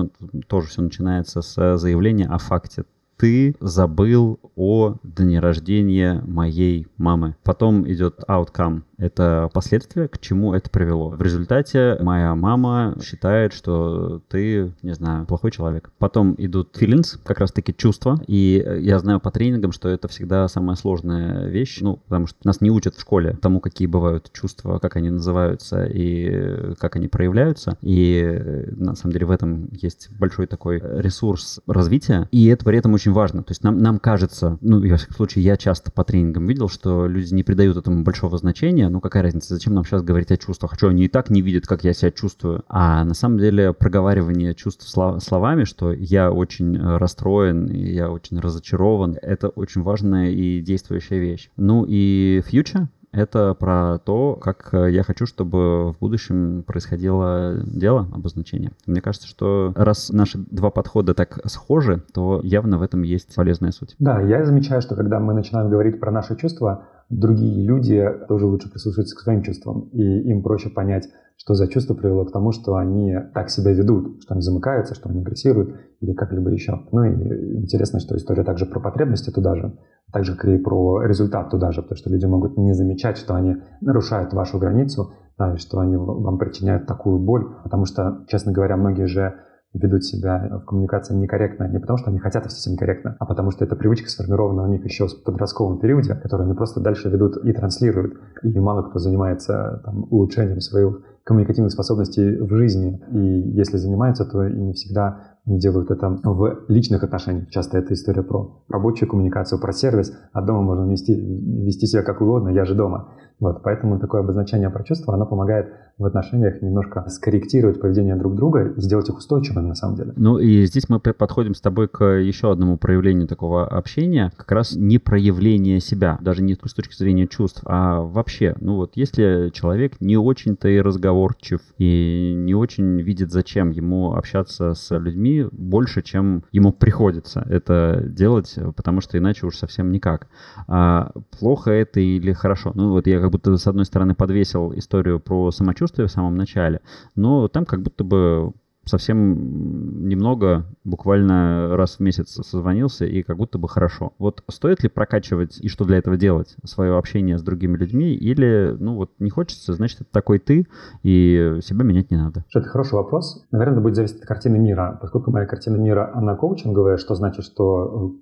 тоже 0.48 0.68
все 0.68 0.82
начинается 0.82 1.42
с 1.42 1.78
заявления 1.78 2.26
о 2.26 2.40
факте 2.40 2.86
ты 3.24 3.56
забыл 3.62 4.38
о 4.58 4.98
дне 5.02 5.40
рождения 5.40 6.22
моей 6.28 6.88
мамы. 6.98 7.38
Потом 7.44 7.90
идет 7.90 8.20
outcome 8.28 8.82
это 8.98 9.50
последствия, 9.54 10.08
к 10.08 10.20
чему 10.20 10.54
это 10.54 10.70
привело. 10.70 11.10
В 11.10 11.22
результате 11.22 11.98
моя 12.00 12.36
мама 12.36 12.96
считает, 13.04 13.54
что 13.54 14.22
ты, 14.30 14.72
не 14.82 14.94
знаю, 14.94 15.26
плохой 15.26 15.52
человек. 15.52 15.92
Потом 15.98 16.36
идут 16.38 16.78
feelings, 16.80 17.20
как 17.24 17.40
раз-таки 17.40 17.76
чувства. 17.76 18.22
И 18.28 18.64
я 18.80 19.00
знаю 19.00 19.20
по 19.20 19.32
тренингам, 19.32 19.72
что 19.72 19.90
это 19.90 20.08
всегда 20.08 20.48
самая 20.48 20.76
сложная 20.76 21.48
вещь, 21.48 21.80
ну, 21.82 21.98
потому 21.98 22.28
что 22.28 22.38
нас 22.44 22.62
не 22.62 22.72
учат 22.72 22.96
в 22.96 23.02
школе 23.02 23.38
тому, 23.42 23.60
какие 23.60 23.88
бывают 23.88 24.32
чувства, 24.32 24.80
как 24.80 24.96
они 24.96 25.10
называются 25.10 25.86
и 25.86 26.74
как 26.80 26.96
они 26.96 27.08
проявляются. 27.08 27.78
И 27.82 28.68
на 28.72 28.96
самом 28.96 29.14
деле 29.14 29.26
в 29.26 29.32
этом 29.32 29.70
есть 29.72 30.10
большой 30.18 30.48
такой 30.48 30.82
ресурс 30.82 31.60
развития. 31.68 32.28
И 32.32 32.48
это 32.48 32.64
при 32.64 32.78
этом 32.78 32.94
очень 32.94 33.13
важно. 33.14 33.44
То 33.44 33.52
есть 33.52 33.64
нам, 33.64 33.80
нам 33.80 34.00
кажется, 34.00 34.58
ну, 34.62 34.80
во 34.80 34.98
всяком 34.98 35.16
случае, 35.16 35.46
я 35.46 35.58
часто 35.58 35.92
по 35.92 36.04
тренингам 36.04 36.48
видел, 36.48 36.70
что 36.70 37.08
люди 37.08 37.34
не 37.34 37.44
придают 37.44 37.78
этому 37.78 38.04
большого 38.04 38.38
значения, 38.38 38.90
ну 38.90 39.02
какая 39.02 39.24
разница, 39.24 39.54
зачем 39.54 39.74
нам 39.74 39.86
сейчас 39.86 40.02
говорить 40.04 40.32
о 40.32 40.38
чувствах? 40.38 40.76
Что 40.76 40.90
они 40.90 41.06
и 41.06 41.08
так 41.08 41.30
не 41.30 41.42
видят, 41.42 41.68
как 41.68 41.84
я 41.84 41.94
себя 41.94 42.12
чувствую. 42.12 42.64
А 42.68 43.04
на 43.04 43.14
самом 43.14 43.40
деле 43.40 43.74
проговаривание 43.74 44.56
чувств 44.56 44.88
словами, 44.88 45.64
что 45.64 45.92
я 45.92 46.32
очень 46.32 46.78
э, 46.78 46.98
расстроен, 46.98 47.68
я 47.72 48.12
очень 48.12 48.40
разочарован, 48.40 49.18
это 49.22 49.50
очень 49.50 49.82
важная 49.82 50.32
и 50.32 50.62
действующая 50.62 51.20
вещь. 51.20 51.50
Ну 51.58 51.86
и 51.88 52.42
future, 52.50 52.88
это 53.14 53.54
про 53.54 54.00
то, 54.00 54.36
как 54.36 54.74
э, 54.74 54.92
я 54.92 55.04
хочу, 55.04 55.26
чтобы 55.26 55.94
в 55.94 56.00
будущем 56.00 56.64
происходило 56.64 57.56
дело, 57.66 58.08
обозначение. 58.12 58.72
Мне 58.86 59.02
кажется, 59.02 59.28
что 59.28 59.72
раз 59.76 60.10
наши 60.10 60.40
два 60.50 60.72
подхода 60.72 61.14
так 61.14 61.40
схожи, 61.46 62.02
то 62.14 62.42
явно 62.44 62.78
в 62.78 62.82
этом 62.82 63.04
есть 63.04 63.36
полезная 63.36 63.72
суть. 63.72 63.96
Да, 64.00 64.20
я 64.20 64.44
замечаю, 64.44 64.82
что 64.82 64.96
когда 64.96 65.20
мы 65.20 65.34
начинаем 65.34 65.70
говорить 65.70 66.00
про 66.00 66.12
наши 66.12 66.36
чувства, 66.36 66.86
другие 67.10 67.66
люди 67.66 68.04
тоже 68.28 68.46
лучше 68.46 68.70
прислушиваются 68.70 69.16
к 69.16 69.20
своим 69.20 69.44
чувствам, 69.44 69.90
и 69.92 70.02
им 70.02 70.42
проще 70.42 70.70
понять, 70.70 71.08
что 71.38 71.56
за 71.56 71.68
чувство 71.68 71.94
привело 71.94 72.26
к 72.26 72.32
тому, 72.32 72.52
что 72.52 72.76
они 72.76 73.16
так 73.34 73.50
себя 73.50 73.74
ведут, 73.74 74.22
что 74.22 74.34
они 74.34 74.42
замыкаются, 74.42 74.96
что 74.96 75.10
они 75.10 75.22
агрессируют 75.22 75.76
или 76.00 76.14
как-либо 76.14 76.50
еще. 76.52 76.82
Ну 76.92 77.04
и 77.04 77.58
интересно, 77.58 78.00
что 78.00 78.16
история 78.16 78.44
также 78.44 78.66
про 78.66 78.80
потребности 78.80 79.30
туда 79.30 79.56
же, 79.56 79.74
так 80.14 80.24
же, 80.24 80.36
как 80.36 80.46
и 80.46 80.58
про 80.58 81.02
результат 81.02 81.50
туда 81.50 81.72
же, 81.72 81.82
потому 81.82 81.98
что 81.98 82.10
люди 82.10 82.26
могут 82.26 82.56
не 82.58 82.74
замечать, 82.74 83.18
что 83.18 83.34
они 83.36 83.58
нарушают 83.82 84.32
вашу 84.32 84.60
границу, 84.60 85.12
да, 85.38 85.56
и 85.56 85.58
что 85.58 85.80
они 85.80 85.98
вам 85.98 86.38
причиняют 86.38 86.86
такую 86.86 87.18
боль, 87.18 87.46
потому 87.64 87.86
что, 87.86 88.24
честно 88.28 88.52
говоря, 88.52 88.78
многие 88.78 89.08
же 89.08 89.34
ведут 89.74 90.04
себя 90.04 90.60
в 90.62 90.66
коммуникации 90.66 91.16
некорректно 91.16 91.68
не 91.68 91.80
потому, 91.80 91.98
что 91.98 92.12
они 92.12 92.20
хотят 92.20 92.46
вести 92.46 92.62
себя 92.62 92.74
некорректно, 92.74 93.18
а 93.20 93.26
потому 93.26 93.50
что 93.50 93.66
эта 93.66 93.76
привычка 93.76 94.08
сформирована 94.08 94.64
у 94.64 94.68
них 94.68 94.86
еще 94.86 95.08
в 95.08 95.24
подростковом 95.24 95.80
периоде, 95.80 96.14
которую 96.14 96.46
они 96.46 96.56
просто 96.56 96.80
дальше 96.80 97.10
ведут 97.10 97.38
и 97.38 97.52
транслируют. 97.52 98.14
И 98.44 98.60
мало 98.60 98.84
кто 98.84 99.00
занимается 99.00 99.82
там, 99.84 100.06
улучшением 100.12 100.60
своих 100.62 101.02
коммуникативных 101.24 101.72
способностей 101.72 102.38
в 102.38 102.50
жизни. 102.50 103.02
И 103.12 103.58
если 103.58 103.78
занимаются, 103.78 104.26
то 104.26 104.46
и 104.46 104.54
не 104.54 104.74
всегда 104.74 105.34
делают 105.46 105.92
это 105.92 106.10
в 106.24 106.66
личных 106.70 107.04
отношениях. 107.04 107.50
Часто 107.50 107.78
это 107.78 107.94
история 107.94 108.24
про 108.24 108.64
рабочую 108.70 109.10
коммуникацию, 109.10 109.60
про 109.60 109.74
сервис, 109.74 110.14
а 110.32 110.42
дома 110.42 110.62
можно 110.62 110.90
вести, 110.90 111.14
вести 111.14 111.86
себя 111.86 112.04
как 112.04 112.22
угодно, 112.22 112.50
я 112.50 112.66
же 112.66 112.76
дома. 112.76 113.10
Вот, 113.40 113.62
поэтому 113.62 114.00
такое 114.00 114.22
обозначение 114.22 114.70
про 114.70 114.84
чувства, 114.84 115.16
оно 115.16 115.26
помогает 115.26 115.68
в 115.98 116.06
отношениях 116.06 116.62
немножко 116.62 117.04
скорректировать 117.10 117.82
поведение 117.82 118.16
друг 118.16 118.36
друга 118.36 118.74
и 118.78 118.82
сделать 118.82 119.10
их 119.10 119.18
устойчивыми 119.18 119.68
на 119.68 119.76
самом 119.76 119.96
деле. 119.96 120.14
Ну 120.16 120.38
и 120.38 120.66
здесь 120.66 120.88
мы 120.88 121.00
подходим 121.00 121.54
с 121.54 121.62
тобой 121.62 121.88
к 121.88 122.06
еще 122.06 122.52
одному 122.52 122.78
проявлению 122.78 123.28
такого 123.28 123.68
общения, 123.68 124.32
как 124.38 124.52
раз 124.52 124.76
не 124.76 124.98
проявление 124.98 125.82
себя, 125.82 126.18
даже 126.22 126.42
не 126.42 126.54
с 126.54 126.74
точки 126.74 126.96
зрения 126.96 127.28
чувств, 127.28 127.62
а 127.66 128.02
вообще, 128.02 128.56
ну 128.62 128.76
вот 128.78 128.92
если 128.96 129.50
человек 129.54 130.00
не 130.00 130.16
очень-то 130.16 130.70
и 130.70 130.80
разговорчив, 131.14 131.62
и 131.78 132.34
не 132.36 132.56
очень 132.56 133.02
видит, 133.02 133.32
зачем 133.32 133.72
ему 133.72 134.14
общаться 134.14 134.74
с 134.74 134.98
людьми 134.98 135.46
больше, 135.52 136.02
чем 136.02 136.44
ему 136.52 136.72
приходится 136.72 137.46
это 137.50 138.04
делать, 138.06 138.56
потому 138.76 139.02
что 139.02 139.18
иначе 139.18 139.46
уж 139.46 139.58
совсем 139.58 139.92
никак. 139.92 140.28
А 140.68 141.12
плохо 141.40 141.72
это 141.72 142.00
или 142.00 142.34
хорошо? 142.34 142.72
Ну 142.76 142.92
вот 142.92 143.08
я 143.08 143.20
как 143.22 143.32
будто 143.32 143.56
с 143.56 143.68
одной 143.68 143.86
стороны 143.86 144.16
подвесил 144.16 144.74
историю 144.76 145.20
про 145.20 145.52
самочувствие 145.52 146.08
в 146.08 146.12
самом 146.12 146.36
начале, 146.36 146.82
но 147.16 147.48
там 147.48 147.66
как 147.66 147.82
будто 147.82 148.04
бы 148.04 148.54
совсем 148.86 150.08
немного, 150.08 150.66
буквально 150.84 151.76
раз 151.76 151.98
в 151.98 152.00
месяц 152.02 152.30
созвонился, 152.30 153.06
и 153.06 153.24
как 153.24 153.38
будто 153.38 153.58
бы 153.58 153.68
хорошо. 153.70 154.14
Вот 154.20 154.44
стоит 154.50 154.84
ли 154.84 154.90
прокачивать 154.90 155.60
и 155.62 155.68
что 155.68 155.86
для 155.86 155.98
этого 155.98 156.18
делать? 156.18 156.56
Свое 156.64 156.98
общение 156.98 157.38
с 157.38 157.42
другими 157.42 157.78
людьми 157.78 158.14
или, 158.14 158.76
ну 158.80 158.96
вот, 158.96 159.12
не 159.20 159.30
хочется, 159.30 159.74
значит, 159.74 160.02
это 160.02 160.10
такой 160.12 160.40
ты, 160.40 160.68
и 161.04 161.60
себя 161.64 161.84
менять 161.84 162.12
не 162.12 162.18
надо? 162.18 162.44
Это 162.54 162.68
хороший 162.68 162.96
вопрос. 162.96 163.46
Наверное, 163.52 163.82
будет 163.82 163.96
зависеть 163.96 164.22
от 164.22 164.28
картины 164.28 164.60
мира. 164.60 164.98
Поскольку 165.02 165.32
моя 165.32 165.46
картина 165.46 165.78
мира, 165.78 166.12
она 166.14 166.36
коучинговая, 166.36 166.98
что 166.98 167.16
значит, 167.16 167.46
что 167.46 168.16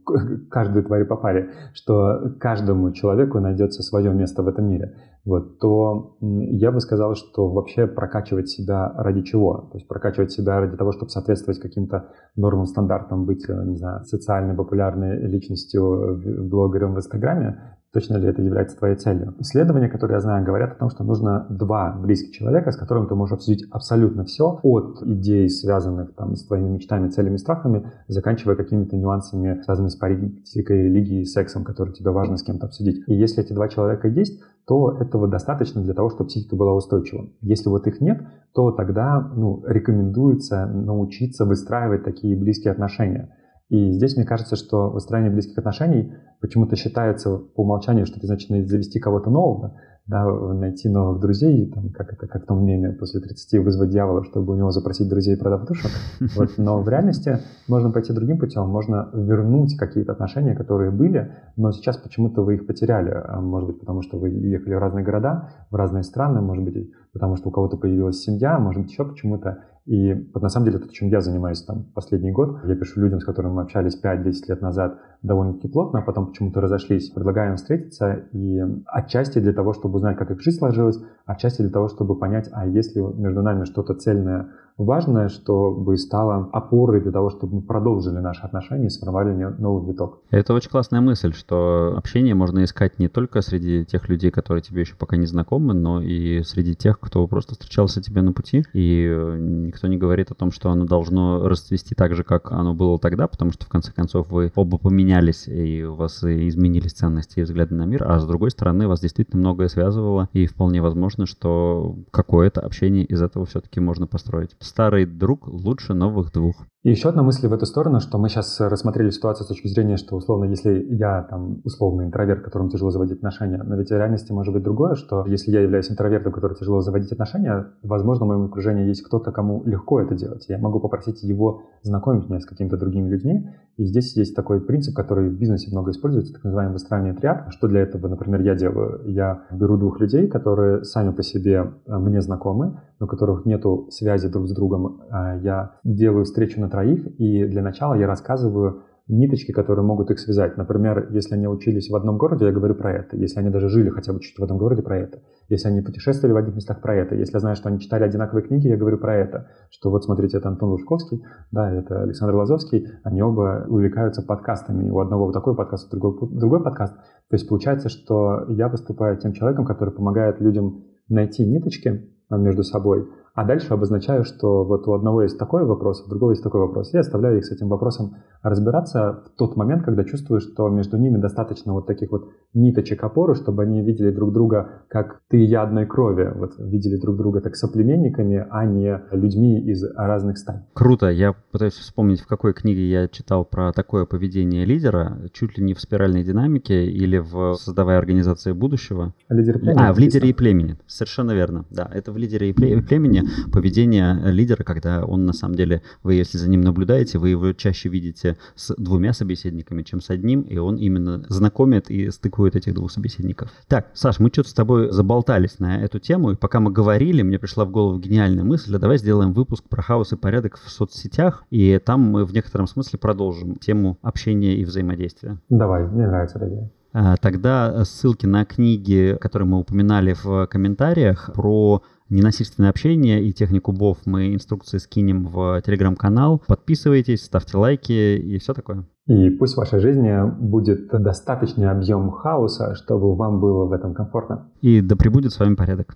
каждой 0.49 0.83
твари 0.83 1.03
по 1.03 1.15
паре, 1.15 1.49
что 1.73 2.33
каждому 2.39 2.91
человеку 2.91 3.39
найдется 3.39 3.83
свое 3.83 4.13
место 4.13 4.43
в 4.43 4.47
этом 4.47 4.69
мире 4.69 4.95
вот, 5.23 5.59
то 5.59 6.17
я 6.19 6.71
бы 6.71 6.79
сказал, 6.79 7.15
что 7.15 7.47
вообще 7.47 7.85
прокачивать 7.85 8.49
себя 8.49 8.91
ради 8.95 9.21
чего? 9.21 9.69
То 9.71 9.77
есть 9.77 9.87
прокачивать 9.87 10.31
себя 10.31 10.59
ради 10.59 10.77
того, 10.77 10.91
чтобы 10.91 11.11
соответствовать 11.11 11.59
каким-то 11.59 12.09
нормам, 12.35 12.65
стандартам, 12.65 13.25
быть, 13.25 13.47
э, 13.47 13.63
не 13.65 13.77
знаю, 13.77 14.03
социальной, 14.05 14.55
популярной 14.55 15.19
личностью, 15.27 16.19
блогером 16.49 16.95
в 16.95 16.97
Инстаграме, 16.97 17.57
Точно 17.93 18.15
ли 18.15 18.27
это 18.29 18.41
является 18.41 18.77
твоей 18.77 18.95
целью? 18.95 19.35
Исследования, 19.39 19.89
которые 19.89 20.15
я 20.15 20.21
знаю, 20.21 20.45
говорят 20.45 20.71
о 20.71 20.75
том, 20.75 20.89
что 20.89 21.03
нужно 21.03 21.45
два 21.49 21.91
близких 21.91 22.31
человека, 22.31 22.71
с 22.71 22.77
которыми 22.77 23.07
ты 23.07 23.15
можешь 23.15 23.33
обсудить 23.33 23.67
абсолютно 23.69 24.23
все, 24.23 24.61
от 24.63 25.03
идей, 25.03 25.49
связанных 25.49 26.15
там, 26.15 26.35
с 26.35 26.47
твоими 26.47 26.69
мечтами, 26.69 27.09
целями, 27.09 27.35
страхами, 27.35 27.91
заканчивая 28.07 28.55
какими-то 28.55 28.95
нюансами, 28.95 29.61
связанными 29.63 29.89
с 29.89 29.97
политикой, 29.97 30.83
религией, 30.83 31.25
сексом, 31.25 31.65
которые 31.65 31.93
тебе 31.93 32.11
важно 32.11 32.37
с 32.37 32.43
кем-то 32.43 32.67
обсудить. 32.67 33.03
И 33.07 33.13
если 33.13 33.43
эти 33.43 33.51
два 33.51 33.67
человека 33.67 34.07
есть, 34.07 34.41
то 34.71 34.97
этого 35.01 35.27
достаточно 35.27 35.81
для 35.83 35.93
того, 35.93 36.09
чтобы 36.11 36.29
психика 36.29 36.55
была 36.55 36.73
устойчива. 36.73 37.27
Если 37.41 37.67
вот 37.67 37.87
их 37.87 37.99
нет, 37.99 38.21
то 38.53 38.71
тогда 38.71 39.19
ну, 39.35 39.61
рекомендуется 39.67 40.65
научиться 40.65 41.43
выстраивать 41.43 42.05
такие 42.05 42.37
близкие 42.37 42.71
отношения. 42.71 43.35
И 43.67 43.91
здесь 43.91 44.15
мне 44.15 44.25
кажется, 44.25 44.55
что 44.55 44.89
выстраивание 44.89 45.33
близких 45.33 45.57
отношений 45.57 46.13
почему-то 46.39 46.77
считается 46.77 47.35
по 47.35 47.63
умолчанию, 47.63 48.05
что 48.05 48.19
это 48.19 48.27
значит 48.27 48.49
завести 48.69 49.01
кого-то 49.01 49.29
нового, 49.29 49.75
да, 50.11 50.25
найти 50.25 50.89
новых 50.89 51.21
друзей, 51.21 51.71
там, 51.73 51.89
как 51.89 52.11
это, 52.11 52.27
как 52.27 52.43
в 52.43 52.45
том 52.45 52.65
меме, 52.65 52.91
после 52.91 53.21
30 53.21 53.63
вызвать 53.63 53.91
дьявола, 53.91 54.25
чтобы 54.25 54.51
у 54.53 54.55
него 54.57 54.71
запросить 54.71 55.07
друзей, 55.07 55.37
продав 55.37 55.65
душу. 55.65 55.87
Вот, 56.35 56.57
но 56.57 56.81
в 56.81 56.89
реальности 56.89 57.39
Можно 57.67 57.91
пойти 57.91 58.11
другим 58.13 58.37
путем, 58.37 58.67
можно 58.67 59.09
вернуть 59.13 59.77
какие-то 59.77 60.11
отношения, 60.11 60.53
которые 60.53 60.91
были, 60.91 61.31
но 61.55 61.71
сейчас 61.71 61.95
почему-то 61.95 62.43
вы 62.43 62.55
их 62.55 62.67
потеряли. 62.67 63.11
А, 63.11 63.39
может 63.39 63.69
быть, 63.69 63.79
потому 63.79 64.01
что 64.01 64.17
вы 64.17 64.29
уехали 64.29 64.73
в 64.73 64.79
разные 64.79 65.05
города, 65.05 65.49
в 65.69 65.75
разные 65.75 66.03
страны, 66.03 66.41
может 66.41 66.65
быть, 66.65 66.91
потому 67.13 67.35
что 67.35 67.49
у 67.49 67.51
кого-то 67.51 67.77
появилась 67.77 68.21
семья, 68.21 68.57
может 68.59 68.81
быть, 68.81 68.91
еще 68.91 69.05
почему-то. 69.05 69.63
И 69.85 70.13
вот 70.33 70.43
на 70.43 70.49
самом 70.49 70.67
деле 70.67 70.79
то, 70.79 70.87
чем 70.89 71.09
я 71.09 71.21
занимаюсь 71.21 71.63
там 71.63 71.85
последний 71.95 72.31
год, 72.31 72.59
я 72.65 72.75
пишу 72.75 73.01
людям, 73.01 73.19
с 73.19 73.25
которыми 73.25 73.53
мы 73.53 73.61
общались 73.63 73.99
5-10 74.01 74.33
лет 74.47 74.61
назад 74.61 74.99
довольно-таки 75.23 75.67
плотно, 75.69 75.99
а 75.99 76.01
потом 76.03 76.27
почему-то 76.27 76.61
разошлись. 76.61 77.09
Предлагаем 77.09 77.55
встретиться 77.55 78.25
и 78.31 78.61
отчасти 78.85 79.39
для 79.39 79.53
того, 79.53 79.73
чтобы 79.73 79.95
узнать, 79.95 80.17
как 80.17 80.29
их 80.29 80.41
жизнь 80.41 80.59
сложилась, 80.59 80.99
отчасти 81.25 81.63
для 81.63 81.71
того, 81.71 81.87
чтобы 81.87 82.17
понять, 82.17 82.49
а 82.51 82.67
есть 82.67 82.95
ли 82.95 83.01
между 83.01 83.41
нами 83.41 83.65
что-то 83.65 83.95
цельное, 83.95 84.49
важное, 84.77 85.29
чтобы 85.29 85.97
стало 85.97 86.49
опорой 86.51 87.01
для 87.01 87.11
того, 87.11 87.29
чтобы 87.29 87.55
мы 87.55 87.61
продолжили 87.61 88.17
наши 88.17 88.41
отношения 88.41 88.87
и 88.87 88.89
сформировали 88.89 89.33
новый 89.59 89.91
виток. 89.91 90.19
Это 90.29 90.53
очень 90.53 90.69
классная 90.69 91.01
мысль, 91.01 91.33
что 91.33 91.93
общение 91.97 92.35
можно 92.35 92.63
искать 92.63 92.99
не 92.99 93.07
только 93.07 93.41
среди 93.41 93.85
тех 93.85 94.09
людей, 94.09 94.31
которые 94.31 94.61
тебе 94.61 94.81
еще 94.81 94.95
пока 94.95 95.17
не 95.17 95.25
знакомы, 95.25 95.73
но 95.73 96.01
и 96.01 96.41
среди 96.43 96.75
тех, 96.75 96.99
кто 96.99 97.25
просто 97.27 97.53
встречался 97.53 98.01
тебе 98.01 98.21
на 98.21 98.33
пути, 98.33 98.63
и 98.73 99.07
э, 99.09 99.37
никто 99.39 99.87
не 99.87 99.97
говорит 99.97 100.31
о 100.31 100.35
том, 100.35 100.51
что 100.51 100.71
оно 100.71 100.85
должно 100.85 101.47
расцвести 101.47 101.95
так 101.95 102.15
же, 102.15 102.23
как 102.23 102.51
оно 102.51 102.73
было 102.73 102.99
тогда, 102.99 103.27
потому 103.27 103.51
что 103.51 103.65
в 103.65 103.69
конце 103.69 103.91
концов 103.91 104.29
вы 104.29 104.51
оба 104.55 104.77
поменялись, 104.77 105.47
и 105.47 105.83
у 105.83 105.95
вас 105.95 106.23
изменились 106.23 106.93
ценности 106.93 107.39
и 107.39 107.43
взгляды 107.43 107.75
на 107.75 107.85
мир, 107.85 108.03
а 108.07 108.19
с 108.19 108.25
другой 108.25 108.51
стороны 108.51 108.87
вас 108.87 109.01
действительно 109.01 109.39
многое 109.39 109.67
связывало, 109.67 110.29
и 110.33 110.45
вполне 110.45 110.81
возможно, 110.81 111.25
что 111.25 111.95
какое-то 112.11 112.61
общение 112.61 113.05
из 113.05 113.21
этого 113.21 113.45
все-таки 113.45 113.79
можно 113.79 114.07
построить 114.07 114.55
старый 114.61 115.05
друг 115.05 115.47
лучше 115.47 115.93
новых 115.93 116.31
двух. 116.31 116.55
И 116.83 116.89
еще 116.89 117.09
одна 117.09 117.21
мысль 117.21 117.47
в 117.47 117.53
эту 117.53 117.67
сторону, 117.67 117.99
что 117.99 118.17
мы 118.17 118.27
сейчас 118.27 118.59
рассмотрели 118.59 119.11
ситуацию 119.11 119.45
с 119.45 119.49
точки 119.49 119.67
зрения, 119.67 119.97
что 119.97 120.15
условно, 120.15 120.45
если 120.45 120.83
я 120.89 121.21
там 121.29 121.61
условный 121.63 122.05
интроверт, 122.05 122.41
которому 122.41 122.71
тяжело 122.71 122.89
заводить 122.89 123.17
отношения, 123.17 123.61
но 123.61 123.75
ведь 123.75 123.89
в 123.89 123.91
реальности 123.91 124.31
может 124.31 124.51
быть 124.51 124.63
другое, 124.63 124.95
что 124.95 125.23
если 125.27 125.51
я 125.51 125.61
являюсь 125.61 125.91
интровертом, 125.91 126.33
который 126.33 126.57
тяжело 126.57 126.81
заводить 126.81 127.11
отношения, 127.11 127.67
возможно, 127.83 128.25
в 128.25 128.29
моем 128.29 128.45
окружении 128.45 128.87
есть 128.87 129.03
кто-то, 129.03 129.31
кому 129.31 129.63
легко 129.63 130.01
это 130.01 130.15
делать. 130.15 130.45
Я 130.49 130.57
могу 130.57 130.79
попросить 130.79 131.21
его 131.21 131.61
знакомить 131.83 132.27
меня 132.27 132.39
с 132.39 132.45
какими-то 132.45 132.77
другими 132.77 133.09
людьми. 133.09 133.47
И 133.77 133.85
здесь 133.85 134.15
есть 134.17 134.35
такой 134.35 134.59
принцип, 134.59 134.95
который 134.95 135.29
в 135.29 135.37
бизнесе 135.37 135.69
много 135.71 135.91
используется, 135.91 136.33
так 136.33 136.43
называемый 136.43 136.73
выстраивание 136.73 137.13
триад. 137.13 137.45
Что 137.49 137.67
для 137.67 137.81
этого, 137.81 138.07
например, 138.07 138.41
я 138.41 138.55
делаю? 138.55 139.01
Я 139.05 139.43
беру 139.51 139.77
двух 139.77 139.99
людей, 139.99 140.27
которые 140.27 140.83
сами 140.83 141.11
по 141.11 141.21
себе 141.21 141.73
э, 141.85 141.97
мне 141.97 142.21
знакомы, 142.21 142.81
у 143.01 143.07
которых 143.07 143.45
нет 143.45 143.63
связи 143.89 144.29
друг 144.29 144.47
с 144.47 144.53
другом. 144.53 145.01
А 145.09 145.37
я 145.37 145.79
делаю 145.83 146.25
встречу 146.25 146.61
на 146.61 146.69
троих, 146.69 147.05
и 147.19 147.45
для 147.45 147.61
начала 147.61 147.95
я 147.95 148.07
рассказываю 148.07 148.83
ниточки, 149.07 149.51
которые 149.51 149.83
могут 149.83 150.09
их 150.09 150.19
связать. 150.19 150.57
Например, 150.57 151.07
если 151.11 151.35
они 151.35 151.47
учились 151.47 151.89
в 151.89 151.95
одном 151.95 152.17
городе, 152.17 152.45
я 152.45 152.51
говорю 152.51 152.75
про 152.75 152.93
это. 152.93 153.17
Если 153.17 153.39
они 153.39 153.49
даже 153.49 153.67
жили 153.67 153.89
хотя 153.89 154.13
бы 154.13 154.19
чуть-чуть 154.19 154.39
в 154.39 154.43
одном 154.43 154.57
городе, 154.57 154.81
про 154.81 154.97
это. 154.97 155.19
Если 155.49 155.67
они 155.67 155.81
путешествовали 155.81 156.33
в 156.33 156.37
одних 156.37 156.55
местах, 156.55 156.81
про 156.81 156.95
это. 156.95 157.15
Если 157.15 157.33
я 157.33 157.39
знаю, 157.39 157.55
что 157.55 157.67
они 157.67 157.79
читали 157.79 158.03
одинаковые 158.03 158.45
книги, 158.45 158.67
я 158.67 158.77
говорю 158.77 158.97
про 158.97 159.15
это. 159.17 159.47
Что 159.69 159.89
вот 159.89 160.05
смотрите, 160.05 160.37
это 160.37 160.47
Антон 160.47 160.69
Лужковский, 160.69 161.23
да, 161.51 161.71
это 161.71 162.03
Александр 162.03 162.35
Лазовский. 162.35 162.87
Они 163.03 163.21
оба 163.21 163.65
увлекаются 163.67 164.21
подкастами. 164.21 164.89
У 164.89 164.99
одного 164.99 165.25
вот 165.25 165.33
такой 165.33 165.55
подкаст, 165.55 165.87
у 165.87 165.97
другого 165.97 166.29
другой 166.31 166.63
подкаст. 166.63 166.95
То 166.95 167.35
есть 167.35 167.49
получается, 167.49 167.89
что 167.89 168.45
я 168.47 168.69
выступаю 168.69 169.17
тем 169.17 169.33
человеком, 169.33 169.65
который 169.65 169.93
помогает 169.93 170.39
людям 170.39 170.83
найти 171.09 171.45
ниточки 171.45 172.09
между 172.37 172.63
собой, 172.63 173.09
а 173.41 173.43
дальше 173.43 173.73
обозначаю, 173.73 174.23
что 174.23 174.63
вот 174.63 174.87
у 174.87 174.93
одного 174.93 175.23
есть 175.23 175.39
такой 175.39 175.65
вопрос, 175.65 176.03
у 176.05 176.09
другого 176.09 176.31
есть 176.31 176.43
такой 176.43 176.61
вопрос. 176.61 176.93
Я 176.93 176.99
оставляю 176.99 177.39
их 177.39 177.45
с 177.45 177.51
этим 177.51 177.69
вопросом 177.69 178.17
разбираться 178.43 179.23
в 179.25 179.35
тот 179.35 179.55
момент, 179.55 179.83
когда 179.83 180.03
чувствую, 180.03 180.41
что 180.41 180.69
между 180.69 180.97
ними 180.97 181.17
достаточно 181.17 181.73
вот 181.73 181.87
таких 181.87 182.11
вот 182.11 182.29
ниточек 182.53 183.03
опоры, 183.03 183.33
чтобы 183.33 183.63
они 183.63 183.81
видели 183.81 184.11
друг 184.11 184.31
друга 184.31 184.83
как 184.89 185.21
ты 185.29 185.41
и 185.41 185.45
я 185.45 185.63
одной 185.63 185.87
крови, 185.87 186.31
вот 186.35 186.53
видели 186.59 186.97
друг 186.97 187.17
друга 187.17 187.41
так 187.41 187.55
соплеменниками, 187.55 188.45
а 188.49 188.65
не 188.65 189.01
людьми 189.11 189.59
из 189.61 189.83
разных 189.95 190.37
стадий. 190.37 190.61
Круто. 190.73 191.09
Я 191.09 191.33
пытаюсь 191.51 191.73
вспомнить, 191.73 192.21
в 192.21 192.27
какой 192.27 192.53
книге 192.53 192.89
я 192.89 193.07
читал 193.07 193.45
про 193.45 193.71
такое 193.71 194.05
поведение 194.05 194.65
лидера, 194.65 195.17
чуть 195.33 195.57
ли 195.57 195.63
не 195.63 195.73
в 195.73 195.79
спиральной 195.79 196.23
динамике 196.23 196.85
или 196.85 197.17
в 197.17 197.55
«Создавая 197.55 197.97
организации 197.97 198.51
будущего». 198.51 199.13
Лидер 199.29 199.59
племени. 199.59 199.79
А, 199.79 199.93
в 199.93 199.97
«Лидере 199.97 200.29
и 200.29 200.33
племени». 200.33 200.77
Совершенно 200.87 201.31
верно. 201.31 201.65
Да, 201.69 201.89
это 201.91 202.11
в 202.11 202.17
«Лидере 202.17 202.49
и 202.49 202.53
племени» 202.53 203.23
поведение 203.51 204.19
лидера, 204.31 204.63
когда 204.63 205.05
он 205.05 205.25
на 205.25 205.33
самом 205.33 205.55
деле, 205.55 205.81
вы 206.03 206.15
если 206.15 206.37
за 206.37 206.49
ним 206.49 206.61
наблюдаете, 206.61 207.17
вы 207.17 207.29
его 207.29 207.53
чаще 207.53 207.89
видите 207.89 208.37
с 208.55 208.73
двумя 208.75 209.13
собеседниками, 209.13 209.83
чем 209.83 210.01
с 210.01 210.09
одним, 210.09 210.41
и 210.41 210.57
он 210.57 210.77
именно 210.77 211.23
знакомит 211.29 211.89
и 211.89 212.09
стыкует 212.11 212.55
этих 212.55 212.73
двух 212.73 212.91
собеседников. 212.91 213.49
Так, 213.67 213.89
Саш, 213.93 214.19
мы 214.19 214.29
что-то 214.29 214.49
с 214.49 214.53
тобой 214.53 214.91
заболтались 214.91 215.59
на 215.59 215.81
эту 215.81 215.99
тему, 215.99 216.31
и 216.31 216.35
пока 216.35 216.59
мы 216.59 216.71
говорили, 216.71 217.21
мне 217.21 217.39
пришла 217.39 217.65
в 217.65 217.71
голову 217.71 217.99
гениальная 217.99 218.43
мысль, 218.43 218.75
а 218.75 218.79
давай 218.79 218.97
сделаем 218.97 219.33
выпуск 219.33 219.63
про 219.69 219.81
хаос 219.81 220.13
и 220.13 220.17
порядок 220.17 220.57
в 220.57 220.69
соцсетях, 220.69 221.43
и 221.49 221.79
там 221.83 222.01
мы 222.01 222.25
в 222.25 222.33
некотором 222.33 222.67
смысле 222.67 222.99
продолжим 222.99 223.55
тему 223.55 223.97
общения 224.01 224.55
и 224.55 224.65
взаимодействия. 224.65 225.39
Давай, 225.49 225.85
мне 225.87 226.07
нравится 226.07 226.37
эта 226.37 226.47
идея. 226.47 226.71
А, 226.93 227.15
тогда 227.17 227.85
ссылки 227.85 228.25
на 228.25 228.45
книги, 228.45 229.17
которые 229.19 229.47
мы 229.47 229.59
упоминали 229.59 230.13
в 230.21 230.47
комментариях, 230.47 231.31
про 231.33 231.83
ненасильственное 232.11 232.69
общение 232.69 233.23
и 233.23 233.33
технику 233.33 233.71
БОВ 233.71 233.97
мы 234.05 234.35
инструкции 234.35 234.77
скинем 234.77 235.25
в 235.25 235.61
телеграм-канал. 235.65 236.43
Подписывайтесь, 236.45 237.23
ставьте 237.23 237.57
лайки 237.57 238.17
и 238.17 238.37
все 238.37 238.53
такое. 238.53 238.85
И 239.07 239.29
пусть 239.31 239.55
в 239.55 239.57
вашей 239.57 239.79
жизни 239.79 240.29
будет 240.39 240.87
достаточный 240.89 241.69
объем 241.69 242.11
хаоса, 242.11 242.75
чтобы 242.75 243.15
вам 243.15 243.39
было 243.39 243.65
в 243.65 243.71
этом 243.71 243.93
комфортно. 243.93 244.51
И 244.61 244.81
да 244.81 244.95
пребудет 244.95 245.33
с 245.33 245.39
вами 245.39 245.55
порядок. 245.55 245.95